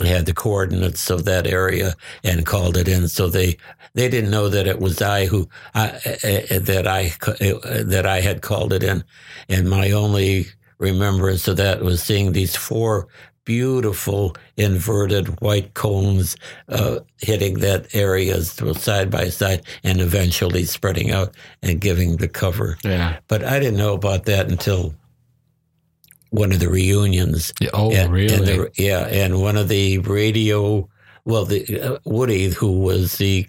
had 0.00 0.26
the 0.26 0.34
coordinates 0.34 1.10
of 1.10 1.24
that 1.24 1.46
area 1.46 1.94
and 2.22 2.46
called 2.46 2.76
it 2.76 2.88
in. 2.88 3.08
So 3.08 3.28
they 3.28 3.56
they 3.94 4.08
didn't 4.08 4.30
know 4.30 4.48
that 4.48 4.66
it 4.66 4.80
was 4.80 5.00
I 5.00 5.26
who 5.26 5.48
I, 5.74 5.88
uh, 5.88 6.58
that 6.60 6.86
I 6.86 7.12
uh, 7.26 7.82
that 7.84 8.06
I 8.06 8.20
had 8.20 8.42
called 8.42 8.72
it 8.72 8.82
in, 8.82 9.04
and 9.48 9.70
my 9.70 9.90
only 9.90 10.46
remembrance 10.78 11.48
of 11.48 11.56
that 11.56 11.82
was 11.82 12.02
seeing 12.02 12.32
these 12.32 12.56
four 12.56 13.08
beautiful 13.44 14.34
inverted 14.56 15.40
white 15.40 15.74
cones 15.74 16.36
uh, 16.68 17.00
hitting 17.18 17.58
that 17.60 17.94
area 17.94 18.42
side 18.42 19.10
by 19.10 19.28
side 19.28 19.62
and 19.82 20.00
eventually 20.00 20.64
spreading 20.64 21.10
out 21.10 21.34
and 21.62 21.80
giving 21.80 22.16
the 22.16 22.28
cover. 22.28 22.78
Yeah. 22.82 23.18
But 23.28 23.44
I 23.44 23.58
didn't 23.58 23.78
know 23.78 23.94
about 23.94 24.24
that 24.24 24.50
until 24.50 24.94
one 26.34 26.50
of 26.50 26.58
the 26.58 26.68
reunions. 26.68 27.52
Oh, 27.72 27.92
and, 27.92 28.12
really? 28.12 28.34
And 28.34 28.46
the, 28.46 28.70
yeah, 28.76 29.06
and 29.06 29.40
one 29.40 29.56
of 29.56 29.68
the 29.68 29.98
radio, 29.98 30.88
well, 31.24 31.44
the 31.44 31.80
uh, 31.80 31.98
Woody, 32.04 32.48
who 32.48 32.80
was 32.80 33.18
the 33.18 33.46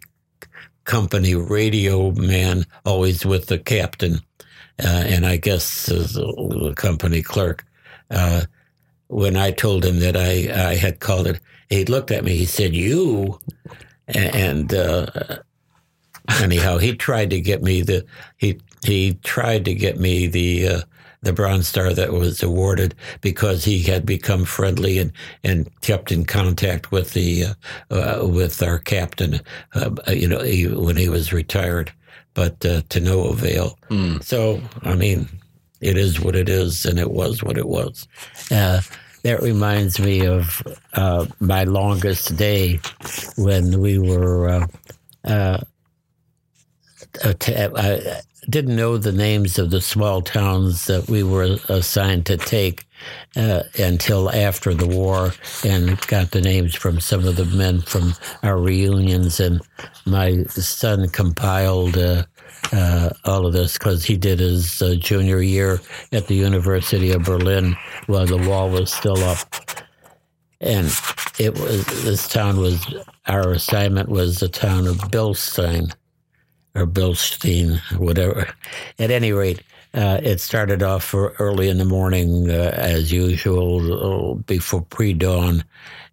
company 0.84 1.34
radio 1.34 2.12
man, 2.12 2.66
always 2.86 3.26
with 3.26 3.48
the 3.48 3.58
captain, 3.58 4.20
uh, 4.84 5.04
and 5.08 5.26
I 5.26 5.38
guess 5.38 5.88
the 5.88 6.74
company 6.78 7.24
clerk. 7.24 7.66
Uh, 8.12 8.44
when 9.08 9.36
I 9.36 9.50
told 9.50 9.84
him 9.84 10.00
that 10.02 10.16
I, 10.16 10.70
I 10.70 10.76
had 10.76 11.00
called 11.00 11.26
it, 11.26 11.40
he 11.70 11.86
looked 11.86 12.12
at 12.12 12.24
me. 12.24 12.36
He 12.36 12.46
said, 12.46 12.76
"You," 12.76 13.40
and 14.08 14.72
uh, 14.72 15.08
anyhow, 16.40 16.78
he 16.78 16.96
tried 16.96 17.32
to 17.32 17.42
get 17.42 17.64
me 17.64 17.82
the 17.82 18.06
he 18.38 18.60
he 18.84 19.16
tried 19.24 19.66
to 19.66 19.74
get 19.74 19.98
me 20.00 20.28
the 20.28 20.68
uh, 20.68 20.82
the 21.26 21.34
Bronze 21.34 21.68
Star 21.68 21.92
that 21.92 22.14
was 22.14 22.42
awarded 22.44 22.94
because 23.22 23.66
he 23.66 23.80
had 23.80 24.06
become 24.06 24.46
friendly 24.46 25.00
and, 25.00 25.12
and 25.44 25.70
kept 25.82 26.12
in 26.12 26.24
contact 26.24 26.92
with 26.92 27.14
the 27.14 27.46
uh, 27.46 27.54
uh, 28.22 28.28
with 28.28 28.62
our 28.62 28.78
captain, 28.78 29.42
uh, 29.74 29.90
you 30.08 30.28
know, 30.28 30.40
he, 30.42 30.68
when 30.68 30.96
he 30.96 31.10
was 31.10 31.34
retired, 31.34 31.92
but 32.36 32.64
uh, 32.64 32.84
to 32.90 33.00
no 33.00 33.24
avail. 33.24 33.78
Mm. 33.90 34.24
So, 34.24 34.62
I 34.84 34.96
mean, 34.96 35.28
it 35.82 35.98
is 35.98 36.22
what 36.22 36.36
it 36.36 36.48
is, 36.48 36.86
and 36.86 37.00
it 37.00 37.10
was 37.10 37.44
what 37.44 37.58
it 37.58 37.68
was. 37.68 38.08
Uh, 38.52 38.82
that 39.24 39.42
reminds 39.42 40.00
me 40.00 40.28
of 40.28 40.62
uh, 40.94 41.26
my 41.40 41.64
longest 41.64 42.38
day 42.38 42.80
when 43.36 43.82
we 43.82 43.98
were. 43.98 44.68
T- 47.40 47.54
didn't 48.50 48.76
know 48.76 48.98
the 48.98 49.12
names 49.12 49.58
of 49.58 49.72
the 49.72 49.82
small 49.82 50.22
towns 50.22 50.86
that 50.86 51.10
we 51.10 51.24
were 51.24 51.58
assigned 51.70 52.26
to 52.28 52.38
take 52.38 52.86
uh, 53.36 53.64
until 53.80 54.30
after 54.30 54.74
the 54.74 54.88
war 54.88 55.34
and 55.64 56.00
got 56.08 56.32
the 56.32 56.42
names 56.42 56.76
from 56.76 57.00
some 57.00 57.26
of 57.26 57.36
the 57.36 57.46
men 57.46 57.82
from 57.82 58.14
our 58.44 58.58
reunions. 58.58 59.40
And 59.40 59.62
my 60.06 60.44
son 60.44 61.10
compiled 61.10 61.98
uh, 61.98 62.24
uh, 62.72 63.10
all 63.26 63.46
of 63.46 63.54
this 63.54 63.74
because 63.74 64.06
he 64.06 64.18
did 64.18 64.40
his 64.40 64.82
uh, 64.82 64.96
junior 64.96 65.42
year 65.42 65.82
at 66.12 66.28
the 66.28 66.36
University 66.36 67.12
of 67.12 67.24
Berlin 67.24 67.76
while 68.08 68.26
the 68.26 68.38
wall 68.38 68.70
was 68.70 68.94
still 68.94 69.18
up. 69.24 69.40
And 70.62 70.88
it 71.38 71.54
was 71.60 71.86
this 72.04 72.28
town 72.28 72.58
was 72.58 72.86
our 73.28 73.52
assignment 73.52 74.10
was 74.10 74.40
the 74.40 74.48
town 74.48 74.88
of 74.88 74.98
Bilstein 74.98 75.94
or 76.76 76.86
Bilstein, 76.86 77.80
whatever. 77.98 78.48
At 79.00 79.12
any 79.12 79.32
rate, 79.32 79.64
uh, 79.96 80.20
it 80.22 80.42
started 80.42 80.84
off 80.84 81.14
early 81.14 81.70
in 81.70 81.78
the 81.78 81.86
morning, 81.86 82.50
uh, 82.50 82.74
as 82.76 83.14
usual, 83.14 84.34
uh, 84.34 84.36
before 84.36 84.82
pre 84.82 85.14
dawn, 85.14 85.64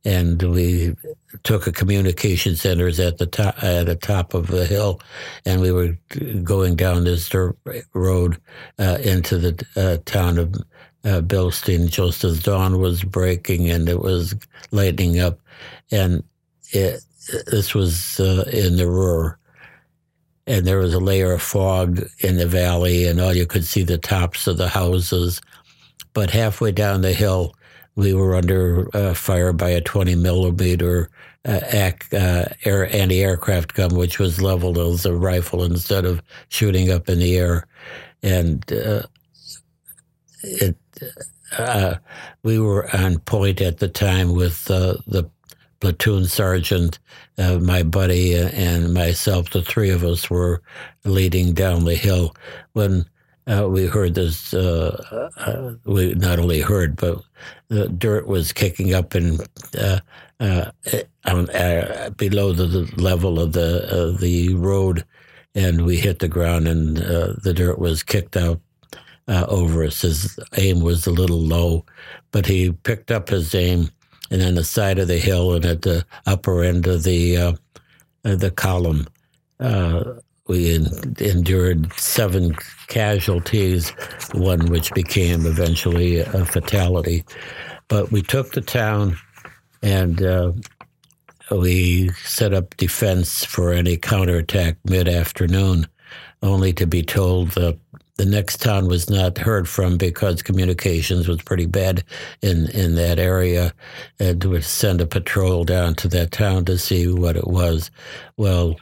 and 0.05 0.41
we 0.41 0.95
took 1.43 1.67
a 1.67 1.73
communication 1.73 2.55
centers 2.55 3.01
at 3.01 3.19
the 3.19 3.27
top 3.27 3.61
at 3.63 3.87
the 3.87 3.97
top 3.97 4.35
of 4.35 4.47
the 4.47 4.67
hill, 4.67 5.01
and 5.45 5.61
we 5.61 5.73
were 5.73 5.97
going 6.45 6.77
down 6.77 7.03
this 7.03 7.29
dirt 7.29 7.57
road 7.93 8.41
uh, 8.79 8.99
into 9.03 9.37
the 9.39 9.67
uh, 9.75 9.97
town 10.05 10.39
of 10.39 10.55
uh, 11.05 11.21
Bilstein 11.21 11.91
just 11.91 12.23
as 12.23 12.41
dawn 12.41 12.79
was 12.79 13.03
breaking 13.03 13.69
and 13.69 13.89
it 13.89 13.99
was 13.99 14.37
lightening 14.71 15.19
up, 15.19 15.41
and 15.91 16.23
it, 16.71 17.01
this 17.51 17.75
was 17.75 18.21
in 18.21 18.77
the 18.77 18.87
Ruhr 18.87 19.41
and 20.47 20.67
there 20.67 20.79
was 20.79 20.95
a 20.95 21.01
layer 21.01 21.33
of 21.33 21.43
fog 21.43 22.03
in 22.19 22.37
the 22.37 22.47
valley, 22.47 23.07
and 23.07 23.21
all 23.21 23.35
you 23.35 23.47
could 23.47 23.65
see 23.65 23.83
the 23.83 23.99
tops 23.99 24.47
of 24.47 24.57
the 24.57 24.69
houses. 24.69 25.41
But 26.13 26.31
halfway 26.31 26.73
down 26.73 27.03
the 27.03 27.13
hill, 27.13 27.55
we 27.95 28.15
were 28.15 28.35
under 28.35 28.89
uh, 28.97 29.15
fire 29.15 29.53
by 29.53 29.71
a 29.71 29.81
20 29.81 30.15
millimeter 30.17 31.11
uh, 31.45 31.61
uh, 32.13 32.45
air, 32.65 32.95
anti-aircraft 32.95 33.75
gun, 33.75 33.95
which 33.95 34.19
was 34.19 34.41
leveled 34.41 34.79
as 34.79 35.05
a 35.05 35.15
rifle 35.15 35.65
instead 35.65 36.05
of 36.05 36.23
shooting 36.49 36.91
up 36.91 37.09
in 37.09 37.19
the 37.19 37.37
air, 37.37 37.67
and 38.23 38.73
uh, 38.73 39.03
it. 40.43 40.77
Uh, 41.59 41.97
we 42.43 42.59
were 42.59 42.89
on 42.97 43.19
point 43.19 43.61
at 43.61 43.77
the 43.77 43.89
time 43.89 44.33
with 44.33 44.71
uh, 44.71 44.95
the 45.07 45.29
platoon 45.81 46.25
sergeant, 46.25 46.99
uh, 47.39 47.59
my 47.59 47.83
buddy, 47.83 48.39
uh, 48.39 48.49
and 48.49 48.93
myself, 48.93 49.51
the 49.51 49.63
three 49.63 49.91
of 49.91 50.05
us 50.05 50.29
were 50.29 50.63
leading 51.05 51.53
down 51.53 51.85
the 51.85 51.95
hill 51.95 52.35
when 52.73 53.07
uh, 53.47 53.69
we 53.69 53.87
heard 53.87 54.15
this. 54.15 54.53
Uh, 54.53 55.31
uh 55.37 55.73
we 55.85 56.15
not 56.15 56.39
only 56.39 56.61
heard, 56.61 56.97
but 56.97 57.23
the 57.69 57.89
dirt 57.89 58.27
was 58.27 58.53
kicking 58.53 58.95
up 58.95 59.15
and 59.15 59.41
uh, 59.79 60.01
on, 61.25 61.47
below 62.17 62.53
the 62.53 62.91
level 62.97 63.41
of 63.41 63.53
the 63.53 64.17
the 64.21 64.55
road, 64.55 65.05
and 65.55 65.85
we 65.87 65.97
hit 65.97 66.19
the 66.19 66.29
ground, 66.29 66.69
and 66.69 66.99
the 66.99 67.53
dirt 67.55 67.79
was 67.79 68.03
kicked 68.03 68.37
out 68.37 68.61
over 69.29 69.85
us. 69.85 70.03
His 70.03 70.39
aim 70.59 70.81
was 70.81 71.07
a 71.07 71.13
little 71.13 71.41
low, 71.41 71.87
but 72.31 72.47
he 72.47 72.73
picked 72.73 73.11
up 73.11 73.31
his 73.31 73.55
aim 73.55 73.89
and 74.33 74.43
on 74.43 74.55
the 74.55 74.65
side 74.65 74.99
of 74.99 75.09
the 75.09 75.19
hill 75.19 75.53
and 75.53 75.65
at 75.65 75.83
the 75.83 76.05
upper 76.27 76.65
end 76.65 76.87
of 76.87 77.03
the 77.03 77.37
uh, 77.37 77.53
the 78.23 78.51
column. 78.51 79.07
Uh, 79.61 80.15
we 80.49 80.75
en- 80.75 81.15
endured 81.21 81.93
seven 81.95 82.55
casualties, 82.89 83.91
one 84.33 84.67
which 84.67 84.93
became 84.93 85.47
eventually 85.47 86.19
a 86.19 86.45
fatality. 86.45 87.25
But 87.89 88.11
we 88.11 88.23
took 88.23 88.53
the 88.53 88.61
town 88.61 89.17
and 89.83 90.23
uh, 90.23 90.53
we 91.51 92.11
set 92.25 92.55
up 92.55 92.77
defense 92.77 93.45
for 93.45 93.73
any 93.73 93.97
counterattack 93.97 94.79
mid 94.85 95.09
afternoon, 95.09 95.87
only 96.43 96.73
to 96.73 96.87
be 96.87 97.03
told 97.03 97.51
that 97.51 97.79
the 98.17 98.27
next 98.27 98.61
town 98.61 98.89
was 98.89 99.09
not 99.09 99.39
heard 99.39 99.69
from 99.69 99.97
because 99.97 100.43
communications 100.43 101.27
was 101.27 101.41
pretty 101.43 101.67
bad 101.67 102.05
in, 102.43 102.69
in 102.71 102.95
that 102.95 103.19
area 103.19 103.73
and 104.21 104.45
would 104.45 104.65
send 104.65 105.01
a 105.01 105.07
patrol 105.07 105.65
down 105.65 105.95
to 105.95 106.09
that 106.09 106.31
town 106.31 106.65
to 106.67 106.77
see 106.77 107.09
what 107.09 107.37
it 107.37 107.47
was. 107.47 107.91
Well, 108.37 108.77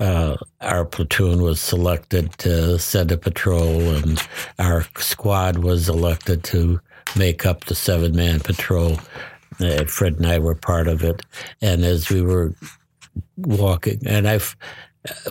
uh, 0.00 0.36
our 0.60 0.84
platoon 0.84 1.42
was 1.42 1.60
selected 1.60 2.32
to 2.38 2.78
send 2.78 3.12
a 3.12 3.16
patrol, 3.16 3.80
and 3.94 4.20
our 4.58 4.84
squad 4.98 5.58
was 5.58 5.88
elected 5.88 6.42
to 6.44 6.80
make 7.16 7.46
up 7.46 7.64
the 7.64 7.74
seven 7.74 8.14
man 8.16 8.40
patrol. 8.40 8.98
Uh, 9.60 9.84
Fred 9.84 10.16
and 10.16 10.26
I 10.26 10.40
were 10.40 10.56
part 10.56 10.88
of 10.88 11.04
it. 11.04 11.22
And 11.62 11.84
as 11.84 12.10
we 12.10 12.22
were 12.22 12.54
walking, 13.36 14.00
and 14.04 14.26
I've 14.26 14.56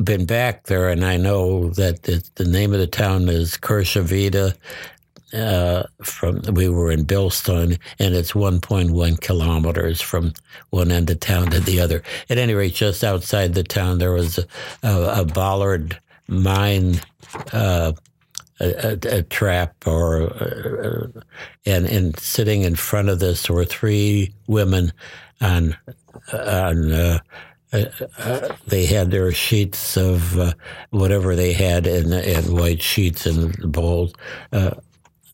been 0.04 0.26
back 0.26 0.64
there, 0.64 0.90
and 0.90 1.06
I 1.06 1.18
know 1.18 1.70
that 1.70 2.04
the, 2.04 2.24
the 2.36 2.46
name 2.46 2.74
of 2.74 2.80
the 2.80 2.88
town 2.88 3.30
is 3.30 3.58
Kershavita. 3.58 4.56
Uh, 5.34 5.82
from 6.04 6.44
we 6.54 6.70
were 6.70 6.92
in 6.92 7.06
Billston, 7.06 7.80
and 7.98 8.14
it's 8.14 8.34
1.1 8.34 9.20
kilometers 9.20 10.00
from 10.00 10.32
one 10.70 10.92
end 10.92 11.10
of 11.10 11.20
town 11.20 11.50
to 11.50 11.60
the 11.60 11.80
other. 11.80 12.04
At 12.30 12.38
any 12.38 12.54
rate, 12.54 12.76
just 12.76 13.04
outside 13.04 13.56
the 13.56 13.64
town, 13.64 13.98
there 13.98 14.12
was 14.12 14.38
a, 14.38 14.46
a, 14.84 15.22
a 15.22 15.26
bollard 15.26 15.98
mine. 16.28 17.02
Uh, 17.52 17.94
a, 18.60 18.92
a, 18.92 19.18
a, 19.18 19.22
trap 19.24 19.76
or 19.88 20.32
uh, 20.34 21.08
and 21.66 21.88
and 21.88 22.18
sitting 22.20 22.62
in 22.62 22.76
front 22.76 23.10
of 23.10 23.20
this 23.20 23.50
were 23.50 23.66
three 23.66 24.32
women 24.46 24.94
on 25.42 25.76
on 26.32 26.92
uh, 26.92 27.20
uh, 27.74 27.86
uh, 28.20 28.56
they 28.68 28.86
had 28.86 29.12
their 29.12 29.32
sheets 29.32 29.98
of 29.98 30.38
uh, 30.40 30.54
whatever 30.92 31.36
they 31.36 31.54
had 31.54 31.88
in, 31.88 32.14
in 32.14 32.56
white 32.56 32.82
sheets 32.82 33.26
and 33.26 33.56
bowls. 33.72 34.14
Uh, 34.52 34.72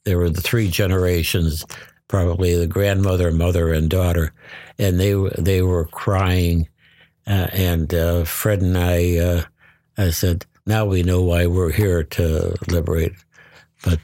there 0.06 0.18
were 0.18 0.30
the 0.30 0.42
three 0.42 0.70
generations, 0.70 1.66
probably 2.08 2.56
the 2.56 2.68
grandmother, 2.68 3.32
mother, 3.32 3.74
and 3.74 3.90
daughter, 3.90 4.34
and 4.80 5.00
they 5.00 5.14
they 5.38 5.62
were 5.62 5.86
crying. 5.86 6.68
Uh, 7.28 7.48
and 7.52 8.28
Fred 8.28 8.62
and 8.62 8.78
I, 8.78 9.46
I 9.98 10.10
said, 10.10 10.46
"Now 10.66 10.86
we 10.86 11.04
know 11.04 11.22
why 11.22 11.46
we're 11.46 11.72
here 11.72 12.04
to 12.04 12.56
liberate." 12.70 13.14
But. 13.84 14.00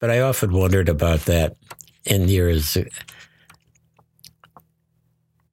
But 0.00 0.10
I 0.10 0.20
often 0.20 0.52
wondered 0.52 0.90
about 0.90 1.20
that 1.20 1.56
in 2.04 2.28
years 2.28 2.76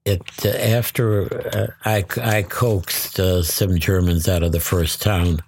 it 0.05 0.21
uh, 0.45 0.49
after 0.49 1.23
uh, 1.55 1.67
I, 1.85 2.05
I 2.21 2.43
coaxed 2.43 3.19
uh, 3.19 3.43
some 3.43 3.77
Germans 3.77 4.27
out 4.27 4.43
of 4.43 4.51
the 4.51 4.59
first 4.59 5.01
town, 5.01 5.39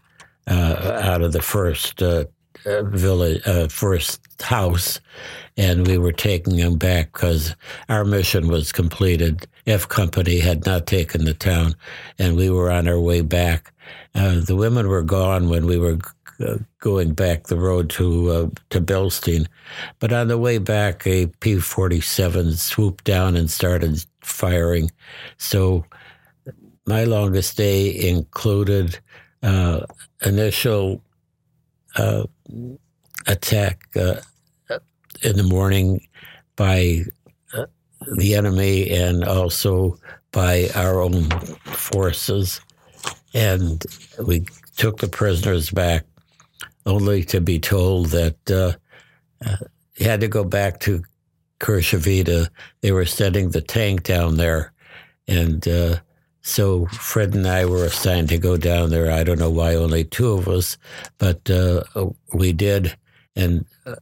uh, 0.47 0.99
out 1.03 1.21
of 1.21 1.31
the 1.33 1.41
first 1.41 2.01
uh, 2.01 2.25
uh, 2.65 2.83
village, 2.83 3.43
first 3.71 4.21
house, 4.41 4.99
and 5.57 5.87
we 5.87 5.97
were 5.97 6.11
taking 6.11 6.57
them 6.57 6.77
back 6.77 7.13
because 7.13 7.55
our 7.89 8.05
mission 8.05 8.47
was 8.47 8.71
completed. 8.71 9.47
F 9.65 9.87
Company 9.87 10.39
had 10.39 10.65
not 10.65 10.87
taken 10.87 11.25
the 11.25 11.33
town, 11.33 11.75
and 12.19 12.35
we 12.35 12.49
were 12.49 12.69
on 12.71 12.87
our 12.87 12.99
way 12.99 13.21
back. 13.21 13.73
the 14.13 14.55
women 14.55 14.87
were 14.87 15.03
gone 15.03 15.49
when 15.49 15.65
we 15.65 15.77
were 15.77 15.97
going 16.79 17.13
back 17.13 17.47
the 17.47 17.57
road 17.57 17.89
to 17.89 18.29
uh, 18.29 18.49
to 18.69 18.81
Bilstein. 18.81 19.47
But 19.99 20.11
on 20.11 20.27
the 20.27 20.37
way 20.37 20.57
back, 20.57 21.05
a 21.07 21.27
P 21.39 21.59
forty 21.59 22.01
seven 22.01 22.53
swooped 22.53 23.03
down 23.03 23.35
and 23.35 23.49
started 23.49 24.05
firing. 24.23 24.91
So 25.37 25.85
my 26.85 27.03
longest 27.03 27.57
day 27.57 28.09
included 28.09 28.99
uh, 29.41 29.81
initial 30.25 31.01
uh, 31.95 32.25
attack 33.27 33.85
uh, 33.95 34.15
in 35.21 35.37
the 35.37 35.43
morning 35.43 36.05
by 36.55 37.03
uh, 37.53 37.65
the 38.17 38.35
enemy 38.35 38.89
and 38.89 39.23
also 39.23 39.97
by 40.31 40.69
our 40.75 41.01
own 41.01 41.29
forces. 41.65 42.59
And 43.33 43.83
we 44.25 44.45
took 44.75 44.99
the 44.99 45.07
prisoners 45.07 45.69
back 45.69 46.05
only 46.85 47.23
to 47.23 47.39
be 47.39 47.59
told 47.59 48.07
that 48.07 48.51
uh, 48.51 48.73
uh, 49.45 49.57
had 49.99 50.21
to 50.21 50.27
go 50.27 50.43
back 50.43 50.79
to 50.81 51.03
Kershavita. 51.63 52.49
They 52.81 52.91
were 52.91 53.05
setting 53.05 53.49
the 53.49 53.61
tank 53.61 54.03
down 54.03 54.35
there. 54.35 54.73
And 55.29 55.65
uh, 55.65 55.95
so 56.41 56.87
Fred 56.87 57.33
and 57.33 57.47
I 57.47 57.65
were 57.65 57.85
assigned 57.85 58.27
to 58.29 58.37
go 58.37 58.57
down 58.57 58.89
there. 58.89 59.09
I 59.09 59.23
don't 59.23 59.39
know 59.39 59.49
why 59.49 59.75
only 59.75 60.03
two 60.03 60.33
of 60.33 60.49
us, 60.49 60.77
but 61.17 61.49
uh, 61.49 61.83
we 62.33 62.51
did. 62.51 62.95
And 63.35 63.65
uh, 63.85 63.95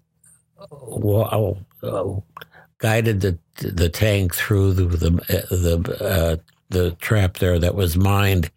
uh, 1.84 2.20
guided 2.80 3.22
the 3.22 3.38
the 3.58 3.90
tank 3.90 4.34
through 4.34 4.74
the 4.74 4.86
the, 4.86 5.12
the 5.52 6.42
the 6.70 6.92
trap 7.00 7.38
there 7.38 7.60
that 7.60 7.76
was 7.76 7.96
mined, 7.96 8.50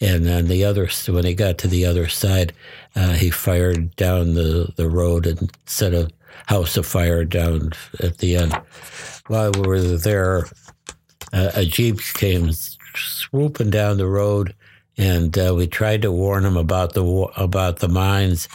and 0.00 0.26
then 0.26 0.48
the 0.48 0.64
other 0.64 0.88
when 1.06 1.24
he 1.24 1.34
got 1.34 1.58
to 1.58 1.68
the 1.68 1.86
other 1.86 2.08
side, 2.08 2.52
uh, 2.96 3.12
he 3.12 3.30
fired 3.30 3.94
down 3.96 4.34
the 4.34 4.72
the 4.76 4.88
road 4.88 5.26
and 5.26 5.52
set 5.66 5.94
a 5.94 6.10
house 6.46 6.76
of 6.76 6.86
fire 6.86 7.24
down 7.24 7.70
at 8.00 8.18
the 8.18 8.36
end. 8.36 8.58
While 9.26 9.52
we 9.52 9.60
were 9.60 9.80
there, 9.80 10.46
uh, 11.32 11.50
a 11.54 11.64
jeep 11.64 12.00
came 12.14 12.52
swooping 12.94 13.70
down 13.70 13.98
the 13.98 14.06
road, 14.06 14.54
and 14.96 15.36
uh, 15.38 15.54
we 15.54 15.66
tried 15.66 16.02
to 16.02 16.12
warn 16.12 16.44
him 16.44 16.56
about 16.56 16.94
the 16.94 17.04
about 17.36 17.78
the 17.78 17.88
mines, 17.88 18.48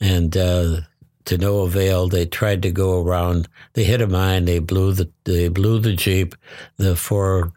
and 0.00 0.36
uh, 0.36 0.80
to 1.24 1.38
no 1.38 1.60
avail. 1.60 2.08
They 2.08 2.26
tried 2.26 2.62
to 2.62 2.70
go 2.70 3.02
around. 3.02 3.48
They 3.72 3.84
hit 3.84 4.00
a 4.00 4.06
mine. 4.06 4.44
They 4.44 4.58
blew 4.58 4.92
the 4.92 5.10
they 5.24 5.48
blew 5.48 5.80
the 5.80 5.94
jeep. 5.94 6.34
The 6.76 6.96
four 6.96 7.52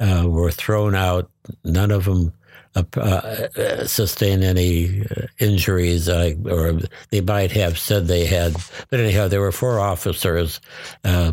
uh, 0.00 0.24
were 0.26 0.50
thrown 0.50 0.94
out. 0.94 1.30
None 1.64 1.90
of 1.90 2.04
them 2.04 2.32
uh, 2.76 3.48
uh, 3.56 3.86
sustained 3.86 4.44
any 4.44 5.02
uh, 5.02 5.26
injuries, 5.38 6.08
or 6.08 6.78
they 7.10 7.20
might 7.22 7.50
have 7.52 7.78
said 7.78 8.06
they 8.06 8.26
had. 8.26 8.54
But 8.90 9.00
anyhow, 9.00 9.28
there 9.28 9.40
were 9.40 9.52
four 9.52 9.80
officers 9.80 10.60
uh, 11.04 11.32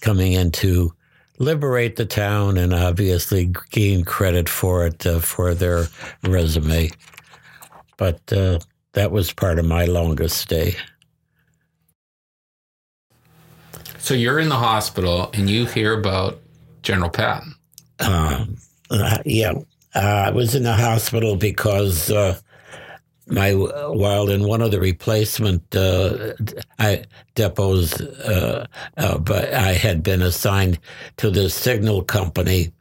coming 0.00 0.32
in 0.32 0.50
to 0.52 0.92
liberate 1.38 1.96
the 1.96 2.04
town 2.04 2.58
and 2.58 2.74
obviously 2.74 3.52
gain 3.70 4.04
credit 4.04 4.48
for 4.48 4.86
it 4.86 5.06
uh, 5.06 5.20
for 5.20 5.54
their 5.54 5.86
resume. 6.24 6.90
But 7.96 8.26
that 8.26 9.10
was 9.10 9.32
part 9.32 9.58
of 9.58 9.64
my 9.64 9.86
longest 9.86 10.36
stay. 10.36 10.76
So 13.98 14.14
you're 14.14 14.40
in 14.40 14.48
the 14.48 14.56
hospital 14.56 15.30
and 15.32 15.48
you 15.48 15.64
hear 15.64 15.98
about 15.98 16.40
General 16.82 17.08
Patton. 17.08 17.54
Um, 18.00 18.56
uh, 18.90 19.18
yeah, 19.24 19.52
uh, 19.94 20.24
I 20.26 20.30
was 20.30 20.54
in 20.54 20.62
the 20.62 20.74
hospital 20.74 21.36
because 21.36 22.10
uh, 22.10 22.38
my 23.26 23.52
while 23.52 24.30
in 24.30 24.46
one 24.46 24.62
of 24.62 24.70
the 24.70 24.80
replacement 24.80 25.74
uh, 25.74 26.32
I, 26.78 27.04
depots, 27.34 28.00
uh, 28.00 28.66
uh, 28.96 29.18
but 29.18 29.52
I 29.54 29.72
had 29.72 30.02
been 30.02 30.22
assigned 30.22 30.78
to 31.18 31.30
the 31.30 31.48
signal 31.48 32.02
company, 32.02 32.72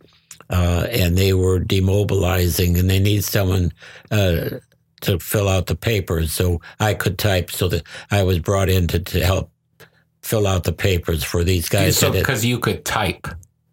and 0.49 1.18
they 1.18 1.34
were 1.34 1.59
demobilizing, 1.59 2.80
and 2.80 2.89
they 2.89 2.99
need 2.99 3.24
someone 3.24 3.72
to 4.09 5.20
fill 5.20 5.47
out 5.47 5.68
the 5.68 5.76
papers. 5.76 6.32
So 6.32 6.62
I 6.80 6.93
could 6.93 7.18
type, 7.18 7.51
so 7.51 7.68
that 7.70 7.84
I 8.09 8.24
was 8.24 8.39
brought 8.39 8.70
in 8.70 8.88
to, 8.88 8.99
to 8.99 9.26
help 9.26 9.51
fill 10.22 10.47
out 10.47 10.64
the 10.64 10.74
papers 10.74 11.24
for 11.24 11.43
these 11.43 11.70
guys. 11.70 11.97
So 11.97 12.12
because 12.12 12.45
you 12.45 12.59
could 12.59 12.86
type. 12.86 13.28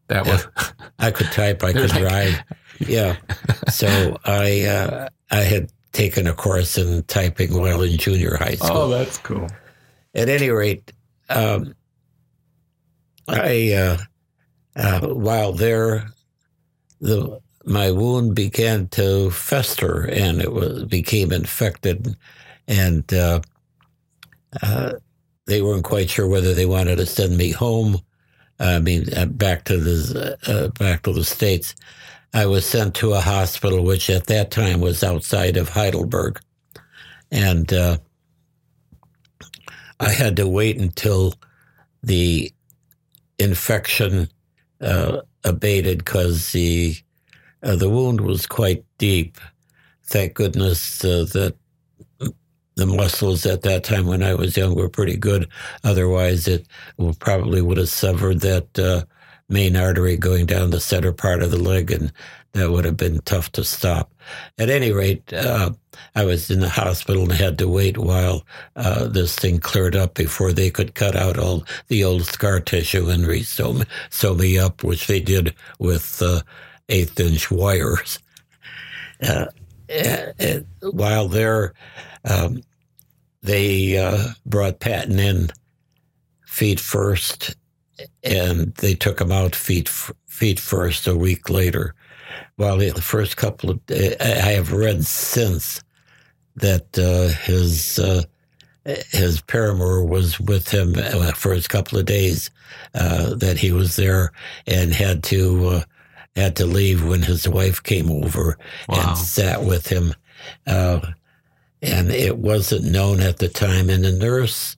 That 0.09 0.26
was 0.26 0.46
I 0.98 1.11
could 1.11 1.30
type, 1.32 1.62
I 1.62 1.72
could 1.72 1.90
like, 1.90 2.04
write. 2.04 2.44
Yeah. 2.80 3.16
So 3.70 4.18
I 4.24 4.64
uh, 4.64 5.09
I 5.30 5.40
had 5.42 5.70
taken 5.92 6.26
a 6.26 6.34
course 6.34 6.76
in 6.76 7.02
typing 7.04 7.59
while 7.59 7.82
in 7.82 7.96
junior 7.96 8.36
high 8.36 8.56
school. 8.56 8.76
Oh, 8.76 8.88
that's 8.88 9.18
cool. 9.18 9.48
At 10.14 10.28
any 10.28 10.50
rate, 10.50 10.92
um, 11.28 11.74
I 13.28 13.72
uh, 13.72 13.98
uh, 14.76 15.09
while 15.09 15.52
there, 15.52 16.09
the 17.00 17.40
my 17.64 17.90
wound 17.90 18.34
began 18.34 18.88
to 18.88 19.30
fester 19.30 20.09
and 20.09 20.40
it 20.40 20.52
was 20.52 20.84
became 20.84 21.32
infected, 21.32 22.16
and 22.66 23.12
uh, 23.12 23.40
uh, 24.62 24.92
they 25.46 25.61
weren't 25.62 25.84
quite 25.84 26.09
sure 26.09 26.26
whether 26.26 26.54
they 26.54 26.66
wanted 26.66 26.96
to 26.96 27.06
send 27.06 27.36
me 27.36 27.50
home 27.50 28.00
I 28.61 28.78
mean, 28.80 29.12
uh, 29.14 29.26
back 29.26 29.64
to 29.64 29.76
the 29.76 30.36
uh, 30.46 30.68
back 30.78 31.02
to 31.02 31.12
the 31.12 31.24
states. 31.24 31.74
I 32.34 32.46
was 32.46 32.66
sent 32.66 32.94
to 32.96 33.14
a 33.14 33.20
hospital, 33.20 33.84
which 33.84 34.11
at 34.11 34.26
that 34.26 34.50
time 34.50 34.80
was 34.80 35.02
outside 35.02 35.56
of 35.56 35.70
Heidelberg, 35.70 36.40
and 37.30 37.72
uh, 37.72 37.98
I 40.00 40.11
had 40.11 40.36
to 40.36 40.48
wait 40.48 40.78
until 40.78 41.34
the 42.02 42.52
infection 43.38 44.28
uh, 44.80 45.22
abated 45.44 45.98
because 45.98 46.52
the 46.52 46.96
uh, 47.62 47.76
the 47.76 47.88
wound 47.88 48.20
was 48.20 48.46
quite 48.46 48.84
deep. 48.98 49.38
Thank 50.04 50.34
goodness 50.34 51.04
uh, 51.04 51.26
that 51.32 51.56
the 52.79 52.87
muscles 52.87 53.45
at 53.45 53.62
that 53.62 53.83
time 53.83 54.07
when 54.07 54.22
I 54.22 54.35
was 54.35 54.57
young 54.57 54.74
were 54.76 54.89
pretty 54.89 55.16
good. 55.16 55.49
Otherwise, 55.83 56.47
it 56.47 56.66
probably 57.18 57.61
would 57.61 57.76
have 57.76 57.89
severed 57.89 58.41
that 58.41 58.79
uh, 58.79 59.05
main 59.49 59.76
artery 59.76 60.16
going 60.16 60.47
down 60.47 60.70
the 60.70 60.81
center 60.81 61.12
part 61.12 61.43
of 61.43 61.51
the 61.51 61.59
leg, 61.59 61.91
and 61.91 62.12
that 62.53 62.70
would 62.70 62.85
have 62.85 62.97
been 62.97 63.20
tough 63.22 63.51
to 63.53 63.64
stop. 63.64 64.12
At 64.59 64.70
any 64.70 64.93
rate, 64.93 65.33
uh, 65.33 65.70
I 66.14 66.24
was 66.24 66.51
in 66.51 66.61
the 66.61 66.68
hospital 66.68 67.24
and 67.24 67.33
had 67.33 67.59
to 67.59 67.68
wait 67.68 67.99
while 67.99 68.45
uh, 68.76 69.09
this 69.09 69.35
thing 69.35 69.59
cleared 69.59 69.97
up 69.97 70.14
before 70.14 70.53
they 70.53 70.70
could 70.70 70.95
cut 70.95 71.16
out 71.16 71.37
all 71.37 71.64
the 71.89 72.05
old 72.05 72.26
scar 72.26 72.61
tissue 72.61 73.09
and 73.09 73.26
me, 73.26 73.43
sew 73.43 74.35
me 74.35 74.57
up, 74.57 74.85
which 74.85 75.09
they 75.09 75.18
did 75.18 75.53
with 75.81 76.22
uh, 76.22 76.43
eighth 76.89 77.18
inch 77.18 77.51
wires. 77.51 78.20
Uh, 79.20 79.47
uh, 79.91 80.61
while 80.93 81.26
there, 81.26 81.74
um, 82.24 82.62
they 83.43 83.99
uh, 83.99 84.28
brought 84.45 84.80
Patton 84.80 85.18
in 85.18 85.51
feet 86.47 86.80
first, 86.80 87.57
and 88.22 88.74
they 88.76 88.95
took 88.95 89.20
him 89.20 89.32
out 89.32 89.55
feet 89.55 89.89
feet 89.89 90.59
first 90.59 91.07
a 91.07 91.16
week 91.16 91.49
later. 91.49 91.95
While 92.57 92.78
the 92.78 92.91
first 93.01 93.36
couple 93.36 93.70
of 93.70 93.80
I 93.91 94.53
have 94.53 94.72
read 94.72 95.05
since 95.05 95.80
that 96.57 96.99
uh, 96.99 97.28
his 97.45 97.99
uh, 97.99 98.24
his 99.11 99.41
paramour 99.43 100.05
was 100.05 100.41
with 100.41 100.70
him 100.70 100.95
uh, 100.97 101.32
for 101.32 101.53
his 101.53 101.68
couple 101.68 101.99
of 101.99 102.07
days 102.07 102.51
uh, 102.95 103.34
that 103.34 103.59
he 103.59 103.72
was 103.72 103.97
there 103.97 104.32
and 104.66 104.93
had 104.93 105.22
to 105.24 105.66
uh, 105.66 105.82
had 106.36 106.57
to 106.57 106.66
leave 106.66 107.05
when 107.05 107.22
his 107.22 107.49
wife 107.49 107.82
came 107.82 108.11
over 108.11 108.59
wow. 108.89 109.09
and 109.11 109.18
sat 109.18 109.62
with 109.62 109.89
him. 109.89 110.14
And 111.83 112.11
it 112.11 112.39
wasn't 112.39 112.85
known 112.85 113.20
at 113.20 113.39
the 113.39 113.49
time. 113.49 113.89
And 113.91 114.05
the 114.05 114.12
nurse 114.12 114.76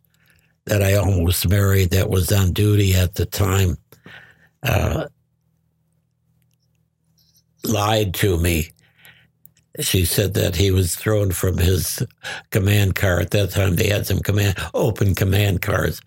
that 0.67 0.83
I 0.83 0.95
almost 0.95 1.49
married 1.49 1.91
that 1.91 2.11
was 2.11 2.31
on 2.31 2.53
duty 2.53 2.95
at 2.95 3.15
the 3.15 3.27
time 3.27 3.77
uh, 4.63 5.07
lied 7.65 8.15
to 8.15 8.37
me 8.39 8.71
she 9.79 10.05
said 10.05 10.35
that 10.35 10.57
he 10.57 10.71
was 10.71 10.97
thrown 10.97 11.31
from 11.31 11.59
his 11.59 12.05
command 12.51 12.97
car. 12.97 13.21
At 13.21 13.31
that 13.31 13.51
time, 13.51 13.77
they 13.77 13.89
had 13.89 14.07
some 14.07 14.19
command 14.21 14.57
open 14.75 15.15
command 15.15 15.63
cars, 15.63 16.01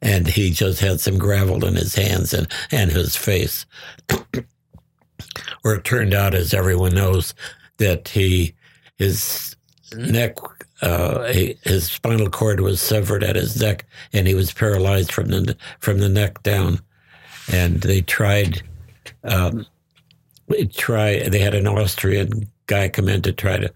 and 0.00 0.26
he 0.26 0.50
just 0.50 0.80
had 0.80 1.00
some 1.00 1.18
gravel 1.18 1.64
in 1.64 1.74
his 1.74 1.94
hands 1.94 2.32
and, 2.32 2.48
and 2.70 2.90
his 2.90 3.16
face. 3.16 3.66
Where 5.62 5.76
it 5.76 5.84
turned 5.84 6.14
out, 6.14 6.34
as 6.34 6.54
everyone 6.54 6.94
knows, 6.94 7.34
that 7.76 8.08
he 8.08 8.54
his 8.96 9.56
neck, 9.96 10.36
uh, 10.82 11.32
his 11.32 11.90
spinal 11.90 12.30
cord 12.30 12.60
was 12.60 12.80
severed 12.80 13.24
at 13.24 13.36
his 13.36 13.60
neck, 13.60 13.86
and 14.12 14.26
he 14.26 14.34
was 14.34 14.52
paralyzed 14.52 15.12
from 15.12 15.28
the 15.28 15.56
from 15.78 15.98
the 15.98 16.08
neck 16.08 16.42
down. 16.42 16.80
And 17.52 17.80
they 17.80 18.00
tried. 18.00 18.62
Um, 19.24 19.66
try. 20.72 21.28
They 21.28 21.40
had 21.40 21.54
an 21.54 21.66
Austrian 21.66 22.48
guy 22.66 22.88
come 22.88 23.08
in 23.08 23.22
to 23.22 23.32
try 23.32 23.58
to 23.58 23.72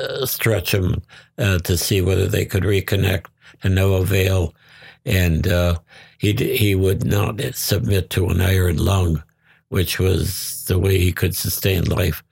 uh, 0.00 0.26
stretch 0.26 0.74
him 0.74 1.02
uh, 1.38 1.58
to 1.58 1.76
see 1.76 2.00
whether 2.00 2.26
they 2.26 2.44
could 2.44 2.62
reconnect 2.62 3.26
to 3.62 3.68
no 3.68 3.94
avail. 3.94 4.54
And 5.04 5.46
uh, 5.46 5.78
he, 6.18 6.32
he 6.32 6.74
would 6.74 7.04
not 7.04 7.40
submit 7.54 8.10
to 8.10 8.28
an 8.28 8.40
iron 8.40 8.76
lung, 8.76 9.22
which 9.68 9.98
was 9.98 10.64
the 10.66 10.78
way 10.78 10.98
he 10.98 11.12
could 11.12 11.36
sustain 11.36 11.84
life. 11.84 12.22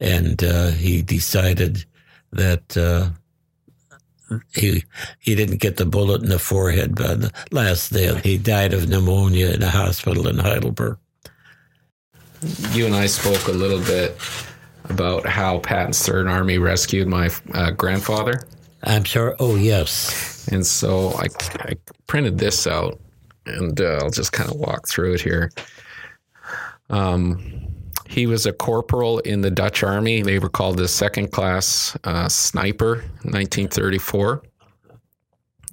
And 0.00 0.42
uh, 0.42 0.70
he 0.70 1.02
decided 1.02 1.84
that 2.34 2.76
uh, 2.76 3.08
he 4.54 4.84
he 5.20 5.34
didn't 5.34 5.60
get 5.60 5.76
the 5.76 5.86
bullet 5.86 6.22
in 6.22 6.28
the 6.28 6.38
forehead, 6.38 6.94
but 6.94 7.20
the 7.20 7.32
last 7.50 7.92
day 7.92 8.18
he 8.20 8.38
died 8.38 8.72
of 8.72 8.88
pneumonia 8.88 9.50
in 9.50 9.62
a 9.62 9.70
hospital 9.70 10.28
in 10.28 10.38
Heidelberg. 10.38 10.98
You 12.72 12.86
and 12.86 12.94
I 12.94 13.06
spoke 13.06 13.48
a 13.48 13.52
little 13.52 13.80
bit 13.80 14.16
about 14.90 15.26
how 15.26 15.60
Patton's 15.60 16.04
Third 16.04 16.26
Army 16.26 16.58
rescued 16.58 17.08
my 17.08 17.30
uh, 17.52 17.70
grandfather. 17.70 18.42
I'm 18.82 19.06
sorry. 19.06 19.34
Oh, 19.38 19.56
yes. 19.56 20.46
And 20.48 20.66
so 20.66 21.12
I, 21.12 21.28
I 21.60 21.72
printed 22.06 22.38
this 22.38 22.66
out, 22.66 23.00
and 23.46 23.80
uh, 23.80 24.00
I'll 24.02 24.10
just 24.10 24.32
kind 24.32 24.50
of 24.50 24.56
walk 24.56 24.86
through 24.88 25.14
it 25.14 25.22
here. 25.22 25.50
Um, 26.90 27.73
he 28.14 28.26
was 28.26 28.46
a 28.46 28.52
corporal 28.52 29.18
in 29.20 29.40
the 29.40 29.50
Dutch 29.50 29.82
Army. 29.82 30.22
They 30.22 30.38
were 30.38 30.48
called 30.48 30.76
the 30.76 30.88
Second 30.88 31.32
Class 31.32 31.96
uh, 32.04 32.28
Sniper, 32.28 32.96
1934. 33.22 34.42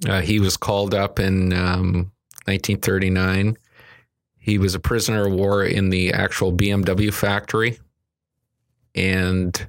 Uh, 0.08 0.20
he 0.20 0.40
was 0.40 0.56
called 0.56 0.94
up 0.94 1.20
in 1.20 1.52
um, 1.52 2.10
1939. 2.46 3.56
He 4.38 4.58
was 4.58 4.74
a 4.74 4.80
prisoner 4.80 5.26
of 5.26 5.32
war 5.32 5.64
in 5.64 5.90
the 5.90 6.12
actual 6.12 6.52
BMW 6.52 7.14
factory 7.14 7.78
and 8.94 9.66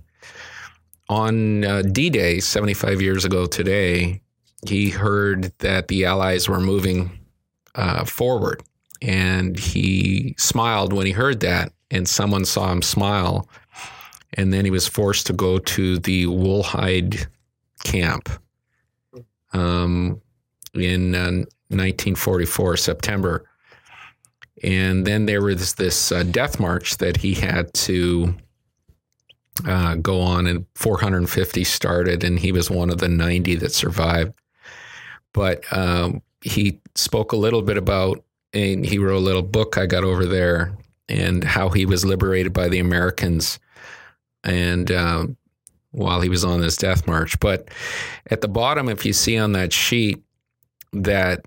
on 1.09 1.63
uh, 1.63 1.81
D 1.83 2.09
Day, 2.09 2.39
75 2.39 3.01
years 3.01 3.25
ago 3.25 3.45
today, 3.45 4.21
he 4.67 4.89
heard 4.89 5.53
that 5.59 5.87
the 5.87 6.05
Allies 6.05 6.47
were 6.47 6.59
moving 6.59 7.19
uh, 7.75 8.05
forward. 8.05 8.63
And 9.01 9.59
he 9.59 10.35
smiled 10.37 10.93
when 10.93 11.05
he 11.05 11.11
heard 11.11 11.41
that, 11.41 11.73
and 11.93 12.09
someone 12.09 12.43
saw 12.43 12.71
him 12.71 12.81
smile. 12.81 13.47
And 14.33 14.51
then 14.51 14.65
he 14.65 14.71
was 14.71 14.87
forced 14.87 15.27
to 15.27 15.33
go 15.33 15.59
to 15.59 15.99
the 15.99 16.25
Woolhide 16.25 17.27
camp 17.83 18.29
um, 19.53 20.19
in 20.73 21.13
uh, 21.13 21.45
1944, 21.69 22.77
September. 22.77 23.45
And 24.63 25.05
then 25.05 25.27
there 25.27 25.41
was 25.41 25.75
this 25.75 26.11
uh, 26.11 26.23
death 26.23 26.59
march 26.59 26.97
that 26.97 27.17
he 27.17 27.35
had 27.35 27.71
to 27.75 28.33
uh, 29.67 29.95
go 29.95 30.19
on, 30.19 30.47
and 30.47 30.65
450 30.73 31.63
started, 31.63 32.23
and 32.23 32.39
he 32.39 32.51
was 32.51 32.71
one 32.71 32.89
of 32.89 32.97
the 32.97 33.07
90 33.07 33.55
that 33.55 33.71
survived. 33.71 34.33
But 35.31 35.63
um, 35.71 36.23
he 36.41 36.79
spoke 36.95 37.33
a 37.33 37.37
little 37.37 37.61
bit 37.61 37.77
about, 37.77 38.23
and 38.51 38.83
he 38.83 38.97
wrote 38.97 39.17
a 39.17 39.19
little 39.19 39.43
book 39.43 39.77
I 39.77 39.85
got 39.85 40.03
over 40.03 40.25
there, 40.25 40.75
and 41.09 41.43
how 41.43 41.69
he 41.69 41.85
was 41.85 42.05
liberated 42.05 42.53
by 42.53 42.69
the 42.69 42.79
Americans, 42.79 43.59
and 44.43 44.91
um, 44.91 45.37
while 45.91 46.21
he 46.21 46.29
was 46.29 46.43
on 46.43 46.61
this 46.61 46.75
death 46.75 47.07
march. 47.07 47.39
But 47.39 47.69
at 48.29 48.41
the 48.41 48.47
bottom, 48.47 48.89
if 48.89 49.05
you 49.05 49.13
see 49.13 49.37
on 49.37 49.53
that 49.53 49.73
sheet 49.73 50.23
that 50.93 51.45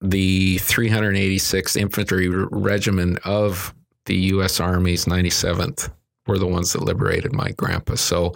the 0.00 0.56
386th 0.56 1.76
Infantry 1.76 2.28
Regiment 2.28 3.18
of 3.24 3.74
the 4.06 4.16
U.S. 4.16 4.60
Army's 4.60 5.06
97th 5.06 5.90
were 6.26 6.38
the 6.38 6.46
ones 6.46 6.72
that 6.72 6.82
liberated 6.82 7.32
my 7.32 7.52
grandpa. 7.52 7.94
So 7.94 8.34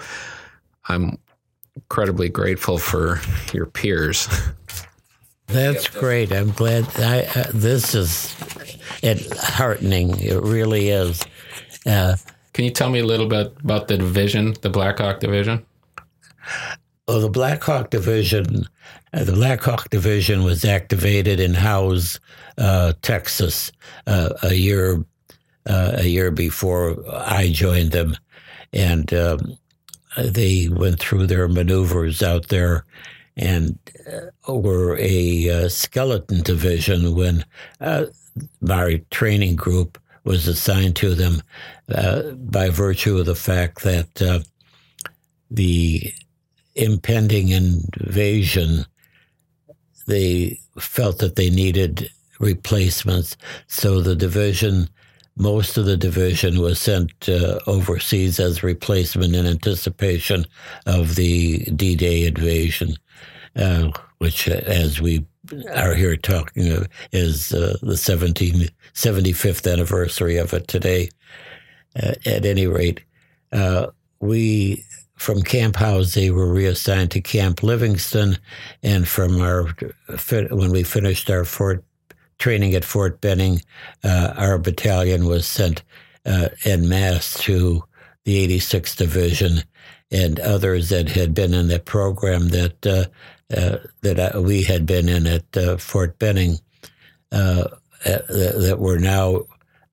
I'm 0.88 1.18
incredibly 1.76 2.28
grateful 2.28 2.78
for 2.78 3.20
your 3.52 3.66
peers. 3.66 4.28
That's 5.48 5.88
great. 5.88 6.30
I'm 6.32 6.50
glad. 6.50 6.86
I, 6.98 7.22
uh, 7.34 7.50
this 7.54 7.94
is 7.94 8.36
it 9.02 9.32
heartening. 9.38 10.18
It 10.20 10.42
really 10.42 10.90
is. 10.90 11.24
Uh, 11.86 12.16
Can 12.52 12.64
you 12.64 12.70
tell 12.70 12.90
me 12.90 12.98
a 12.98 13.06
little 13.06 13.26
bit 13.28 13.54
about 13.64 13.88
the 13.88 13.96
division, 13.96 14.54
the 14.60 14.68
Black 14.68 14.98
Hawk 14.98 15.20
Division? 15.20 15.64
Well, 17.06 17.20
the 17.20 17.30
Black 17.30 17.62
Hawk 17.62 17.88
Division, 17.88 18.66
uh, 19.14 19.24
the 19.24 19.32
Black 19.32 19.62
Hawk 19.62 19.88
Division 19.88 20.44
was 20.44 20.66
activated 20.66 21.40
in 21.40 21.54
Howze, 21.54 22.20
uh, 22.58 22.92
Texas, 23.00 23.72
uh, 24.06 24.34
a 24.42 24.52
year 24.54 25.02
uh, 25.66 25.92
a 25.98 26.04
year 26.04 26.30
before 26.30 26.96
I 27.12 27.50
joined 27.50 27.92
them, 27.92 28.16
and 28.72 29.12
um, 29.12 29.58
they 30.18 30.68
went 30.70 30.98
through 30.98 31.26
their 31.26 31.46
maneuvers 31.48 32.22
out 32.22 32.48
there 32.48 32.84
and 33.38 33.78
uh, 34.46 34.52
were 34.52 34.96
a 34.98 35.48
uh, 35.48 35.68
skeleton 35.68 36.42
division 36.42 37.14
when 37.14 37.44
uh, 37.80 38.06
my 38.60 39.00
training 39.10 39.56
group 39.56 39.98
was 40.24 40.46
assigned 40.46 40.96
to 40.96 41.14
them 41.14 41.40
by 42.36 42.68
virtue 42.68 43.16
of 43.16 43.24
the 43.24 43.34
fact 43.34 43.82
that 43.82 44.44
the 45.50 46.12
impending 46.74 47.48
invasion, 47.48 48.84
they 50.06 50.58
felt 50.78 51.18
that 51.18 51.36
they 51.36 51.48
needed 51.50 52.10
replacements. 52.40 53.36
So 53.66 54.00
the 54.00 54.14
division 54.14 54.88
most 55.38 55.78
of 55.78 55.86
the 55.86 55.96
division 55.96 56.60
was 56.60 56.80
sent 56.80 57.28
uh, 57.28 57.60
overseas 57.68 58.40
as 58.40 58.64
replacement 58.64 59.36
in 59.36 59.46
anticipation 59.46 60.44
of 60.86 61.14
the 61.14 61.58
D 61.76 61.94
Day 61.94 62.26
invasion, 62.26 62.94
uh, 63.56 63.90
which, 64.18 64.48
uh, 64.48 64.60
as 64.66 65.00
we 65.00 65.24
are 65.74 65.94
here 65.94 66.16
talking, 66.16 66.72
of, 66.72 66.88
is 67.12 67.52
uh, 67.52 67.76
the 67.82 67.96
17, 67.96 68.68
75th 68.94 69.70
anniversary 69.70 70.36
of 70.36 70.52
it 70.52 70.68
today. 70.68 71.08
Uh, 72.00 72.14
at 72.26 72.44
any 72.44 72.66
rate, 72.66 73.02
uh, 73.52 73.86
we 74.20 74.84
from 75.16 75.42
Camp 75.42 75.74
Howze 75.74 76.30
were 76.30 76.52
reassigned 76.52 77.10
to 77.10 77.20
Camp 77.20 77.62
Livingston, 77.62 78.38
and 78.82 79.08
from 79.08 79.40
our 79.40 79.74
when 80.50 80.70
we 80.70 80.84
finished 80.84 81.28
our 81.28 81.44
Fort 81.44 81.84
training 82.38 82.74
at 82.74 82.84
Fort 82.84 83.20
Benning, 83.20 83.60
uh, 84.04 84.32
our 84.36 84.58
battalion 84.58 85.26
was 85.26 85.46
sent 85.46 85.82
uh, 86.24 86.48
en 86.64 86.88
masse 86.88 87.38
to 87.42 87.82
the 88.24 88.46
86th 88.58 88.96
Division 88.96 89.62
and 90.10 90.40
others 90.40 90.88
that 90.88 91.08
had 91.08 91.34
been 91.34 91.52
in 91.52 91.68
the 91.68 91.80
program 91.80 92.48
that 92.48 92.86
uh, 92.86 92.90
uh 92.90 93.04
that 93.48 94.34
uh, 94.34 94.40
we 94.40 94.62
had 94.62 94.86
been 94.86 95.08
in 95.08 95.26
at 95.26 95.56
uh, 95.56 95.76
Fort 95.76 96.18
Benning 96.18 96.58
that 97.30 98.76
were 98.78 98.98
now 98.98 99.44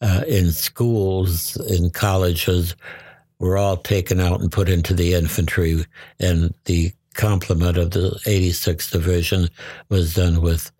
uh, 0.01 0.23
in 0.27 0.51
schools, 0.51 1.55
in 1.71 1.89
colleges, 1.89 2.75
were 3.39 3.57
all 3.57 3.77
taken 3.77 4.19
out 4.19 4.39
and 4.39 4.51
put 4.51 4.69
into 4.69 4.93
the 4.93 5.13
infantry, 5.13 5.85
and 6.19 6.53
the 6.65 6.91
complement 7.15 7.77
of 7.77 7.91
the 7.91 8.11
86th 8.25 8.91
Division 8.91 9.49
was 9.89 10.13
done 10.13 10.41
with 10.41 10.71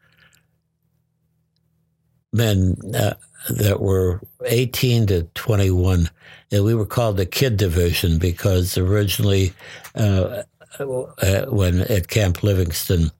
men 2.34 2.76
uh, 2.93 3.13
that 3.49 3.80
were 3.80 4.21
18 4.45 5.07
to 5.07 5.23
21. 5.36 6.09
And 6.51 6.63
we 6.63 6.76
were 6.76 6.86
called 6.86 7.17
the 7.17 7.26
Kid 7.26 7.57
Division 7.57 8.19
because 8.19 8.78
originally, 8.78 9.53
uh, 9.95 10.43
uh, 10.80 11.45
when 11.47 11.82
at 11.82 12.07
Camp 12.07 12.43
Livingston, 12.43 13.11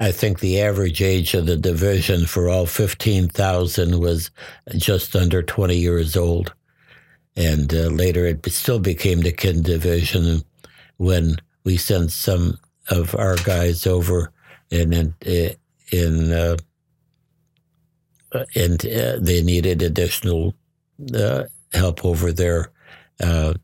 I 0.00 0.12
think 0.12 0.40
the 0.40 0.60
average 0.60 1.00
age 1.02 1.34
of 1.34 1.46
the 1.46 1.56
division 1.56 2.26
for 2.26 2.48
all 2.48 2.66
15,000 2.66 4.00
was 4.00 4.30
just 4.76 5.14
under 5.14 5.42
20 5.42 5.76
years 5.76 6.16
old. 6.16 6.52
And 7.36 7.72
uh, 7.72 7.88
later 7.88 8.26
it 8.26 8.44
still 8.50 8.78
became 8.78 9.20
the 9.20 9.32
Kid 9.32 9.62
Division 9.62 10.42
when 10.98 11.36
we 11.64 11.76
sent 11.76 12.12
some 12.12 12.58
of 12.90 13.14
our 13.14 13.36
guys 13.36 13.86
over 13.86 14.30
and 14.70 15.14
in, 15.24 15.56
in 15.92 16.32
uh, 16.32 16.56
and 18.54 18.84
uh, 18.86 19.16
they 19.20 19.42
needed 19.42 19.82
additional 19.82 20.54
uh, 21.14 21.44
help 21.72 22.04
over 22.04 22.32
there 22.32 22.70
uh, 23.22 23.54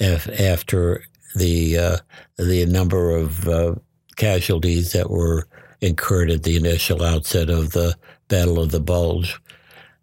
after 0.00 1.02
the 1.36 1.78
uh, 1.78 1.96
the 2.36 2.66
number 2.66 3.10
of 3.10 3.46
uh, 3.48 3.74
casualties 4.16 4.92
that 4.92 5.10
were 5.10 5.46
incurred 5.80 6.30
at 6.30 6.42
the 6.42 6.56
initial 6.56 7.02
outset 7.02 7.50
of 7.50 7.72
the 7.72 7.94
Battle 8.28 8.58
of 8.58 8.70
the 8.70 8.80
Bulge. 8.80 9.38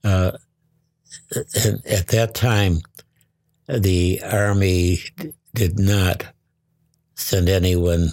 Uh, 0.04 0.32
at 1.36 2.08
that 2.08 2.34
time, 2.34 2.80
the 3.68 4.22
Army 4.24 5.00
did 5.54 5.80
not 5.80 6.26
send 7.16 7.50
anyone 7.50 8.10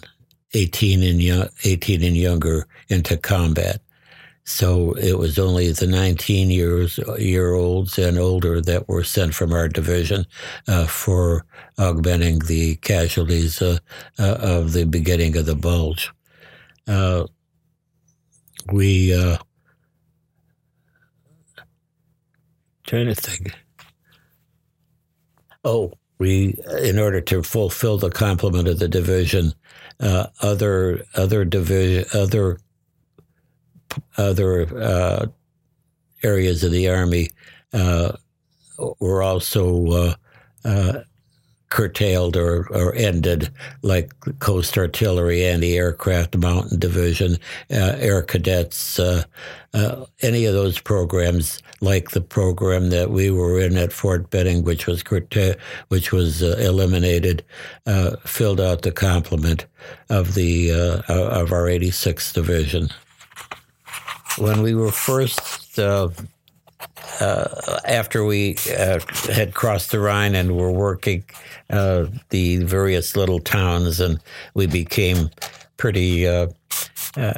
18 0.55 1.03
and, 1.03 1.23
young, 1.23 1.49
18 1.65 2.03
and 2.03 2.17
younger 2.17 2.67
into 2.89 3.17
combat. 3.17 3.81
So 4.45 4.93
it 4.95 5.19
was 5.19 5.39
only 5.39 5.71
the 5.73 5.87
19 5.87 6.51
years 6.51 6.99
year 7.19 7.55
olds 7.55 7.99
and 7.99 8.19
older 8.19 8.61
that 8.61 8.89
were 8.89 9.05
sent 9.05 9.35
from 9.35 9.53
our 9.53 9.69
division 9.69 10.27
uh, 10.67 10.87
for 10.87 11.45
augmenting 11.79 12.41
the 12.41 12.77
casualties 12.77 13.63
uh, 13.63 13.79
uh, 14.19 14.37
of 14.41 14.73
the 14.73 14.85
beginning 14.85 15.37
of 15.37 15.47
the 15.47 15.55
bulge. 15.55 16.11
Uh, 16.89 17.27
we 18.73 19.15
uh, 19.15 19.39
trying 22.87 23.07
to 23.07 23.15
think. 23.15 23.55
Oh, 25.65 25.93
we 26.19 26.55
in 26.83 26.99
order 26.99 27.21
to 27.21 27.43
fulfill 27.43 27.99
the 27.99 28.11
complement 28.11 28.69
of 28.69 28.79
the 28.79 28.89
division, 28.89 29.53
uh, 30.01 30.27
other 30.43 31.05
other 31.15 31.45
division 31.45 32.05
other 32.15 32.59
other 34.17 34.67
uh, 34.79 35.27
areas 36.23 36.65
of 36.65 36.73
the 36.73 36.89
army 36.89 37.31
uh, 37.73 38.13
were 38.99 39.23
also 39.23 40.15
uh, 40.65 41.01
curtailed 41.71 42.37
or, 42.37 42.67
or 42.73 42.95
ended, 42.95 43.51
like 43.83 44.13
Coast 44.41 44.77
Artillery, 44.77 45.45
Anti 45.45 45.77
Aircraft 45.77 46.37
Mountain 46.37 46.81
Division, 46.81 47.35
uh, 47.71 47.95
Air 47.99 48.23
Cadets, 48.23 48.99
uh, 48.99 49.23
uh, 49.73 50.05
any 50.21 50.47
of 50.47 50.53
those 50.53 50.81
programs, 50.81 51.63
like 51.81 52.11
the 52.11 52.21
program 52.21 52.91
that 52.91 53.11
we 53.11 53.31
were 53.31 53.61
in 53.61 53.77
at 53.77 53.93
Fort 53.93 54.31
Benning, 54.31 54.65
which 54.65 54.89
was 54.89 55.05
curta- 55.05 55.57
which 55.89 56.11
was 56.11 56.43
eliminated, 56.43 57.45
filled 58.25 58.61
out 58.61 58.83
the 58.83 58.93
complement 58.93 59.67
of 60.11 60.35
the 60.35 60.73
of 61.09 61.53
our 61.53 61.67
86th 61.67 62.35
Division. 62.35 62.91
When 64.39 64.63
we 64.63 64.75
were 64.75 64.93
first 64.93 65.79
uh, 65.79 66.09
after 67.85 68.25
we 68.25 68.57
uh, 68.77 69.01
had 69.31 69.55
crossed 69.55 69.91
the 69.91 70.01
Rhine 70.01 70.35
and 70.35 70.57
were 70.57 70.73
working 70.73 71.25
uh, 71.69 72.07
the 72.31 72.59
various 72.59 73.17
little 73.17 73.41
towns, 73.41 74.01
and 74.01 74.21
we 74.55 74.67
became 74.67 75.31
pretty. 75.77 76.27
Uh, 76.27 76.49
uh, 77.17 77.35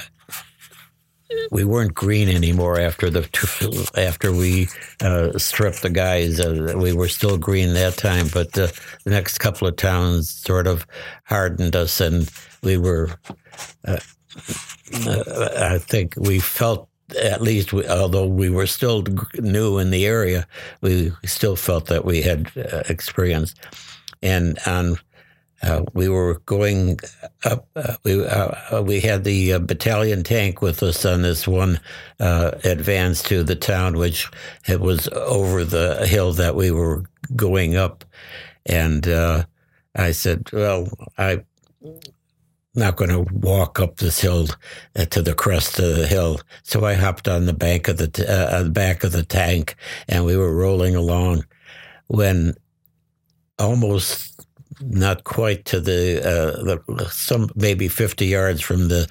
we 1.51 1.65
weren't 1.65 1.95
green 1.95 2.29
anymore 2.29 2.79
after 2.79 3.09
the 3.09 3.89
after 3.97 4.33
we 4.33 4.69
uh, 5.01 5.37
stripped 5.39 5.83
the 5.83 5.91
guys. 5.91 6.41
we 6.77 6.93
were 6.93 7.09
still 7.09 7.39
green 7.39 7.73
that 7.73 7.97
time, 7.97 8.29
but 8.33 8.53
the 8.53 8.73
next 9.07 9.39
couple 9.39 9.67
of 9.67 9.77
towns 9.77 10.31
sort 10.31 10.67
of 10.67 10.87
hardened 11.25 11.75
us, 11.75 12.01
and 12.01 12.31
we 12.63 12.77
were. 12.77 13.11
I 14.95 15.79
think 15.79 16.15
we 16.17 16.39
felt 16.41 16.89
at 17.21 17.43
least, 17.43 17.73
we, 17.73 17.87
although 17.89 18.27
we 18.27 18.51
were 18.51 18.67
still 18.67 19.05
new 19.39 19.79
in 19.79 19.91
the 19.91 20.07
area, 20.07 20.47
we 20.81 21.13
still 21.25 21.57
felt 21.57 21.87
that 21.87 22.05
we 22.05 22.23
had 22.23 22.51
uh, 22.57 22.83
experience. 22.89 23.55
And 24.23 24.59
on, 24.67 24.97
uh, 25.63 25.85
we 25.93 26.09
were 26.09 26.41
going 26.47 26.99
up. 27.45 27.69
Uh, 27.77 27.97
we 28.05 28.25
uh, 28.25 28.83
we 28.83 29.01
had 29.01 29.25
the 29.25 29.55
uh, 29.55 29.59
battalion 29.61 30.25
tank 30.25 30.61
with 30.61 30.83
us 30.83 31.05
on 31.05 31.23
this 31.23 31.47
one 31.47 31.79
uh, 32.19 32.53
advance 32.65 33.23
to 33.23 33.45
the 33.45 33.55
town, 33.55 33.97
which 33.97 34.29
it 34.67 34.81
was 34.81 35.09
over 35.09 35.65
the 35.65 36.07
hill 36.07 36.33
that 36.33 36.57
we 36.57 36.73
were 36.73 37.05
going 37.37 37.77
up. 37.77 38.05
And 38.67 39.07
I 39.95 40.13
said, 40.13 40.49
"Well, 40.53 40.89
I." 41.17 41.45
not 42.75 42.97
going 42.97 43.11
to 43.11 43.33
walk 43.35 43.81
up 43.81 43.97
this 43.97 44.21
hill 44.21 44.47
uh, 44.97 45.05
to 45.07 45.23
the 45.23 45.35
crest 45.35 45.79
of 45.79 45.97
the 45.97 46.07
hill. 46.07 46.41
So 46.63 46.85
I 46.85 46.95
hopped 46.95 47.29
on 47.29 47.47
the 47.47 47.53
bank 47.53 47.89
of 47.89 47.99
the 47.99 48.27
uh, 48.29 48.65
back 48.69 49.05
of 49.05 49.13
the 49.13 49.25
tank, 49.25 49.75
and 50.09 50.25
we 50.25 50.37
were 50.37 50.55
rolling 50.55 50.97
along. 50.97 51.45
When 52.09 52.55
almost 53.59 54.47
not 54.81 55.25
quite 55.25 55.65
to 55.67 55.81
the, 55.81 56.21
uh, 56.21 56.63
the 56.65 57.09
some 57.11 57.51
maybe 57.55 57.89
fifty 57.89 58.27
yards 58.27 58.61
from 58.61 58.89
the 58.89 59.07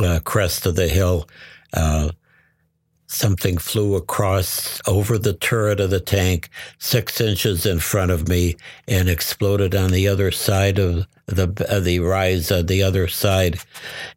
uh, 0.00 0.20
crest 0.24 0.66
of 0.66 0.76
the 0.76 0.88
hill, 0.88 1.28
uh, 1.74 2.10
something 3.06 3.58
flew 3.58 3.94
across 3.94 4.80
over 4.86 5.18
the 5.18 5.34
turret 5.34 5.80
of 5.80 5.90
the 5.90 6.00
tank, 6.00 6.48
six 6.78 7.20
inches 7.20 7.66
in 7.66 7.78
front 7.78 8.10
of 8.10 8.26
me, 8.26 8.56
and 8.88 9.08
exploded 9.08 9.74
on 9.74 9.90
the 9.90 10.08
other 10.08 10.30
side 10.30 10.78
of 10.78 11.06
the 11.34 11.66
uh, 11.68 11.80
the 11.80 12.00
rise 12.00 12.50
on 12.50 12.66
the 12.66 12.82
other 12.82 13.08
side, 13.08 13.58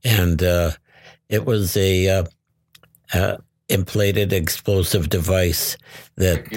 and 0.04 0.42
uh, 0.42 0.72
it 1.30 1.46
was 1.46 1.76
a 1.78 2.08
uh, 2.08 2.26
uh 3.14 3.38
inflated 3.68 4.32
explosive 4.32 5.10
device 5.10 5.76
that. 6.18 6.52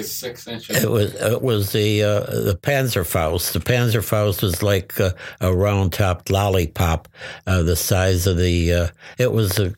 It 0.83 0.89
was 0.91 1.15
it 1.15 1.41
was 1.41 1.71
the 1.71 2.03
uh, 2.03 2.19
the 2.19 2.59
Panzerfaust. 2.61 3.53
The 3.53 3.59
Panzerfaust 3.59 4.41
was 4.43 4.61
like 4.61 4.99
a, 4.99 5.15
a 5.41 5.53
round 5.53 5.93
topped 5.93 6.29
lollipop, 6.29 7.07
uh, 7.47 7.63
the 7.63 7.75
size 7.75 8.27
of 8.27 8.37
the. 8.37 8.91
it 9.17 9.31
was 9.31 9.57
a 9.59 9.73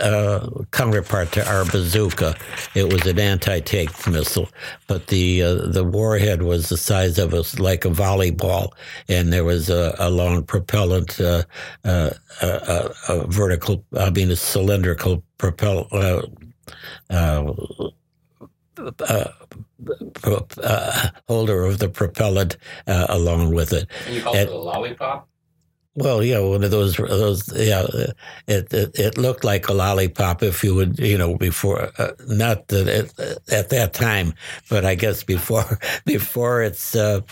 uh, 0.00 0.48
counterpart 0.70 1.32
to 1.32 1.48
our 1.48 1.64
bazooka. 1.64 2.36
It 2.74 2.92
was 2.92 3.06
an 3.06 3.18
anti-tank 3.18 4.06
missile, 4.06 4.48
but 4.86 5.08
the 5.08 5.42
uh, 5.42 5.54
the 5.66 5.84
warhead 5.84 6.42
was 6.42 6.68
the 6.68 6.76
size 6.76 7.18
of 7.18 7.34
a 7.34 7.44
like 7.60 7.84
a 7.84 7.90
volleyball, 7.90 8.72
and 9.08 9.32
there 9.32 9.44
was 9.44 9.70
a, 9.70 9.94
a 9.98 10.10
long 10.10 10.44
propellant, 10.44 11.20
uh, 11.20 11.42
uh 11.84 12.10
a, 12.42 12.90
a, 13.08 13.26
vertical, 13.26 13.84
I 13.96 14.10
mean, 14.10 14.30
a 14.30 14.36
cylindrical 14.36 15.22
propel. 15.36 15.88
Uh, 15.90 16.22
uh, 17.10 17.54
holder 21.26 21.64
of 21.64 21.78
the 21.78 21.88
propellant 21.88 22.56
along 22.86 23.54
with 23.54 23.72
it. 23.72 23.88
You 24.08 24.22
call 24.22 24.34
it 24.34 24.48
a 24.48 24.54
lollipop? 24.54 25.28
Well, 26.00 26.22
yeah, 26.22 26.38
one 26.38 26.62
of 26.62 26.70
those, 26.70 26.96
those, 26.96 27.52
yeah, 27.56 27.84
it, 28.46 28.72
it, 28.72 28.96
it 28.96 29.18
looked 29.18 29.42
like 29.42 29.68
a 29.68 29.72
lollipop 29.72 30.44
if 30.44 30.62
you 30.62 30.76
would, 30.76 30.96
you 31.00 31.18
know, 31.18 31.36
before, 31.36 31.90
uh, 31.98 32.12
not 32.28 32.68
that 32.68 32.86
it, 32.86 33.50
at 33.50 33.70
that 33.70 33.94
time, 33.94 34.32
but 34.70 34.84
I 34.84 34.94
guess 34.94 35.24
before, 35.24 35.80
before 36.04 36.62
it's, 36.62 36.94
uh, 36.94 37.22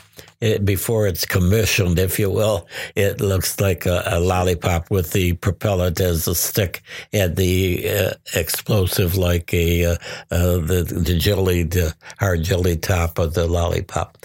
it, 0.41 0.65
before 0.65 1.07
it's 1.07 1.25
commissioned, 1.25 2.01
if 2.01 2.19
you 2.19 2.29
will, 2.29 2.67
it 2.97 3.21
looks 3.21 3.61
like 3.61 3.87
a, 3.87 4.03
a 4.07 4.19
lollipop 4.19 4.91
with 4.91 5.13
the 5.13 5.35
propellant 5.35 6.01
as 6.01 6.27
a 6.27 6.35
stick 6.35 6.83
and 7.13 7.37
the 7.37 7.89
uh, 7.89 8.11
explosive 8.35 9.17
like 9.17 9.55
a, 9.55 9.85
uh, 9.85 9.97
uh, 10.33 10.57
the, 10.59 10.83
the 10.91 11.17
jellied, 11.17 11.77
hard 12.19 12.43
jelly 12.43 12.77
top 12.77 13.21
of 13.21 13.35
the 13.35 13.47
lollipop. 13.47 14.19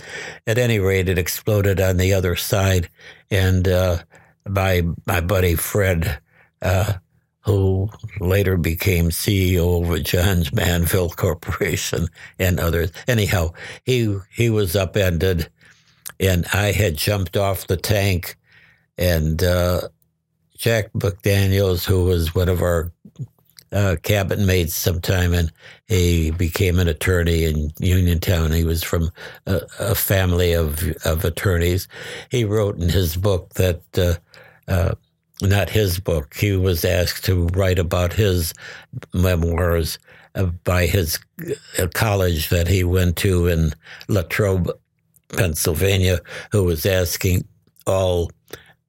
At 0.48 0.58
any 0.58 0.80
rate, 0.80 1.10
it 1.10 1.20
exploded 1.20 1.80
on 1.80 1.98
the 1.98 2.12
other 2.16 2.36
side 2.36 2.90
and, 3.30 3.68
my 4.48 4.84
my 5.06 5.22
buddy 5.22 5.56
Fred 5.56 6.20
uh, 6.62 6.94
who 7.42 7.90
later 8.20 8.56
became 8.56 9.10
CEO 9.10 9.92
of 9.92 10.04
Johns 10.04 10.54
Manville 10.54 11.10
Corporation 11.18 12.08
and 12.40 12.60
others. 12.60 12.92
Anyhow, 13.08 13.52
he 13.84 14.18
he 14.32 14.50
was 14.50 14.76
upended, 14.76 15.50
and 16.20 16.46
I 16.54 16.72
had 16.72 16.98
jumped 16.98 17.36
off 17.36 17.68
the 17.68 17.78
tank, 17.78 18.38
and 18.98 19.44
uh, 19.44 19.90
Jack 20.58 20.94
McDaniels, 20.94 21.86
who 21.86 22.06
was 22.06 22.36
one 22.36 22.50
of 22.50 22.62
our 22.62 22.92
uh, 23.72 23.96
cabin 24.04 24.46
mates 24.46 24.76
sometime, 24.76 25.34
and 25.34 25.52
he 25.88 26.30
became 26.30 26.78
an 26.78 26.88
attorney 26.88 27.46
in 27.46 27.72
Uniontown. 27.80 28.52
He 28.52 28.66
was 28.66 28.84
from 28.84 29.10
a, 29.48 29.62
a 29.80 29.96
family 29.96 30.54
of 30.54 30.84
of 31.06 31.26
attorneys. 31.26 31.88
He 32.30 32.46
wrote 32.46 32.78
in 32.78 32.90
his 32.90 33.18
book 33.18 33.56
that. 33.56 33.82
Uh, 33.98 34.16
uh, 34.72 34.96
not 35.42 35.70
his 35.70 36.00
book. 36.00 36.36
He 36.36 36.56
was 36.56 36.86
asked 36.86 37.26
to 37.26 37.48
write 37.48 37.80
about 37.80 38.14
his 38.14 38.54
memoirs 39.14 40.00
uh, 40.36 40.46
by 40.64 40.86
his 40.86 41.20
uh, 41.78 41.88
college 41.94 42.50
that 42.50 42.68
he 42.68 42.84
went 42.84 43.18
to 43.18 43.48
in 43.48 43.74
Latrobe, 44.08 44.72
Pennsylvania, 45.36 46.20
who 46.52 46.64
was 46.64 46.86
asking 46.86 47.46
all 47.88 48.30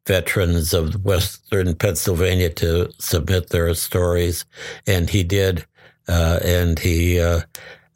veterans 0.06 0.72
of 0.72 1.04
Western 1.04 1.74
Pennsylvania 1.74 2.50
to 2.50 2.90
submit 2.98 3.50
their 3.50 3.72
stories, 3.74 4.44
and 4.86 5.08
he 5.10 5.22
did. 5.22 5.64
Uh, 6.08 6.40
and 6.44 6.80
he 6.80 7.20
uh, 7.20 7.40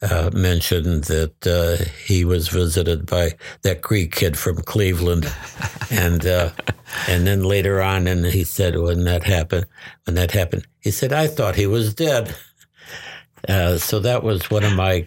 uh, 0.02 0.30
mentioned 0.32 1.04
that 1.04 1.46
uh, 1.46 1.82
he 2.04 2.24
was 2.24 2.48
visited 2.48 3.06
by 3.06 3.32
that 3.62 3.80
Greek 3.80 4.14
kid 4.14 4.38
from 4.38 4.56
Cleveland, 4.62 5.32
and 5.90 6.26
uh, 6.26 6.50
and 7.08 7.26
then 7.26 7.44
later 7.44 7.80
on, 7.80 8.06
and 8.06 8.24
he 8.26 8.44
said 8.44 8.78
when 8.78 9.04
that 9.04 9.24
happened, 9.24 9.66
when 10.04 10.14
that 10.16 10.32
happened, 10.32 10.66
he 10.80 10.90
said 10.90 11.12
I 11.12 11.26
thought 11.26 11.56
he 11.56 11.66
was 11.66 11.94
dead. 11.94 12.34
Uh, 13.48 13.78
so 13.78 14.00
that 14.00 14.22
was 14.22 14.50
one 14.50 14.64
of 14.64 14.74
my 14.74 15.06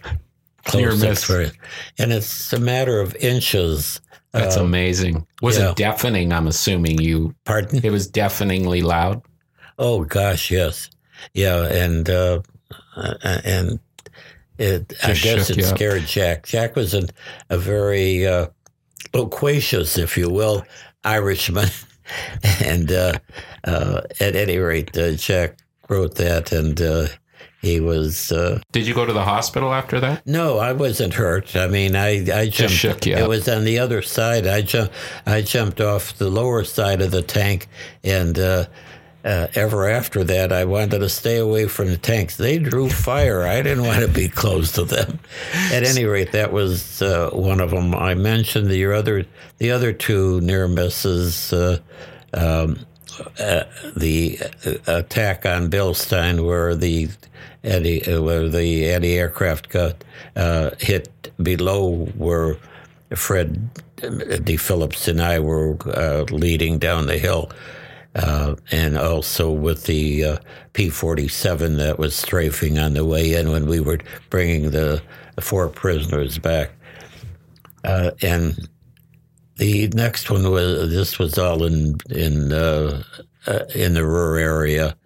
close 0.65 1.03
experiences, 1.03 1.57
and 1.97 2.11
it's 2.11 2.53
a 2.53 2.59
matter 2.59 2.99
of 2.99 3.15
inches. 3.17 4.01
That's 4.31 4.57
uh, 4.57 4.63
amazing. 4.63 5.25
Was 5.41 5.57
yeah. 5.57 5.71
it 5.71 5.75
deafening? 5.75 6.31
I'm 6.31 6.47
assuming 6.47 6.99
you. 6.99 7.35
Pardon? 7.45 7.83
It 7.83 7.91
was 7.91 8.07
deafeningly 8.07 8.81
loud. 8.81 9.21
Oh 9.77 10.03
gosh, 10.03 10.51
yes, 10.51 10.89
yeah, 11.33 11.65
and 11.65 12.09
uh, 12.09 12.41
and 13.23 13.79
it, 14.59 14.93
I 15.03 15.13
guess 15.13 15.49
it 15.49 15.63
scared 15.63 16.05
Jack. 16.05 16.45
Jack 16.45 16.75
was 16.75 16.93
an, 16.93 17.07
a 17.49 17.57
very 17.57 18.27
uh, 18.27 18.47
loquacious, 19.13 19.97
if 19.97 20.17
you 20.17 20.29
will, 20.29 20.63
Irishman. 21.03 21.69
and 22.63 22.91
uh, 22.91 23.13
uh, 23.63 24.01
at 24.19 24.35
any 24.35 24.57
rate, 24.57 24.95
uh, 24.97 25.13
Jack 25.13 25.57
wrote 25.87 26.15
that, 26.15 26.51
and 26.51 26.81
uh, 26.81 27.07
he 27.61 27.79
was. 27.79 28.31
Uh, 28.31 28.59
Did 28.71 28.87
you 28.87 28.93
go 28.93 29.05
to 29.05 29.13
the 29.13 29.23
hospital 29.23 29.73
after 29.73 29.99
that? 29.99 30.25
No, 30.25 30.57
I 30.57 30.73
wasn't 30.73 31.13
hurt. 31.13 31.55
I 31.55 31.67
mean, 31.67 31.95
I 31.95 32.25
I 32.41 32.49
jumped. 32.49 32.73
shook 32.73 33.05
you 33.05 33.15
it 33.15 33.21
up. 33.21 33.29
was 33.29 33.47
on 33.47 33.63
the 33.63 33.79
other 33.79 34.01
side. 34.01 34.47
I 34.47 34.61
jumped. 34.61 34.93
I 35.25 35.41
jumped 35.41 35.81
off 35.81 36.17
the 36.17 36.29
lower 36.29 36.63
side 36.63 37.01
of 37.01 37.11
the 37.11 37.21
tank, 37.21 37.67
and 38.03 38.37
uh, 39.23 39.47
ever 39.53 39.89
after 39.89 40.23
that, 40.23 40.53
I 40.53 40.63
wanted 40.63 40.99
to 40.99 41.09
stay 41.09 41.37
away 41.37 41.67
from 41.67 41.87
the 41.87 41.97
tanks. 41.97 42.37
They 42.37 42.57
drew 42.57 42.89
fire. 42.89 43.43
I 43.43 43.61
didn't 43.61 43.85
want 43.85 44.01
to 44.01 44.07
be 44.07 44.29
close 44.29 44.71
to 44.73 44.85
them. 44.85 45.19
At 45.73 45.83
any 45.83 46.05
rate, 46.05 46.31
that 46.31 46.53
was 46.53 47.01
uh, 47.01 47.29
one 47.33 47.59
of 47.59 47.71
them. 47.71 47.93
I 47.93 48.13
mentioned 48.13 48.67
the 48.67 48.85
other, 48.93 49.25
the 49.57 49.71
other 49.71 49.91
two 49.91 50.39
near 50.41 50.67
misses. 50.67 51.51
Uh, 51.51 51.79
um, 52.33 52.79
uh, 53.37 53.63
the 53.97 54.39
attack 54.87 55.45
on 55.45 55.69
Bilstein, 55.69 56.45
where 56.45 56.73
the 56.73 57.09
anti, 57.63 58.01
uh, 58.05 58.21
where 58.21 58.47
the 58.47 58.89
anti-aircraft 58.89 59.67
got 59.67 60.01
uh, 60.37 60.69
hit 60.79 61.29
below 61.43 62.05
where 62.15 62.55
Fred 63.13 63.69
De 63.97 64.55
Phillips 64.55 65.09
and 65.09 65.21
I 65.21 65.39
were 65.39 65.73
leading 66.31 66.79
down 66.79 67.07
the 67.07 67.17
hill 67.17 67.51
uh, 68.15 68.55
and 68.71 68.97
also 68.97 69.51
with 69.51 69.85
the 69.85 70.23
uh, 70.23 70.37
P 70.73 70.89
47 70.89 71.77
that 71.77 71.99
was 71.99 72.15
strafing 72.15 72.79
on 72.79 72.93
the 72.93 73.05
way 73.05 73.33
in 73.33 73.51
when 73.51 73.67
we 73.67 73.79
were 73.79 73.99
bringing 74.29 74.71
the, 74.71 75.01
four 75.39 75.69
prisoners 75.69 76.37
back. 76.37 76.71
Uh, 77.85 78.11
and 78.21 78.67
the 79.55 79.87
next 79.93 80.29
one 80.29 80.51
was 80.51 80.89
this 80.89 81.17
was 81.17 81.37
all 81.37 81.63
in 81.63 81.95
in 82.09 82.51
uh, 82.51 83.01
uh, 83.47 83.59
in 83.73 83.93
the 83.93 84.05
Ruhr 84.05 84.37
area. 84.37 84.97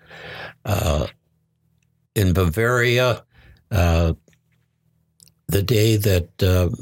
In 2.15 2.33
Bavaria, 2.33 3.23
the 3.69 4.17
day 5.47 5.97
that 5.97 6.73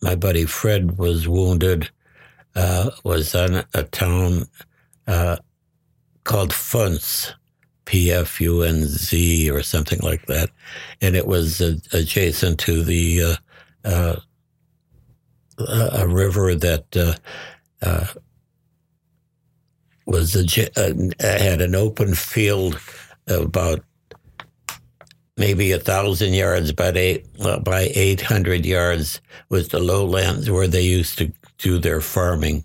my 0.00 0.14
buddy 0.14 0.46
Fred 0.46 0.96
was 0.96 1.28
wounded 1.28 1.90
was 3.04 3.34
on 3.34 3.64
a 3.74 3.82
town 3.82 4.46
uh, 5.06 5.36
called 6.24 6.50
Pfunz, 6.50 7.32
P 7.84 8.12
F 8.12 8.40
U 8.40 8.62
N 8.62 8.82
Z, 8.84 9.50
or 9.50 9.62
something 9.62 10.00
like 10.00 10.26
that. 10.26 10.50
And 11.00 11.16
it 11.16 11.26
was 11.26 11.60
adjacent 11.60 12.58
to 12.60 12.82
the 12.82 13.22
uh, 13.22 13.36
uh 13.88 14.16
a 15.68 16.08
river 16.08 16.54
that 16.54 17.18
uh, 17.82 18.06
was 20.06 20.34
had 20.34 21.60
an 21.60 21.74
open 21.74 22.14
field 22.14 22.78
about 23.28 23.84
maybe 25.36 25.72
a 25.72 25.78
thousand 25.78 26.34
yards 26.34 26.72
by 26.72 26.90
eight 26.90 27.26
by 27.64 27.90
eight 27.94 28.20
hundred 28.20 28.66
yards 28.66 29.20
was 29.48 29.68
the 29.68 29.78
lowlands 29.78 30.50
where 30.50 30.68
they 30.68 30.82
used 30.82 31.18
to 31.18 31.32
do 31.58 31.78
their 31.78 32.00
farming 32.00 32.64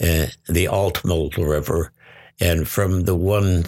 uh, 0.00 0.26
the 0.48 0.66
Altmühl 0.66 1.36
River. 1.36 1.92
And 2.40 2.66
from 2.66 3.04
the 3.04 3.16
one 3.16 3.64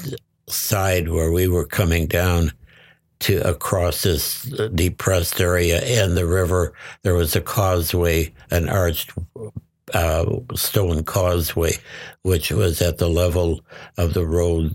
side 0.48 1.08
where 1.08 1.30
we 1.30 1.48
were 1.48 1.66
coming 1.66 2.06
down 2.06 2.52
to 3.20 3.46
across 3.48 4.02
this 4.02 4.42
depressed 4.74 5.40
area 5.40 5.80
and 5.82 6.16
the 6.16 6.26
river, 6.26 6.72
there 7.02 7.14
was 7.14 7.36
a 7.36 7.40
causeway, 7.40 8.32
an 8.50 8.68
arched 8.68 9.12
uh, 9.94 10.24
stone 10.54 11.04
causeway, 11.04 11.72
which 12.22 12.50
was 12.50 12.80
at 12.82 12.98
the 12.98 13.08
level 13.08 13.60
of 13.98 14.14
the 14.14 14.26
road 14.26 14.74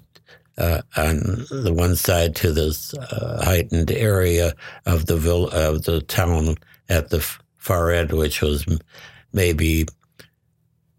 uh, 0.57 0.81
on 0.95 1.45
the 1.51 1.73
one 1.73 1.95
side 1.95 2.35
to 2.35 2.51
this 2.51 2.93
uh, 2.93 3.41
heightened 3.43 3.91
area 3.91 4.53
of 4.85 5.05
the 5.05 5.15
of 5.51 5.83
the 5.83 6.01
town 6.01 6.55
at 6.89 7.09
the 7.09 7.19
far 7.57 7.91
end, 7.91 8.11
which 8.11 8.41
was 8.41 8.65
maybe 9.33 9.85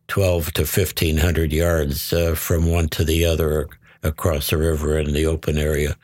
12 0.08 0.52
to 0.54 0.62
1500 0.62 1.52
yards 1.52 2.12
uh, 2.12 2.34
from 2.34 2.66
one 2.66 2.88
to 2.88 3.04
the 3.04 3.24
other 3.24 3.68
across 4.02 4.50
the 4.50 4.56
river 4.56 4.98
in 4.98 5.12
the 5.12 5.26
open 5.26 5.58
area. 5.58 5.96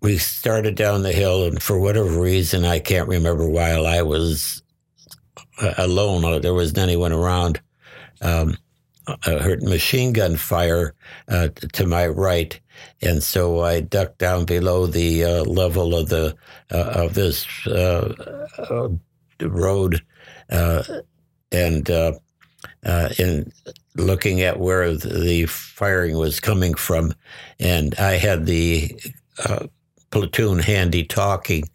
We 0.00 0.18
started 0.18 0.74
down 0.74 1.02
the 1.02 1.12
hill, 1.12 1.44
and 1.44 1.62
for 1.62 1.78
whatever 1.78 2.20
reason, 2.20 2.64
I 2.64 2.78
can't 2.78 3.08
remember 3.08 3.48
while 3.48 3.86
I 3.86 4.02
was 4.02 4.62
uh, 5.62 5.74
alone, 5.78 6.40
there 6.42 6.54
wasn't 6.54 6.78
anyone 6.78 7.12
around. 7.12 7.60
Um, 8.20 8.56
I 9.06 9.32
heard 9.32 9.62
machine 9.62 10.12
gun 10.12 10.36
fire 10.36 10.94
uh, 11.28 11.48
to 11.74 11.86
my 11.86 12.06
right, 12.06 12.58
and 13.02 13.22
so 13.22 13.60
I 13.60 13.80
ducked 13.80 14.18
down 14.18 14.46
below 14.46 14.86
the 14.86 15.24
uh, 15.24 15.44
level 15.44 15.94
of 15.94 16.08
the 16.08 16.36
uh, 16.72 17.04
of 17.04 17.14
this 17.14 17.46
uh, 17.66 18.14
road 19.40 19.96
uh, 19.96 20.00
and 20.48 21.90
uh, 21.90 22.12
uh, 22.84 23.08
in 23.18 23.52
looking 23.96 24.40
at 24.42 24.58
where 24.58 24.94
the 24.94 25.46
firing 25.46 26.16
was 26.16 26.40
coming 26.40 26.74
from, 26.74 27.14
and 27.58 27.94
I 27.96 28.12
had 28.12 28.46
the 28.46 28.94
platoon 30.10 30.58
handy 30.58 31.04
talking, 31.04 31.68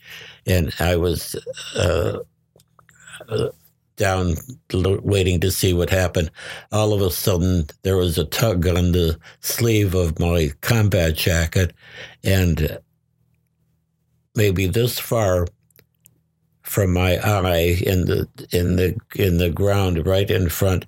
and 0.45 0.73
I 0.79 0.95
was 0.95 1.35
down 3.99 4.35
waiting 4.71 5.39
to 5.41 5.51
see 5.51 5.73
what 5.73 5.89
happened. 5.89 6.31
All 6.71 6.93
of 6.93 7.01
a 7.01 7.11
sudden, 7.11 7.65
there 7.83 7.97
was 7.97 8.17
a 8.17 8.23
tug 8.25 8.65
on 8.65 8.93
the 8.93 9.19
sleeve 9.41 9.93
of 9.93 10.19
my 10.19 10.51
combat 10.61 11.15
jacket, 11.15 11.73
and 12.23 12.79
maybe 14.35 14.67
this 14.67 14.97
far 14.97 15.47
from 16.69 16.93
my 16.93 17.17
eye 17.17 17.81
in 17.81 18.05
the 18.05 18.27
in 18.51 18.75
the 18.75 18.95
in 19.15 19.37
the 19.37 19.49
ground 19.49 20.05
right 20.05 20.29
in 20.29 20.49
front, 20.49 20.85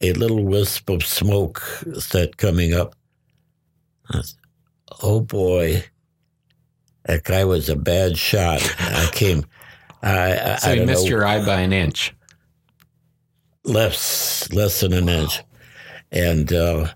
a 0.00 0.14
little 0.14 0.42
wisp 0.42 0.88
of 0.88 1.04
smoke 1.04 1.60
started 1.98 2.38
coming 2.38 2.72
up. 2.72 2.94
Oh 5.02 5.20
boy, 5.20 5.84
that 7.04 7.24
guy 7.24 7.44
was 7.44 7.68
a 7.68 7.76
bad 7.76 8.16
shot. 8.16 8.62
I 8.80 9.10
came. 9.12 9.44
I, 10.02 10.52
I, 10.52 10.56
so 10.56 10.72
you 10.72 10.86
missed 10.86 11.04
know, 11.04 11.10
your 11.10 11.26
eye 11.26 11.44
by 11.44 11.60
an 11.60 11.74
inch. 11.74 12.14
Less 13.62 14.50
less 14.52 14.80
than 14.80 14.94
an 14.94 15.10
inch, 15.10 15.42
and 16.12 16.50
uh, 16.50 16.88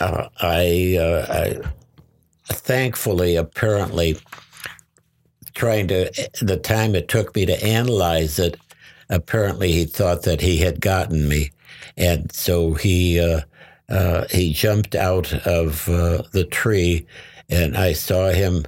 uh, 0.00 0.28
I, 0.42 0.96
uh, 1.00 1.26
I, 1.30 2.52
thankfully, 2.52 3.36
apparently, 3.36 4.18
trying 5.56 5.88
to 5.88 6.12
the 6.40 6.58
time 6.58 6.94
it 6.94 7.08
took 7.08 7.34
me 7.34 7.46
to 7.46 7.64
analyze 7.64 8.38
it, 8.38 8.56
apparently 9.08 9.72
he 9.72 9.86
thought 9.86 10.22
that 10.22 10.40
he 10.40 10.58
had 10.58 10.80
gotten 10.80 11.28
me, 11.28 11.50
and 11.96 12.30
so 12.32 12.74
he 12.74 13.18
uh, 13.18 13.40
uh, 13.88 14.26
he 14.30 14.52
jumped 14.52 14.94
out 14.94 15.32
of 15.46 15.88
uh, 15.88 16.22
the 16.32 16.44
tree, 16.44 17.04
and 17.48 17.76
I 17.76 17.92
saw 17.92 18.30
him. 18.30 18.64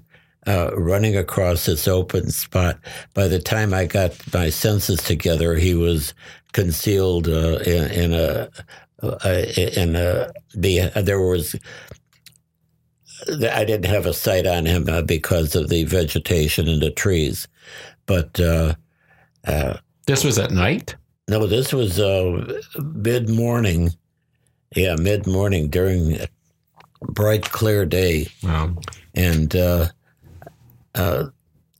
Uh, 0.47 0.71
running 0.79 1.15
across 1.15 1.67
this 1.67 1.87
open 1.87 2.31
spot. 2.31 2.79
By 3.13 3.29
the 3.29 3.39
time 3.39 3.75
I 3.75 3.85
got 3.85 4.17
my 4.33 4.49
senses 4.49 5.03
together, 5.03 5.57
he 5.57 5.75
was 5.75 6.15
concealed 6.55 7.29
uh, 7.29 7.59
in, 7.67 7.91
in, 7.91 8.15
a 8.15 8.49
uh, 9.03 9.45
in 9.77 9.95
a 9.95 10.33
the 10.55 10.91
there 10.97 11.21
was 11.21 11.55
I 13.27 13.65
didn't 13.65 13.87
have 13.87 14.07
a 14.07 14.13
sight 14.13 14.47
on 14.47 14.67
him 14.67 14.89
uh, 14.89 15.03
because 15.03 15.55
of 15.55 15.69
the 15.69 15.85
vegetation 15.85 16.69
and 16.69 16.81
the 16.81 16.91
trees, 16.91 17.49
but 18.07 18.39
uh, 18.41 18.75
uh, 19.47 19.79
this 20.07 20.25
was 20.25 20.39
at 20.39 20.51
night. 20.51 20.95
No, 21.29 21.47
this 21.47 21.73
was 21.73 21.99
uh, 21.99 22.61
mid 22.83 23.29
morning. 23.29 23.91
Yeah, 24.75 24.97
mid 24.97 25.27
morning 25.27 25.69
during 25.69 26.15
a 26.21 26.29
bright, 27.03 27.51
clear 27.51 27.85
day. 27.87 28.29
Wow. 28.43 28.77
And 29.15 29.55
uh, 29.57 29.89
uh, 30.95 31.27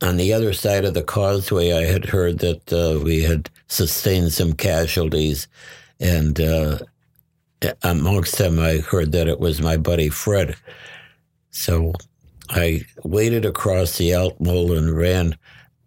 on 0.01 0.17
the 0.17 0.33
other 0.33 0.53
side 0.53 0.85
of 0.85 0.93
the 0.93 1.03
causeway, 1.03 1.73
I 1.73 1.83
had 1.83 2.05
heard 2.05 2.39
that 2.39 3.01
we 3.03 3.23
had 3.23 3.49
sustained 3.67 4.33
some 4.33 4.53
casualties, 4.53 5.47
and 5.99 6.39
amongst 7.83 8.37
them, 8.37 8.59
I 8.59 8.77
heard 8.77 9.11
that 9.13 9.27
it 9.27 9.39
was 9.39 9.61
my 9.61 9.77
buddy 9.77 10.09
Fred 10.09 10.55
so 11.51 11.93
I 12.49 12.81
waded 13.03 13.45
across 13.45 13.97
the 13.97 14.11
Altmühl 14.11 14.77
and 14.77 14.95
ran 14.95 15.37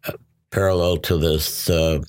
uh, 0.05 0.13
parallel 0.51 0.99
to 0.99 1.17
this 1.17 1.69
uh, 1.69 2.01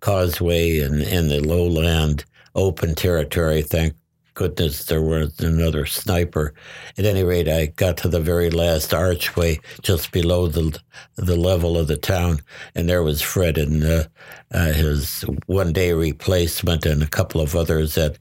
causeway 0.00 0.78
in, 0.80 1.00
in 1.00 1.28
the 1.28 1.40
lowland 1.40 2.24
open 2.54 2.94
territory. 2.94 3.62
Thank 3.62 3.94
goodness 4.34 4.84
there 4.84 5.02
was 5.02 5.38
another 5.40 5.86
sniper. 5.86 6.54
At 6.96 7.04
any 7.04 7.22
rate, 7.22 7.48
I 7.48 7.66
got 7.66 7.96
to 7.98 8.08
the 8.08 8.20
very 8.20 8.50
last 8.50 8.94
archway 8.94 9.58
just 9.82 10.12
below 10.12 10.48
the 10.48 10.78
the 11.16 11.36
level 11.36 11.76
of 11.76 11.88
the 11.88 11.96
town, 11.96 12.40
and 12.74 12.88
there 12.88 13.02
was 13.02 13.22
Fred 13.22 13.58
and 13.58 13.84
uh, 13.84 14.04
uh, 14.52 14.72
his 14.72 15.24
one 15.46 15.72
day 15.72 15.92
replacement 15.92 16.86
and 16.86 17.02
a 17.02 17.08
couple 17.08 17.40
of 17.40 17.56
others 17.56 17.94
that 17.94 18.18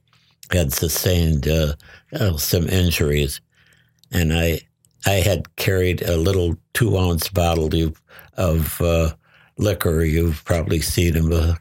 had 0.52 0.74
sustained 0.74 1.48
uh, 1.48 1.74
uh 2.14 2.36
some 2.38 2.68
injuries 2.68 3.40
and 4.12 4.34
I 4.34 4.62
I 5.06 5.14
had 5.14 5.56
carried 5.56 6.02
a 6.02 6.18
little 6.18 6.58
two 6.74 6.98
ounce 6.98 7.30
bottle 7.30 7.70
of 8.38 8.82
uh, 8.82 9.14
liquor. 9.58 10.04
You've 10.04 10.44
probably 10.46 10.82
seen 10.82 11.14
them. 11.14 11.58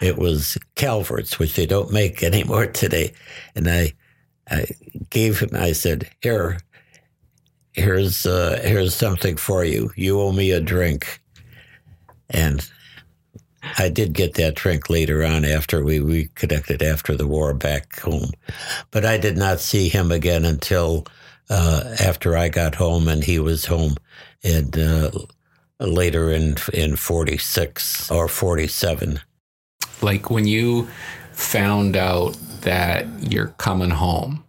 It 0.00 0.18
was 0.18 0.58
Calvert's, 0.74 1.38
which 1.38 1.54
they 1.54 1.66
don't 1.66 1.92
make 1.92 2.22
anymore 2.22 2.66
today. 2.72 3.12
And 3.54 3.68
I 3.68 3.92
I 4.50 4.66
gave 5.10 5.40
him. 5.40 5.50
I 5.54 5.72
said, 5.72 6.10
"Here, 6.20 6.58
here's 7.72 8.26
uh, 8.26 8.60
here's 8.62 8.94
something 8.94 9.36
for 9.36 9.64
you. 9.64 9.90
You 9.96 10.20
owe 10.20 10.32
me 10.32 10.50
a 10.50 10.60
drink." 10.60 11.20
And 12.30 12.68
I 13.78 13.88
did 13.88 14.12
get 14.12 14.34
that 14.34 14.54
drink 14.54 14.90
later 14.90 15.22
on 15.24 15.44
after 15.44 15.84
we 15.84 16.00
reconnected 16.00 16.82
after 16.82 17.14
the 17.14 17.26
war 17.26 17.54
back 17.54 18.00
home. 18.00 18.32
But 18.90 19.04
I 19.04 19.18
did 19.18 19.36
not 19.36 19.60
see 19.60 19.88
him 19.88 20.10
again 20.10 20.44
until 20.44 21.06
uh, 21.50 21.94
after 22.00 22.36
I 22.36 22.48
got 22.48 22.74
home, 22.74 23.08
and 23.08 23.24
he 23.24 23.38
was 23.38 23.66
home 23.66 23.96
in 24.42 24.74
uh, 24.74 25.10
later 25.80 26.30
in 26.30 26.56
in 26.72 26.96
forty 26.96 27.38
six 27.38 28.10
or 28.10 28.28
forty 28.28 28.66
seven. 28.66 29.20
Like 30.00 30.30
when 30.30 30.46
you 30.46 30.88
found 31.32 31.96
out 31.96 32.36
that 32.62 33.06
you're 33.32 33.54
coming 33.58 33.90
home, 33.90 34.44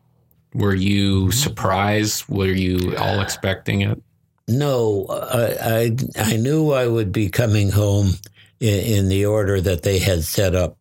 were 0.54 0.76
you 0.76 1.32
surprised? 1.32 2.28
Were 2.28 2.48
you 2.48 2.96
all 2.98 3.20
expecting 3.22 3.82
it? 3.82 4.02
No, 4.48 5.08
I 5.10 5.96
I, 6.18 6.34
I 6.34 6.36
knew 6.38 6.72
I 6.72 6.88
would 6.88 7.12
be 7.12 7.30
coming 7.30 7.72
home 7.72 8.14
in, 8.60 8.80
in 8.80 9.10
the 9.10 9.26
order 9.26 9.62
that 9.62 9.84
they 9.84 10.00
had 10.00 10.24
set 10.24 10.56
up. 10.56 10.78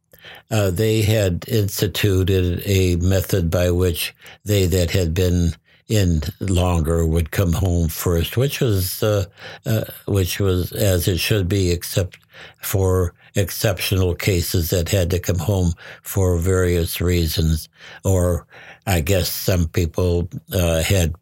Uh, 0.51 0.71
they 0.71 1.03
had 1.03 1.45
instituted 1.49 2.63
a 2.67 2.97
method 2.97 3.51
by 3.51 3.71
which 3.71 4.15
they 4.45 4.67
that 4.67 4.91
had 4.91 5.15
been 5.15 5.53
in 5.89 6.23
longer 6.41 7.07
would 7.07 7.31
come 7.31 7.53
home 7.53 7.89
first, 7.89 8.37
which 8.37 8.61
was 8.61 9.03
uh, 9.03 9.25
uh, 9.67 9.85
which 10.07 10.41
was 10.41 10.73
as 10.73 11.09
it 11.09 11.19
should 11.19 11.49
be, 11.49 11.71
except 11.71 12.19
for 12.63 13.15
exceptional 13.35 14.15
cases 14.15 14.71
that 14.71 14.89
had 14.89 15.11
to 15.11 15.19
come 15.19 15.39
home 15.39 15.73
for 16.03 16.39
various 16.39 17.01
reasons, 17.01 17.69
or 18.05 18.47
I 18.87 19.01
guess 19.01 19.31
some 19.31 19.69
people 19.69 20.29
uh, 20.53 20.83
had 20.83 21.15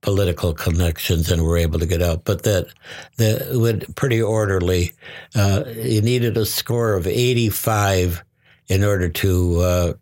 political 0.00 0.52
connections 0.52 1.30
and 1.30 1.42
were 1.42 1.56
able 1.56 1.78
to 1.78 1.86
get 1.86 2.02
out. 2.02 2.24
But 2.24 2.42
that 2.42 2.66
that 3.16 3.48
would 3.52 3.86
pretty 3.96 4.20
orderly. 4.20 4.92
Uh, 5.34 5.64
you 5.66 6.02
needed 6.02 6.36
a 6.36 6.44
score 6.44 6.94
of 6.94 7.06
eighty 7.06 7.48
five 7.48 8.22
in 8.68 8.84
order 8.84 9.08
to 9.08 9.60
uh, 9.60 9.92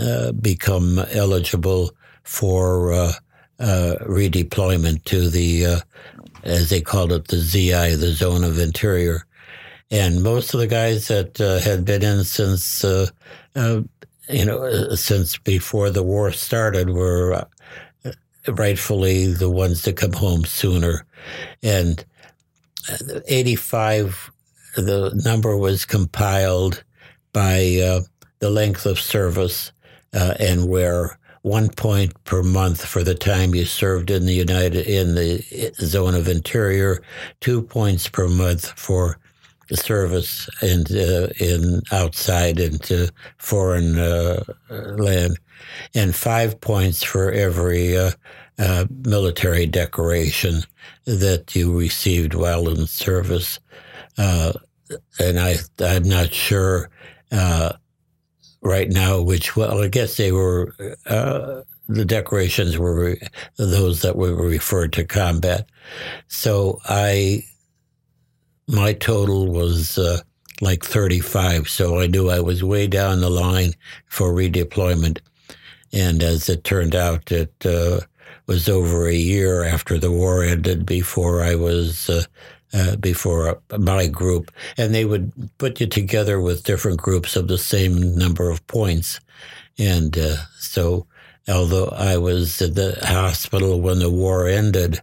uh, 0.00 0.32
become 0.32 0.98
eligible 1.12 1.90
for 2.24 2.92
uh, 3.58 3.96
redeployment 4.02 5.04
to 5.04 5.28
the, 5.28 5.66
uh, 5.66 5.80
as 6.44 6.70
they 6.70 6.80
called 6.80 7.12
it, 7.12 7.28
the 7.28 7.38
ZI, 7.38 7.94
the 7.94 8.12
Zone 8.12 8.44
of 8.44 8.58
Interior. 8.58 9.24
And 9.90 10.22
most 10.22 10.52
of 10.54 10.60
the 10.60 10.66
guys 10.66 11.08
that 11.08 11.40
uh, 11.40 11.60
had 11.60 11.84
been 11.84 12.02
in 12.02 12.24
since, 12.24 12.84
uh, 12.84 13.06
uh, 13.56 13.82
you 14.28 14.44
know, 14.44 14.62
uh, 14.62 14.96
since 14.96 15.38
before 15.38 15.90
the 15.90 16.02
war 16.02 16.30
started 16.32 16.90
were 16.90 17.46
rightfully 18.46 19.32
the 19.32 19.50
ones 19.50 19.82
to 19.82 19.92
come 19.92 20.12
home 20.12 20.44
sooner. 20.44 21.06
And 21.62 22.04
85, 23.28 24.30
the 24.76 25.20
number 25.24 25.56
was 25.56 25.84
compiled 25.84 26.84
by 27.32 28.02
the 28.38 28.50
length 28.50 28.86
of 28.86 28.98
service 28.98 29.72
and 30.12 30.68
where 30.68 31.18
one 31.48 31.70
point 31.70 32.12
per 32.24 32.42
month 32.42 32.84
for 32.84 33.02
the 33.02 33.14
time 33.14 33.54
you 33.54 33.64
served 33.64 34.10
in 34.10 34.26
the 34.26 34.34
United 34.34 34.86
in 34.86 35.14
the 35.14 35.72
zone 35.80 36.14
of 36.14 36.28
interior, 36.28 37.02
two 37.40 37.62
points 37.62 38.08
per 38.08 38.28
month 38.28 38.68
for 38.78 39.18
service 39.72 40.48
in 40.62 40.84
uh, 40.96 41.28
in 41.40 41.82
outside 41.90 42.60
into 42.60 43.10
foreign 43.38 43.98
uh, 43.98 44.44
land, 44.98 45.38
and 45.94 46.14
five 46.14 46.60
points 46.60 47.02
for 47.02 47.32
every 47.32 47.96
uh, 47.96 48.10
uh, 48.58 48.84
military 49.04 49.66
decoration 49.66 50.62
that 51.06 51.54
you 51.56 51.76
received 51.76 52.34
while 52.34 52.68
in 52.68 52.86
service. 52.86 53.58
Uh, 54.18 54.52
and 55.18 55.38
I 55.38 55.56
I'm 55.80 56.04
not 56.04 56.32
sure 56.32 56.90
uh, 57.32 57.72
right 58.62 58.88
now, 58.88 59.20
which, 59.20 59.56
well, 59.56 59.82
I 59.82 59.88
guess 59.88 60.16
they 60.16 60.32
were, 60.32 60.74
uh, 61.06 61.62
the 61.88 62.04
decorations 62.04 62.76
were 62.76 63.16
those 63.56 64.02
that 64.02 64.16
were 64.16 64.34
referred 64.34 64.92
to 64.94 65.04
combat. 65.04 65.68
So 66.28 66.80
I, 66.84 67.44
my 68.66 68.92
total 68.92 69.48
was 69.48 69.96
uh, 69.96 70.20
like 70.60 70.84
35. 70.84 71.68
So 71.68 72.00
I 72.00 72.06
knew 72.06 72.28
I 72.28 72.40
was 72.40 72.62
way 72.62 72.86
down 72.86 73.20
the 73.20 73.30
line 73.30 73.72
for 74.06 74.32
redeployment. 74.32 75.20
And 75.92 76.22
as 76.22 76.48
it 76.48 76.64
turned 76.64 76.94
out, 76.94 77.32
it 77.32 77.54
uh, 77.64 78.00
was 78.46 78.68
over 78.68 79.06
a 79.06 79.14
year 79.14 79.64
after 79.64 79.98
the 79.98 80.10
war 80.10 80.42
ended 80.42 80.84
before 80.84 81.42
I 81.42 81.54
was 81.54 82.10
uh, 82.10 82.24
uh, 82.72 82.96
before 82.96 83.60
my 83.78 84.06
group, 84.06 84.50
and 84.76 84.94
they 84.94 85.04
would 85.04 85.32
put 85.58 85.80
you 85.80 85.86
together 85.86 86.40
with 86.40 86.64
different 86.64 86.98
groups 86.98 87.36
of 87.36 87.48
the 87.48 87.58
same 87.58 88.16
number 88.16 88.50
of 88.50 88.66
points. 88.66 89.20
And 89.78 90.16
uh, 90.18 90.36
so, 90.58 91.06
although 91.48 91.88
I 91.88 92.18
was 92.18 92.60
at 92.60 92.74
the 92.74 92.98
hospital 93.02 93.80
when 93.80 94.00
the 94.00 94.10
war 94.10 94.46
ended, 94.48 95.00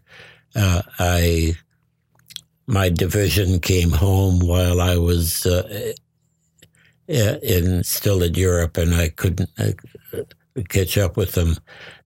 uh, 0.56 0.82
I 1.00 1.56
my 2.68 2.90
division 2.90 3.60
came 3.60 3.92
home 3.92 4.40
while 4.40 4.82
I 4.82 4.98
was 4.98 5.46
uh, 5.46 5.88
in 7.08 7.84
still 7.84 8.24
in 8.24 8.34
Europe, 8.34 8.78
and 8.78 8.94
I 8.94 9.10
couldn't 9.10 9.50
uh, 9.58 9.72
catch 10.70 10.98
up 10.98 11.18
with 11.18 11.34
them. 11.34 11.58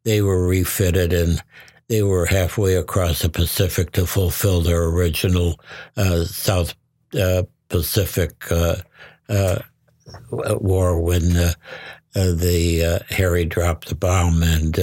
They 0.04 0.22
were 0.22 0.48
refitted 0.48 1.14
and 1.14 1.42
they 1.90 2.04
were 2.04 2.26
halfway 2.26 2.76
across 2.76 3.20
the 3.20 3.30
Pacific 3.30 3.92
to 3.92 4.06
fulfill 4.06 4.62
their 4.62 4.84
original 4.84 5.60
uh, 5.98 6.24
South 6.24 6.76
uh, 7.20 7.44
Pacific 7.68 8.50
uh, 8.52 8.76
uh 9.28 9.60
war 10.60 11.00
when 11.00 11.36
uh, 11.36 11.54
the 12.14 13.04
Harry 13.10 13.46
dropped 13.46 13.90
the 13.90 13.96
bomb 13.96 14.42
and 14.42 14.80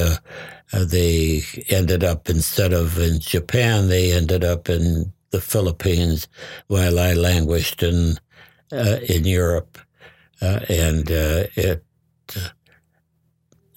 they 0.72 1.42
ended 1.68 2.04
up 2.04 2.28
instead 2.28 2.72
of 2.72 2.98
in 2.98 3.20
Japan, 3.20 3.88
they 3.88 4.12
ended 4.12 4.44
up 4.44 4.68
in 4.68 5.12
the 5.30 5.40
Philippines, 5.40 6.28
while 6.68 6.98
I 6.98 7.14
languished 7.14 7.82
in 7.82 8.18
in 8.70 9.24
Europe, 9.24 9.78
and 10.40 11.10
it 11.10 11.84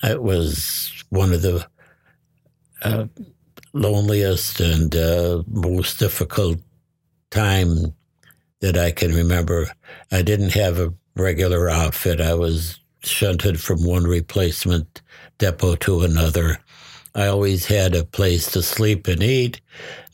it 0.04 0.24
was 0.24 1.04
one 1.10 1.34
of 1.34 1.42
the 1.42 1.68
uh, 2.82 3.06
loneliest 3.74 4.60
and 4.60 4.94
most 5.48 6.00
difficult 6.00 6.60
time 7.32 7.94
that 8.62 8.78
I 8.78 8.92
can 8.92 9.14
remember. 9.14 9.68
I 10.12 10.22
didn't 10.22 10.54
have 10.54 10.80
a 10.80 10.94
regular 11.16 11.70
outfit. 11.70 12.22
I 12.22 12.34
was 12.34 12.80
shunted 13.04 13.60
from 13.60 13.84
one 13.84 14.04
replacement 14.04 15.02
depot 15.38 15.76
to 15.78 16.02
another. 16.02 16.60
I 17.16 17.28
always 17.28 17.66
had 17.66 17.96
a 17.96 18.06
place 18.06 18.52
to 18.52 18.62
sleep 18.62 19.08
and 19.08 19.24
eat 19.24 19.62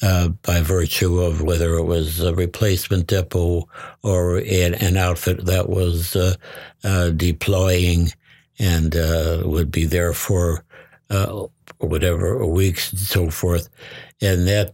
uh, 0.01 0.29
by 0.29 0.61
virtue 0.61 1.19
of 1.19 1.41
whether 1.41 1.75
it 1.75 1.83
was 1.83 2.21
a 2.21 2.33
replacement 2.33 3.07
depot 3.07 3.67
or 4.03 4.37
an, 4.37 4.75
an 4.75 4.95
outfit 4.95 5.45
that 5.45 5.69
was 5.69 6.15
uh, 6.15 6.35
uh, 6.83 7.09
deploying 7.09 8.09
and 8.59 8.95
uh, 8.95 9.41
would 9.43 9.71
be 9.71 9.85
there 9.85 10.13
for 10.13 10.63
uh, 11.81 11.87
whatever 11.87 12.35
or 12.35 12.51
weeks 12.51 12.91
and 12.91 12.99
so 12.99 13.29
forth. 13.29 13.69
And 14.21 14.47
that 14.47 14.73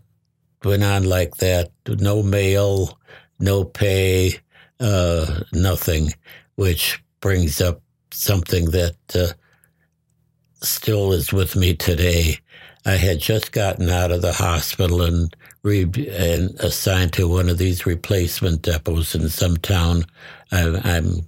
went 0.63 0.84
on 0.84 1.03
like 1.03 1.38
that. 1.38 1.72
No 1.88 2.23
mail, 2.23 2.97
no 3.39 3.63
pay, 3.63 4.39
uh, 4.80 5.41
nothing, 5.53 6.13
which 6.55 7.01
brings 7.19 7.61
up 7.61 7.81
something 8.11 8.65
that 8.72 8.95
still 10.61 11.11
is 11.13 11.34
with 11.34 11.55
me 11.55 11.76
today. 11.76 12.38
I 12.85 12.93
had 12.93 13.19
just 13.19 13.51
gotten 13.51 13.89
out 13.89 14.11
of 14.11 14.22
the 14.22 14.34
hospital 14.34 15.03
and, 15.03 15.35
re- 15.63 15.84
and 15.84 16.59
assigned 16.59 17.13
to 17.13 17.27
one 17.27 17.49
of 17.49 17.57
these 17.57 17.85
replacement 17.85 18.63
depots 18.63 19.13
in 19.13 19.30
some 19.30 19.57
town. 19.57 20.05
I, 20.51 20.61
am 20.84 21.22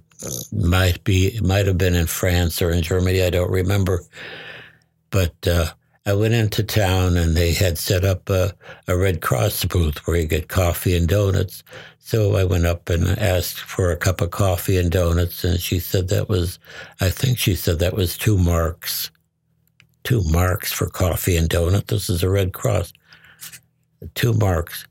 might 0.52 1.02
be 1.04 1.38
might 1.42 1.66
have 1.66 1.78
been 1.78 1.94
in 1.94 2.06
France 2.06 2.62
or 2.62 2.70
in 2.70 2.82
Germany. 2.82 3.22
I 3.22 3.30
don't 3.30 3.50
remember, 3.50 4.02
but 5.14 5.46
uh, 5.46 5.66
I 6.04 6.12
went 6.12 6.34
into 6.34 6.64
town 6.64 7.16
and 7.16 7.36
they 7.36 7.52
had 7.52 7.78
set 7.78 8.04
up 8.04 8.28
a, 8.28 8.52
a 8.88 8.96
Red 8.96 9.22
Cross 9.22 9.66
booth 9.66 10.06
where 10.06 10.16
you 10.16 10.26
get 10.26 10.48
coffee 10.48 10.96
and 10.96 11.08
donuts. 11.08 11.62
So 12.00 12.36
I 12.36 12.42
went 12.42 12.66
up 12.66 12.90
and 12.90 13.06
asked 13.18 13.60
for 13.60 13.90
a 13.90 13.96
cup 13.96 14.20
of 14.20 14.30
coffee 14.30 14.76
and 14.76 14.90
donuts, 14.90 15.44
and 15.44 15.60
she 15.60 15.78
said 15.78 16.08
that 16.08 16.28
was, 16.28 16.58
I 17.00 17.10
think 17.10 17.38
she 17.38 17.54
said 17.54 17.78
that 17.78 17.94
was 17.94 18.18
two 18.18 18.36
marks 18.36 19.10
two 20.04 20.22
marks 20.24 20.70
for 20.70 20.86
coffee 20.86 21.36
and 21.36 21.48
donut. 21.48 21.86
This 21.86 22.08
is 22.08 22.22
a 22.22 22.30
Red 22.30 22.52
Cross. 22.52 22.92
Two 24.14 24.34
marks. 24.34 24.86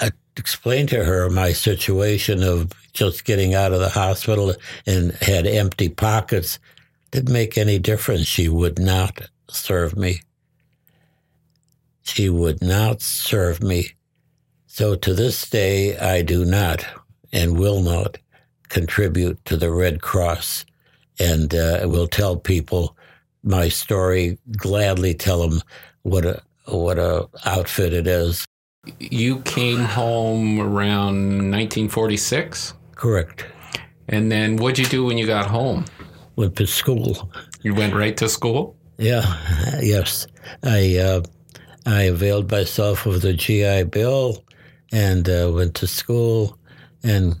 I 0.00 0.12
explained 0.36 0.90
to 0.90 1.04
her 1.04 1.28
my 1.30 1.52
situation 1.52 2.42
of 2.42 2.70
just 2.92 3.24
getting 3.24 3.54
out 3.54 3.72
of 3.72 3.80
the 3.80 3.88
hospital 3.88 4.54
and 4.86 5.12
had 5.14 5.46
empty 5.46 5.88
pockets. 5.88 6.58
Didn't 7.12 7.32
make 7.32 7.58
any 7.58 7.78
difference. 7.78 8.26
She 8.26 8.48
would 8.48 8.78
not 8.78 9.28
serve 9.48 9.96
me. 9.96 10.22
She 12.02 12.28
would 12.30 12.62
not 12.62 13.02
serve 13.02 13.62
me. 13.62 13.92
So 14.66 14.96
to 14.96 15.12
this 15.12 15.48
day, 15.48 15.96
I 15.98 16.22
do 16.22 16.44
not 16.46 16.84
and 17.30 17.58
will 17.58 17.82
not 17.82 18.16
contribute 18.70 19.44
to 19.44 19.58
the 19.58 19.70
Red 19.70 20.00
Cross. 20.00 20.64
And 21.20 21.54
uh, 21.54 21.82
will 21.84 22.08
tell 22.08 22.36
people 22.36 22.96
my 23.44 23.68
story, 23.68 24.38
gladly 24.56 25.12
tell 25.12 25.46
them 25.46 25.60
what 26.02 26.24
a 26.24 26.42
what 26.66 26.98
a 26.98 27.28
outfit 27.44 27.92
it 27.92 28.06
is. 28.06 28.46
You 28.98 29.40
came 29.40 29.80
home 29.80 30.60
around 30.60 31.50
1946. 31.50 32.72
Correct. 32.94 33.44
And 34.08 34.32
then 34.32 34.56
what'd 34.56 34.78
you 34.78 34.86
do 34.86 35.04
when 35.04 35.18
you 35.18 35.26
got 35.26 35.46
home? 35.46 35.84
Went 36.36 36.56
to 36.56 36.66
school. 36.66 37.30
You 37.62 37.74
went 37.74 37.94
right 37.94 38.16
to 38.16 38.28
school. 38.28 38.76
Yeah. 38.98 39.24
Yes. 39.82 40.26
I 40.62 40.96
uh, 40.98 41.22
I 41.86 42.02
availed 42.02 42.50
myself 42.50 43.06
of 43.06 43.22
the 43.22 43.32
GI 43.32 43.84
Bill 43.84 44.44
and 44.92 45.28
uh, 45.28 45.50
went 45.52 45.74
to 45.76 45.86
school 45.86 46.58
and 47.02 47.34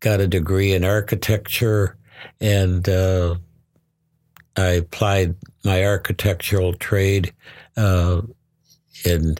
got 0.00 0.20
a 0.20 0.26
degree 0.26 0.72
in 0.72 0.84
architecture 0.84 1.96
and 2.40 2.88
uh, 2.88 3.36
I 4.56 4.70
applied 4.70 5.36
my 5.64 5.84
architectural 5.84 6.74
trade 6.74 7.32
uh, 7.76 8.22
in 9.04 9.36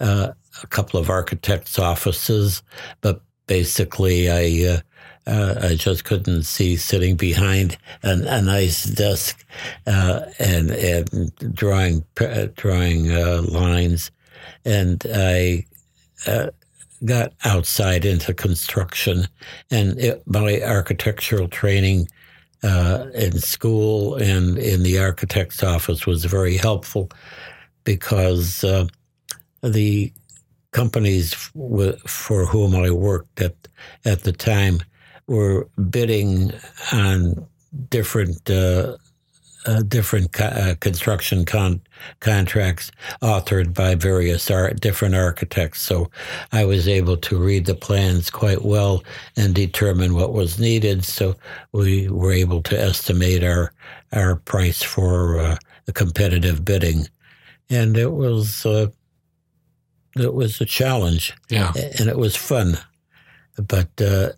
uh, 0.00 0.32
a 0.62 0.66
couple 0.68 1.00
of 1.00 1.10
architects' 1.10 1.78
offices, 1.78 2.62
but 3.00 3.22
basically, 3.46 4.30
I 4.30 4.82
uh, 5.26 5.30
uh 5.30 5.58
I 5.62 5.74
just 5.74 6.04
couldn't 6.04 6.44
see 6.44 6.76
sitting 6.76 7.16
behind 7.16 7.78
an, 8.02 8.26
a 8.26 8.42
nice 8.42 8.84
desk 8.84 9.44
uh, 9.86 10.22
and 10.38 10.70
and 10.70 11.54
drawing 11.54 12.04
drawing 12.54 13.10
uh, 13.10 13.42
lines, 13.42 14.10
and 14.64 15.04
I 15.14 15.66
got 17.04 17.32
outside 17.44 18.04
into 18.04 18.32
construction, 18.32 19.26
and 19.70 19.98
it, 19.98 20.22
my 20.26 20.62
architectural 20.62 21.48
training 21.48 22.08
uh, 22.62 23.06
in 23.14 23.38
school 23.38 24.14
and 24.16 24.58
in 24.58 24.82
the 24.82 24.98
architect's 24.98 25.62
office 25.62 26.06
was 26.06 26.24
very 26.24 26.56
helpful 26.56 27.10
because 27.84 28.62
uh, 28.62 28.86
the 29.62 30.12
companies 30.70 31.34
for 31.34 32.46
whom 32.46 32.74
I 32.74 32.90
worked 32.90 33.40
at 33.40 33.56
at 34.04 34.22
the 34.22 34.32
time 34.32 34.80
were 35.26 35.68
bidding 35.90 36.52
on 36.92 37.46
different 37.88 38.50
uh, 38.50 38.96
uh, 39.64 39.82
different 39.82 40.32
co- 40.32 40.44
uh, 40.44 40.74
construction 40.80 41.44
con- 41.44 41.80
contracts 42.20 42.90
authored 43.22 43.72
by 43.72 43.94
various 43.94 44.50
art, 44.50 44.80
different 44.80 45.14
architects. 45.14 45.80
So 45.80 46.10
I 46.50 46.64
was 46.64 46.88
able 46.88 47.16
to 47.18 47.38
read 47.38 47.66
the 47.66 47.74
plans 47.74 48.30
quite 48.30 48.62
well 48.62 49.04
and 49.36 49.54
determine 49.54 50.14
what 50.14 50.32
was 50.32 50.58
needed. 50.58 51.04
So 51.04 51.36
we 51.72 52.08
were 52.08 52.32
able 52.32 52.62
to 52.62 52.80
estimate 52.80 53.44
our 53.44 53.72
our 54.12 54.36
price 54.36 54.82
for 54.82 55.38
uh, 55.38 55.56
the 55.86 55.92
competitive 55.92 56.64
bidding, 56.64 57.08
and 57.70 57.96
it 57.96 58.12
was 58.12 58.66
uh, 58.66 58.88
it 60.16 60.34
was 60.34 60.60
a 60.60 60.66
challenge. 60.66 61.34
Yeah, 61.48 61.72
and 61.98 62.08
it 62.08 62.18
was 62.18 62.36
fun. 62.36 62.78
But 63.56 63.88
uh, 64.00 64.30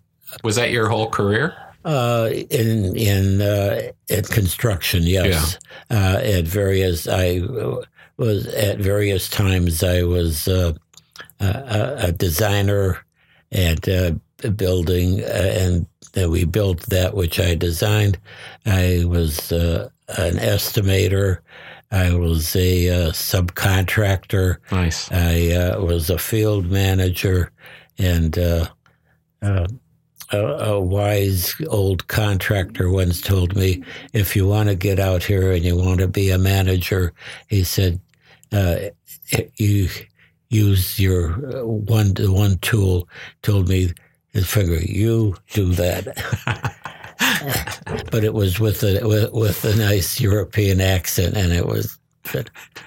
was 0.43 0.55
that 0.55 0.71
your 0.71 0.89
whole 0.89 1.09
career? 1.09 1.55
Uh, 1.85 2.31
in 2.49 2.95
in 2.95 3.41
uh, 3.43 3.79
in 4.09 4.23
construction, 4.23 5.03
yes. 5.03 5.59
Yeah. 5.91 6.15
Uh, 6.15 6.17
at 6.17 6.45
various, 6.45 7.07
I 7.07 7.41
was 8.17 8.47
at 8.47 8.79
various 8.79 9.29
times. 9.29 9.83
I 9.83 10.01
was 10.01 10.47
uh, 10.47 10.73
a, 11.39 11.95
a, 12.07 12.11
designer 12.11 13.05
at 13.51 13.87
a 13.87 14.19
building, 14.55 15.21
uh, 15.21 15.85
and 16.15 16.31
we 16.31 16.43
built 16.43 16.81
that 16.87 17.13
which 17.13 17.39
I 17.39 17.53
designed. 17.53 18.17
I 18.65 19.03
was 19.05 19.51
uh, 19.51 19.89
an 20.17 20.37
estimator. 20.37 21.37
I 21.91 22.15
was 22.15 22.55
a 22.55 23.11
subcontractor. 23.11 24.57
Nice. 24.71 25.11
I 25.11 25.77
was 25.77 26.09
a 26.09 26.17
field 26.17 26.71
manager, 26.71 27.51
and 27.99 28.35
a, 30.31 30.37
a, 30.37 30.79
wise 30.79 31.55
old 31.67 32.07
contractor 32.07 32.89
once 32.89 33.21
told 33.21 33.55
me, 33.55 33.83
if 34.13 34.35
you 34.35 34.47
want 34.47 34.69
to 34.69 34.75
get 34.75 34.99
out 34.99 35.23
here 35.23 35.51
and 35.51 35.63
you 35.63 35.77
want 35.77 35.99
to 35.99 36.07
be 36.07 36.29
a 36.29 36.37
manager, 36.37 37.13
he 37.47 37.63
said, 37.63 37.99
uh, 38.51 38.75
you 39.57 39.89
use 40.49 40.99
your 40.99 41.33
uh, 41.57 41.65
one 41.65 42.13
one 42.19 42.57
tool. 42.59 43.07
Told 43.41 43.67
me 43.67 43.91
his 44.29 44.47
finger, 44.47 44.79
you 44.79 45.35
do 45.51 45.71
that. 45.73 46.05
but 48.11 48.23
it 48.23 48.33
was 48.33 48.59
with 48.59 48.83
a 48.83 49.05
with, 49.05 49.31
with, 49.33 49.65
a 49.65 49.75
nice 49.75 50.19
European 50.19 50.81
accent, 50.81 51.35
and 51.35 51.51
it 51.53 51.65
was. 51.65 51.97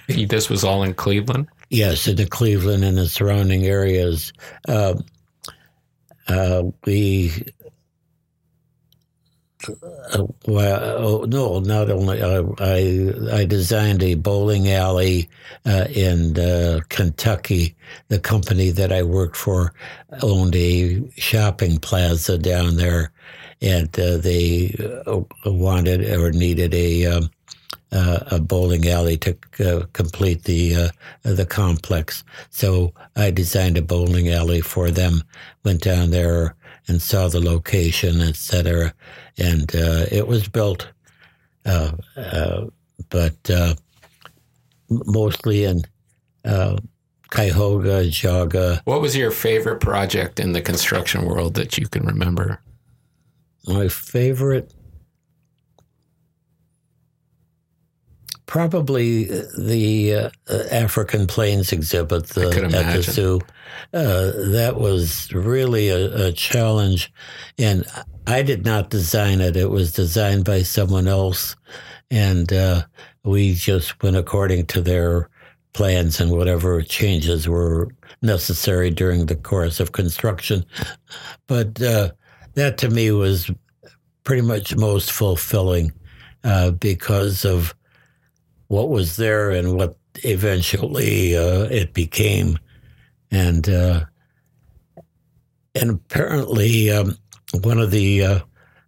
This 0.09 0.51
was 0.51 0.65
all 0.65 0.82
in 0.82 0.94
Cleveland. 0.94 1.47
Yes, 1.70 2.09
in 2.09 2.16
the 2.16 2.27
Cleveland 2.27 2.85
and 2.85 2.98
the 2.98 3.09
surrounding 3.09 3.66
areas. 3.66 4.32
Um, 4.66 5.05
uh, 6.28 6.64
we 6.84 7.32
uh, 10.12 10.24
well, 10.46 10.80
oh, 10.98 11.24
no, 11.24 11.59
not 11.59 11.90
only 11.90 12.22
uh, 12.22 12.44
I 12.60 13.12
I 13.40 13.44
designed 13.44 14.02
a 14.02 14.14
bowling 14.14 14.70
alley 14.70 15.28
uh, 15.66 15.86
in 15.90 16.38
uh, 16.38 16.80
Kentucky. 16.88 17.74
The 18.09 18.20
company 18.20 18.70
that 18.70 18.92
I 18.92 19.02
worked 19.02 19.36
for 19.36 19.72
owned 20.22 20.55
a 20.55 21.02
shopping 21.16 21.78
plaza 21.78 22.38
down 22.38 22.76
there, 22.76 23.10
and 23.60 23.88
uh, 23.98 24.18
they 24.18 24.76
uh, 25.06 25.20
wanted 25.44 26.09
or 26.09 26.30
needed 26.30 26.72
a 26.74 27.06
um, 27.06 27.30
uh, 27.93 28.20
a 28.31 28.39
bowling 28.39 28.89
alley 28.89 29.16
to 29.16 29.36
uh, 29.60 29.86
complete 29.93 30.44
the 30.44 30.74
uh, 30.74 30.89
the 31.23 31.47
complex. 31.47 32.24
So 32.51 32.93
I 33.16 33.31
designed 33.31 33.78
a 33.78 33.82
bowling 33.82 34.28
alley 34.28 34.60
for 34.60 34.90
them. 34.90 35.23
Went 35.65 35.82
down 35.82 36.10
there 36.10 36.55
and 36.86 37.01
saw 37.01 37.28
the 37.28 37.40
location, 37.40 38.20
etc. 38.20 38.94
And 39.39 39.74
uh, 39.74 40.06
it 40.10 40.27
was 40.27 40.48
built, 40.48 40.89
uh, 41.65 41.93
uh, 42.16 42.66
but 43.09 43.36
mostly 44.90 45.65
in 45.65 45.82
Cuyahoga, 47.31 48.05
Jaga. 48.05 48.81
What 48.85 49.02
was 49.02 49.16
your 49.16 49.31
favorite 49.31 49.81
project 49.81 50.40
in 50.40 50.52
the 50.52 50.62
construction 50.62 51.24
world 51.24 51.55
that 51.55 51.77
you 51.77 51.86
can 51.86 52.06
remember? 52.06 52.60
My 53.66 53.89
favorite 53.89 54.73
probably 58.49 59.25
the 59.59 60.15
uh, 60.49 60.62
African 60.73 61.27
Plains 61.27 61.70
exhibit 61.70 62.29
the, 62.29 62.49
at 62.75 62.97
the 62.97 63.03
zoo. 63.03 63.41
Uh, 63.93 64.33
that 64.51 64.77
was 64.77 65.33
really 65.33 65.91
a, 65.91 66.29
a, 66.29 66.33
challenge, 66.33 67.12
and 67.59 67.85
I 68.27 68.43
did 68.43 68.65
not 68.65 68.91
design 68.91 69.41
it. 69.41 69.55
It 69.55 69.70
was 69.70 69.93
designed 69.93 70.47
by 70.47 70.62
someone 70.62 71.07
else, 71.07 71.55
and 72.11 72.53
uh, 72.53 72.83
we 73.23 73.55
just 73.55 74.03
went 74.03 74.16
according 74.16 74.66
to 74.66 74.81
their 74.81 75.29
plans 75.75 76.19
and 76.19 76.33
whatever 76.33 76.83
changes 76.83 77.47
were 77.47 77.89
necessary 78.23 78.91
during 78.91 79.27
the 79.27 79.37
course 79.37 79.79
of 79.79 79.93
construction. 79.93 80.65
But 81.47 81.81
uh, 81.81 82.12
that 82.55 82.79
to 82.79 82.89
me 82.89 83.11
was 83.11 83.51
pretty 84.25 84.43
much 84.43 84.75
most 84.75 85.12
fulfilling 85.12 85.93
uh, 86.45 86.70
because 86.73 87.45
of 87.45 87.75
what 88.69 88.90
was 88.90 89.16
there 89.16 89.51
and 89.51 89.77
what 89.77 89.97
eventually 90.24 91.36
uh, 91.36 91.65
it 91.65 91.93
became, 91.93 92.59
and 93.31 93.69
uh, 93.69 94.05
and 95.74 95.90
apparently 95.90 96.90
um, 96.90 97.16
one 97.62 97.78
of 97.78 97.90
the 97.90 98.23
uh, 98.23 98.40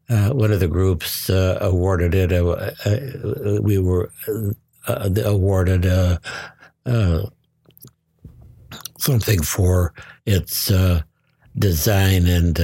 uh 0.09 0.31
one 0.31 0.53
of 0.53 0.61
the 0.61 0.69
groups 0.69 1.29
uh, 1.31 1.59
awarded 1.61 2.15
it. 2.15 2.33
Uh, 2.33 3.61
we 3.63 3.79
were 3.79 4.11
awarded 4.87 5.85
something 8.99 9.43
for 9.43 9.95
its 10.27 10.71
design 11.59 12.27
and 12.27 12.59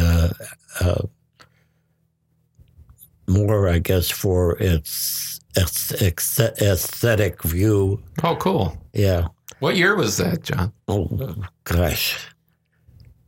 more, 3.28 3.68
I 3.68 3.78
guess, 3.78 4.10
for 4.10 4.56
its 4.58 5.35
aesthetic 5.56 7.42
view. 7.42 8.02
Oh, 8.22 8.36
cool. 8.36 8.76
Yeah. 8.92 9.28
What 9.60 9.76
year 9.76 9.96
was 9.96 10.16
that, 10.18 10.42
John? 10.42 10.72
Oh, 10.88 11.34
gosh. 11.64 12.28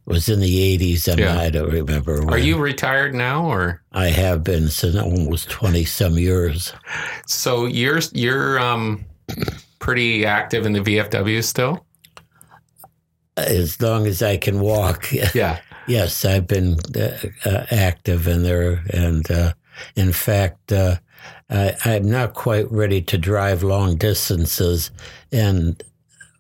It 0.07 0.13
was 0.13 0.29
in 0.29 0.41
the 0.41 0.79
80s, 0.79 1.09
and 1.09 1.21
yeah. 1.21 1.39
I 1.39 1.51
don't 1.51 1.71
remember. 1.71 2.21
When. 2.21 2.31
Are 2.31 2.39
you 2.39 2.59
retired 2.59 3.15
now, 3.15 3.45
or? 3.45 3.83
I 3.93 4.09
have 4.09 4.43
been 4.43 4.69
since 4.69 4.97
almost 4.97 5.51
20 5.51 5.85
some 5.85 6.19
years. 6.19 6.73
So 7.27 7.67
you're, 7.67 8.01
you're 8.13 8.59
um, 8.59 9.05
pretty 9.79 10.25
active 10.27 10.67
in 10.67 10.73
the 10.73 10.81
VFW 10.81 11.43
still? 11.45 11.85
As 13.37 13.81
long 13.81 14.07
as 14.07 14.23
I 14.23 14.37
can 14.37 14.61
walk. 14.61 15.13
Yeah. 15.35 15.61
yes, 15.87 16.25
I've 16.25 16.47
been 16.47 16.79
uh, 16.97 17.19
uh, 17.45 17.67
active 17.71 18.27
in 18.27 18.43
there. 18.43 18.83
And 18.91 19.31
uh, 19.31 19.53
in 19.97 20.13
fact, 20.13 20.73
uh, 20.73 20.97
I, 21.51 21.75
I'm 21.85 22.11
not 22.11 22.35
quite 22.35 22.71
ready 22.71 23.03
to 23.03 23.19
drive 23.19 23.63
long 23.63 23.97
distances. 23.97 24.91
And 25.33 25.83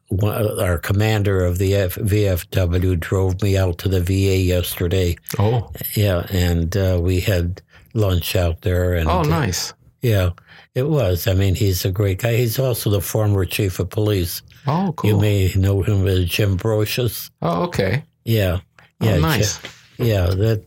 one, 0.08 0.60
our 0.60 0.78
commander 0.78 1.44
of 1.44 1.58
the 1.58 1.74
F, 1.74 1.96
VFW 1.96 2.98
drove 2.98 3.42
me 3.42 3.56
out 3.56 3.78
to 3.78 3.88
the 3.88 4.00
VA 4.00 4.38
yesterday. 4.38 5.16
Oh, 5.38 5.70
yeah, 5.94 6.26
and 6.30 6.76
uh, 6.76 6.98
we 7.00 7.20
had 7.20 7.62
lunch 7.94 8.36
out 8.36 8.62
there. 8.62 8.94
And 8.94 9.08
oh, 9.08 9.22
nice. 9.22 9.72
Uh, 9.72 9.74
yeah, 10.00 10.30
it 10.74 10.88
was. 10.88 11.26
I 11.26 11.34
mean, 11.34 11.54
he's 11.54 11.84
a 11.84 11.90
great 11.90 12.20
guy. 12.22 12.36
He's 12.36 12.58
also 12.58 12.90
the 12.90 13.00
former 13.00 13.44
chief 13.44 13.78
of 13.80 13.90
police. 13.90 14.42
Oh, 14.66 14.92
cool. 14.96 15.10
You 15.10 15.18
may 15.18 15.52
know 15.56 15.82
him 15.82 16.06
as 16.06 16.26
Jim 16.26 16.56
Brocious. 16.56 17.30
Oh, 17.42 17.64
okay. 17.64 18.04
Yeah, 18.24 18.60
yeah, 19.00 19.14
oh, 19.16 19.20
nice. 19.20 19.60
Yeah, 19.98 20.26
that 20.26 20.64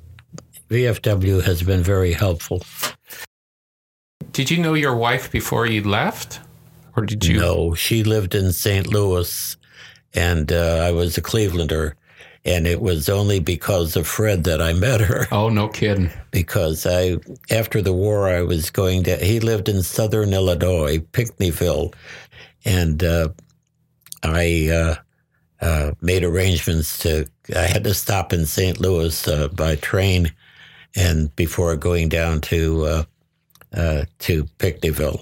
VFW 0.71 1.43
has 1.43 1.61
been 1.63 1.83
very 1.83 2.13
helpful. 2.13 2.63
Did 4.31 4.49
you 4.49 4.57
know 4.57 4.73
your 4.73 4.95
wife 4.95 5.29
before 5.29 5.65
you 5.65 5.83
left? 5.83 6.39
Or 6.95 7.05
did 7.05 7.25
you? 7.25 7.39
No, 7.41 7.73
she 7.75 8.05
lived 8.05 8.33
in 8.33 8.53
St. 8.53 8.87
Louis 8.87 9.57
and 10.13 10.49
uh, 10.49 10.81
I 10.81 10.91
was 10.91 11.17
a 11.17 11.21
Clevelander. 11.21 11.93
And 12.45 12.65
it 12.65 12.81
was 12.81 13.09
only 13.09 13.39
because 13.39 13.95
of 13.97 14.07
Fred 14.07 14.45
that 14.45 14.61
I 14.61 14.71
met 14.73 15.01
her. 15.01 15.27
Oh, 15.31 15.49
no 15.49 15.67
kidding. 15.67 16.09
Because 16.31 16.87
I, 16.87 17.17
after 17.51 17.81
the 17.81 17.93
war, 17.93 18.29
I 18.29 18.41
was 18.41 18.71
going 18.71 19.03
to, 19.03 19.17
he 19.17 19.41
lived 19.41 19.67
in 19.67 19.83
southern 19.83 20.33
Illinois, 20.33 20.99
Pinckneyville. 20.99 21.93
And 22.63 23.03
uh, 23.03 23.29
I 24.23 24.69
uh, 24.71 24.95
uh 25.63 25.91
made 26.01 26.23
arrangements 26.23 26.97
to, 26.99 27.27
I 27.55 27.63
had 27.63 27.83
to 27.83 27.93
stop 27.93 28.31
in 28.31 28.45
St. 28.45 28.79
Louis 28.79 29.27
uh, 29.27 29.49
by 29.49 29.75
train 29.75 30.31
and 30.95 31.35
before 31.35 31.75
going 31.75 32.09
down 32.09 32.41
to 32.41 32.85
uh, 32.85 33.03
uh, 33.73 34.05
to 34.19 34.43
Pinckneyville 34.59 35.21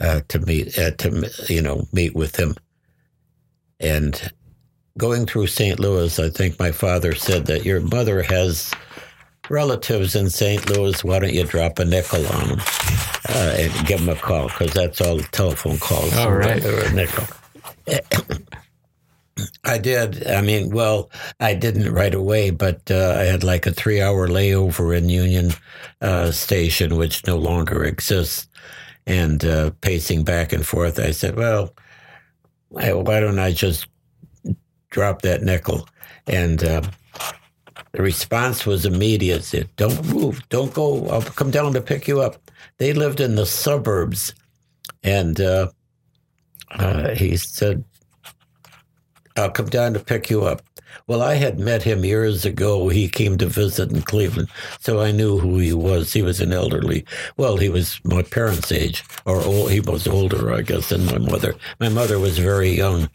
uh, 0.00 0.20
to 0.28 0.38
meet 0.40 0.78
uh, 0.78 0.92
to 0.92 1.30
you 1.48 1.62
know 1.62 1.86
meet 1.92 2.14
with 2.14 2.36
him. 2.36 2.54
And 3.80 4.32
going 4.96 5.26
through 5.26 5.48
St. 5.48 5.78
Louis, 5.78 6.18
I 6.18 6.30
think 6.30 6.58
my 6.58 6.72
father 6.72 7.14
said 7.14 7.46
that 7.46 7.64
your 7.64 7.80
mother 7.80 8.22
has 8.22 8.72
relatives 9.50 10.14
in 10.14 10.30
St. 10.30 10.68
Louis. 10.70 11.04
Why 11.04 11.18
don't 11.18 11.34
you 11.34 11.44
drop 11.44 11.78
a 11.78 11.84
nickel 11.84 12.26
on 12.26 12.48
them 12.48 12.60
uh, 13.28 13.54
and 13.58 13.86
give 13.86 14.00
them 14.00 14.08
a 14.08 14.14
call? 14.14 14.48
Because 14.48 14.72
that's 14.72 15.00
all 15.00 15.16
the 15.16 15.24
telephone 15.24 15.78
calls. 15.78 16.16
All 16.16 16.32
right, 16.32 16.64
or 16.64 16.84
a 16.84 16.92
nickel. 16.92 17.26
I 19.64 19.78
did. 19.78 20.26
I 20.26 20.40
mean, 20.40 20.70
well, 20.70 21.10
I 21.40 21.54
didn't 21.54 21.92
right 21.92 22.14
away, 22.14 22.50
but 22.50 22.90
uh, 22.90 23.16
I 23.18 23.24
had 23.24 23.44
like 23.44 23.66
a 23.66 23.72
three 23.72 24.00
hour 24.00 24.28
layover 24.28 24.96
in 24.96 25.08
Union 25.08 25.50
uh, 26.00 26.30
Station, 26.30 26.96
which 26.96 27.26
no 27.26 27.36
longer 27.36 27.84
exists. 27.84 28.48
And 29.06 29.44
uh, 29.44 29.70
pacing 29.82 30.24
back 30.24 30.52
and 30.52 30.66
forth, 30.66 30.98
I 30.98 31.10
said, 31.10 31.36
well, 31.36 31.74
why 32.70 33.20
don't 33.20 33.38
I 33.38 33.52
just 33.52 33.86
drop 34.90 35.22
that 35.22 35.42
nickel? 35.42 35.86
And 36.26 36.64
uh, 36.64 36.82
the 37.92 38.02
response 38.02 38.64
was 38.64 38.86
immediate. 38.86 39.44
Said, 39.44 39.68
don't 39.76 40.04
move. 40.06 40.46
Don't 40.48 40.72
go. 40.72 41.06
I'll 41.08 41.22
come 41.22 41.50
down 41.50 41.74
to 41.74 41.80
pick 41.80 42.08
you 42.08 42.20
up. 42.20 42.36
They 42.78 42.92
lived 42.92 43.20
in 43.20 43.34
the 43.34 43.46
suburbs. 43.46 44.34
And 45.02 45.40
uh, 45.40 45.70
uh, 46.70 47.10
he 47.10 47.36
said, 47.36 47.84
I'll 49.36 49.50
come 49.50 49.66
down 49.66 49.94
to 49.94 50.00
pick 50.00 50.30
you 50.30 50.44
up. 50.44 50.62
Well, 51.08 51.22
I 51.22 51.34
had 51.34 51.58
met 51.58 51.82
him 51.82 52.04
years 52.04 52.44
ago. 52.44 52.88
He 52.88 53.08
came 53.08 53.36
to 53.38 53.46
visit 53.46 53.90
in 53.90 54.02
Cleveland, 54.02 54.48
so 54.78 55.00
I 55.00 55.10
knew 55.10 55.38
who 55.38 55.58
he 55.58 55.72
was. 55.72 56.12
He 56.12 56.22
was 56.22 56.40
an 56.40 56.52
elderly. 56.52 57.04
Well, 57.36 57.56
he 57.56 57.68
was 57.68 58.00
my 58.04 58.22
parents' 58.22 58.70
age, 58.70 59.04
or 59.26 59.42
old, 59.42 59.72
he 59.72 59.80
was 59.80 60.06
older, 60.06 60.52
I 60.52 60.62
guess, 60.62 60.90
than 60.90 61.06
my 61.06 61.18
mother. 61.18 61.56
My 61.80 61.88
mother 61.88 62.20
was 62.20 62.38
very 62.38 62.70
young, 62.70 63.10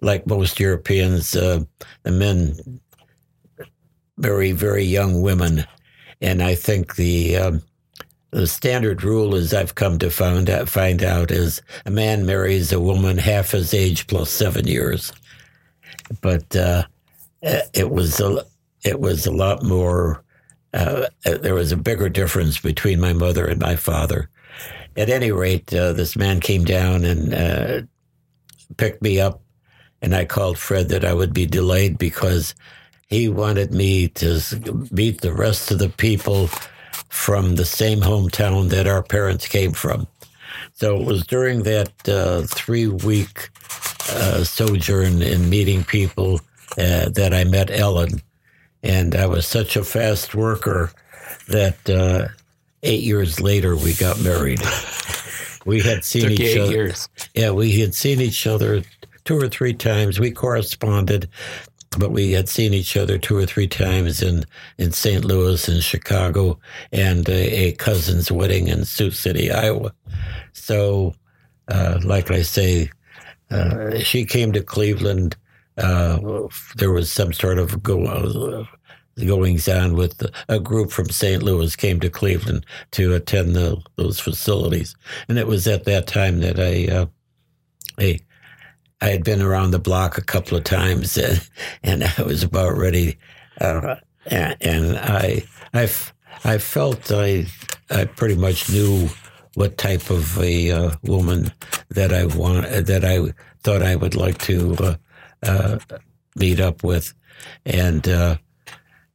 like 0.00 0.26
most 0.26 0.58
Europeans. 0.58 1.36
Uh, 1.36 1.60
the 2.02 2.10
men, 2.10 2.80
very 4.18 4.50
very 4.50 4.84
young 4.84 5.22
women, 5.22 5.64
and 6.20 6.42
I 6.42 6.54
think 6.54 6.96
the. 6.96 7.36
Um, 7.36 7.62
the 8.32 8.46
standard 8.46 9.02
rule, 9.02 9.34
as 9.34 9.52
I've 9.52 9.74
come 9.74 9.98
to 9.98 10.08
find 10.08 10.48
out, 10.48 10.68
find 10.68 11.02
out, 11.02 11.32
is 11.32 11.60
a 11.84 11.90
man 11.90 12.24
marries 12.24 12.70
a 12.70 12.78
woman 12.78 13.18
half 13.18 13.50
his 13.50 13.74
age 13.74 14.06
plus 14.06 14.30
seven 14.30 14.68
years 14.68 15.12
but 16.20 16.54
uh, 16.56 16.84
it 17.42 17.90
was 17.90 18.20
a 18.20 18.44
it 18.84 19.00
was 19.00 19.26
a 19.26 19.32
lot 19.32 19.62
more. 19.62 20.22
Uh, 20.72 21.06
there 21.24 21.54
was 21.54 21.72
a 21.72 21.76
bigger 21.76 22.08
difference 22.08 22.58
between 22.58 23.00
my 23.00 23.12
mother 23.12 23.46
and 23.46 23.60
my 23.60 23.76
father. 23.76 24.30
At 24.96 25.10
any 25.10 25.32
rate, 25.32 25.72
uh, 25.74 25.92
this 25.92 26.16
man 26.16 26.40
came 26.40 26.64
down 26.64 27.04
and 27.04 27.34
uh, 27.34 27.82
picked 28.76 29.02
me 29.02 29.20
up, 29.20 29.42
and 30.00 30.14
I 30.14 30.24
called 30.24 30.58
Fred 30.58 30.88
that 30.88 31.04
I 31.04 31.12
would 31.14 31.32
be 31.32 31.46
delayed 31.46 31.98
because 31.98 32.54
he 33.08 33.28
wanted 33.28 33.72
me 33.72 34.08
to 34.08 34.40
meet 34.92 35.20
the 35.20 35.32
rest 35.32 35.70
of 35.70 35.78
the 35.78 35.88
people 35.88 36.48
from 37.08 37.56
the 37.56 37.64
same 37.64 38.00
hometown 38.00 38.68
that 38.70 38.86
our 38.86 39.02
parents 39.02 39.48
came 39.48 39.72
from. 39.72 40.06
So 40.74 40.96
it 40.96 41.06
was 41.06 41.26
during 41.26 41.64
that 41.64 42.08
uh, 42.08 42.42
three 42.42 42.86
week 42.86 43.50
uh, 44.16 44.44
sojourn 44.44 45.22
in 45.22 45.48
meeting 45.48 45.84
people 45.84 46.40
uh, 46.78 47.08
that 47.10 47.32
I 47.32 47.44
met 47.44 47.70
Ellen. 47.70 48.22
And 48.82 49.14
I 49.14 49.26
was 49.26 49.46
such 49.46 49.76
a 49.76 49.84
fast 49.84 50.34
worker 50.34 50.90
that 51.48 51.88
uh, 51.90 52.28
eight 52.82 53.02
years 53.02 53.40
later 53.40 53.76
we 53.76 53.94
got 53.94 54.20
married. 54.20 54.60
we 55.66 55.80
had 55.80 56.04
seen 56.04 56.30
each 56.30 56.56
other. 56.56 56.70
years. 56.70 57.08
Yeah, 57.34 57.50
we 57.50 57.78
had 57.80 57.94
seen 57.94 58.20
each 58.20 58.46
other 58.46 58.82
two 59.24 59.36
or 59.36 59.48
three 59.48 59.74
times. 59.74 60.18
We 60.18 60.30
corresponded, 60.30 61.28
but 61.98 62.10
we 62.10 62.32
had 62.32 62.48
seen 62.48 62.72
each 62.72 62.96
other 62.96 63.18
two 63.18 63.36
or 63.36 63.46
three 63.46 63.68
times 63.68 64.22
in, 64.22 64.44
in 64.78 64.92
St. 64.92 65.24
Louis 65.24 65.68
and 65.68 65.82
Chicago 65.82 66.58
and 66.92 67.28
a, 67.28 67.68
a 67.68 67.72
cousin's 67.72 68.32
wedding 68.32 68.68
in 68.68 68.84
Sioux 68.84 69.10
City, 69.10 69.50
Iowa. 69.50 69.92
So, 70.52 71.14
uh, 71.68 72.00
like 72.02 72.30
I 72.30 72.42
say, 72.42 72.90
uh, 73.50 73.98
she 73.98 74.24
came 74.24 74.52
to 74.52 74.62
Cleveland. 74.62 75.36
Uh, 75.76 76.48
there 76.76 76.92
was 76.92 77.10
some 77.10 77.32
sort 77.32 77.58
of 77.58 77.82
go, 77.82 78.04
uh, 78.04 78.64
goings 79.24 79.68
on 79.68 79.94
with 79.94 80.22
a 80.48 80.60
group 80.60 80.90
from 80.90 81.08
St. 81.08 81.42
Louis 81.42 81.74
came 81.76 82.00
to 82.00 82.10
Cleveland 82.10 82.64
to 82.92 83.14
attend 83.14 83.54
the, 83.54 83.80
those 83.96 84.20
facilities, 84.20 84.94
and 85.28 85.38
it 85.38 85.46
was 85.46 85.66
at 85.66 85.84
that 85.84 86.06
time 86.06 86.40
that 86.40 86.58
I, 86.58 86.92
uh, 86.92 87.06
I, 87.98 88.18
I 89.00 89.08
had 89.08 89.24
been 89.24 89.40
around 89.40 89.70
the 89.70 89.78
block 89.78 90.18
a 90.18 90.22
couple 90.22 90.56
of 90.56 90.64
times, 90.64 91.16
and, 91.16 91.48
and 91.82 92.04
I 92.04 92.22
was 92.22 92.42
about 92.42 92.76
ready, 92.76 93.18
uh, 93.60 93.96
and, 94.26 94.56
and 94.60 94.98
I, 94.98 95.44
I, 95.72 95.88
I 96.44 96.58
felt 96.58 97.10
I, 97.10 97.46
I 97.90 98.04
pretty 98.04 98.36
much 98.36 98.70
knew 98.70 99.08
what 99.54 99.78
type 99.78 100.10
of 100.10 100.38
a 100.38 100.70
uh, 100.70 100.90
woman 101.02 101.52
that 101.90 102.12
I 102.12 102.26
want 102.26 102.66
that 102.86 103.04
I 103.04 103.32
thought 103.62 103.82
I 103.82 103.96
would 103.96 104.14
like 104.14 104.38
to 104.38 104.76
uh, 104.76 104.94
uh, 105.42 105.78
meet 106.36 106.60
up 106.60 106.82
with, 106.84 107.12
and 107.66 108.06
uh, 108.08 108.36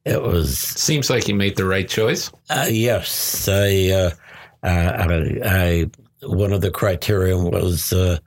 it 0.04 0.22
was 0.22 0.58
Seems 0.58 1.10
like 1.10 1.28
you 1.28 1.36
made 1.36 1.56
the 1.56 1.66
right 1.66 1.88
choice. 1.88 2.32
uh, 2.50 2.68
yes. 2.70 3.48
I, 3.48 3.90
uh, 3.92 4.12
I, 4.64 5.40
I 5.44 5.90
one 6.26 6.54
of 6.54 6.62
the 6.62 6.72
criteria 6.72 7.38
was 7.38 7.94
uh, 7.94 8.18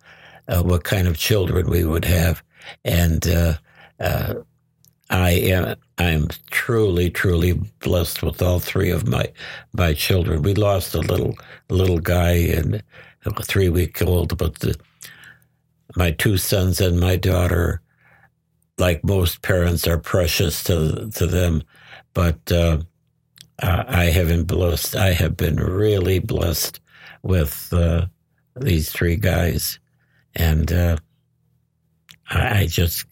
uh, 0.48 0.62
what 0.62 0.84
kind 0.84 1.06
of 1.08 1.18
children 1.18 1.68
we 1.68 1.84
would 1.84 2.04
have, 2.04 2.42
and 2.84 3.26
uh, 5.10 5.14
uh, 5.14 5.74
I 5.98 6.04
am 6.10 6.28
truly 6.50 7.10
truly 7.10 7.54
blessed 7.80 8.22
with 8.22 8.42
all 8.42 8.60
three 8.60 8.90
of 8.90 9.08
my 9.08 9.26
my 9.72 9.94
children. 9.94 10.42
We 10.42 10.54
lost 10.54 10.94
a 10.94 11.00
little 11.00 11.34
little 11.70 11.98
guy 11.98 12.32
and 12.32 12.82
a 13.24 13.42
three 13.42 13.68
week 13.68 14.02
old, 14.02 14.36
but 14.38 14.56
the, 14.60 14.76
my 15.96 16.10
two 16.12 16.36
sons 16.36 16.80
and 16.80 17.00
my 17.00 17.16
daughter, 17.16 17.80
like 18.78 19.02
most 19.04 19.42
parents, 19.42 19.86
are 19.86 19.98
precious 19.98 20.62
to 20.64 21.10
to 21.14 21.26
them. 21.26 21.62
But 22.14 22.52
uh, 22.52 22.78
I 23.60 24.06
have 24.06 24.28
been 24.28 24.44
blessed. 24.44 24.94
I 24.96 25.12
have 25.12 25.36
been 25.36 25.56
really 25.56 26.20
blessed 26.20 26.80
with 27.22 27.72
uh, 27.72 28.06
these 28.56 28.92
three 28.92 29.16
guys, 29.16 29.80
and 30.36 30.72
uh, 30.72 30.96
I, 32.30 32.60
I 32.60 32.66
just 32.66 33.06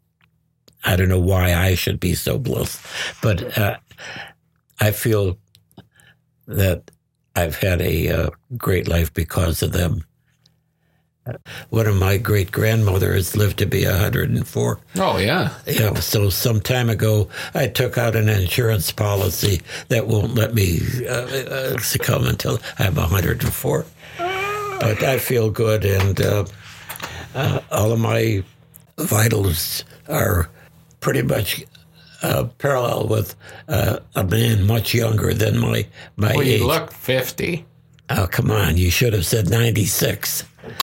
I 0.87 0.97
don't 0.97 1.09
know 1.09 1.21
why 1.21 1.53
I 1.55 1.75
should 1.75 2.01
be 2.01 2.15
so 2.15 2.39
blessed, 2.39 2.81
but 3.21 3.59
uh, 3.59 3.77
I 4.81 4.93
feel 4.93 5.37
that 6.47 6.91
I've 7.35 7.57
had 7.57 7.83
a 7.83 8.09
uh, 8.09 8.31
great 8.57 8.89
life 8.89 9.13
because 9.13 9.63
of 9.63 9.73
them. 9.73 10.05
One 11.71 11.89
of 11.89 11.97
my 11.97 12.19
great 12.19 12.53
grandmothers 12.53 13.37
lived 13.37 13.59
to 13.59 13.67
be 13.67 13.85
104. 13.85 14.79
Oh 14.97 15.19
yeah. 15.19 15.55
Yeah, 15.67 15.95
so 15.95 16.31
some 16.31 16.61
time 16.61 16.89
ago, 16.89 17.29
I 17.53 17.67
took 17.67 17.99
out 17.99 18.15
an 18.15 18.29
insurance 18.29 18.93
policy 18.93 19.63
that 19.89 20.07
won't 20.07 20.35
let 20.35 20.55
me 20.55 20.79
uh, 21.05 21.13
uh, 21.13 21.79
succumb 21.79 22.27
until 22.27 22.61
I'm 22.79 22.95
104. 22.95 23.87
But 24.19 25.03
I 25.03 25.19
feel 25.19 25.51
good, 25.51 25.85
and 25.85 26.21
uh, 26.21 26.45
uh, 27.35 27.61
all 27.73 27.91
of 27.91 27.99
my 27.99 28.45
vitals 28.99 29.85
are 30.09 30.49
pretty 31.07 31.23
much 31.23 31.65
uh, 32.21 32.43
parallel 32.59 33.07
with 33.07 33.37
uh, 33.69 34.01
a 34.17 34.25
man 34.25 34.67
much 34.67 34.93
younger 34.93 35.33
than 35.33 35.57
my 35.57 35.87
my 36.17 36.33
Well, 36.35 36.43
age. 36.43 36.61
you 36.61 36.67
look 36.67 36.91
fifty. 36.91 37.65
Oh, 38.11 38.27
come 38.29 38.51
on! 38.51 38.77
You 38.77 38.91
should 38.91 39.13
have 39.13 39.25
said 39.25 39.49
96. 39.49 40.43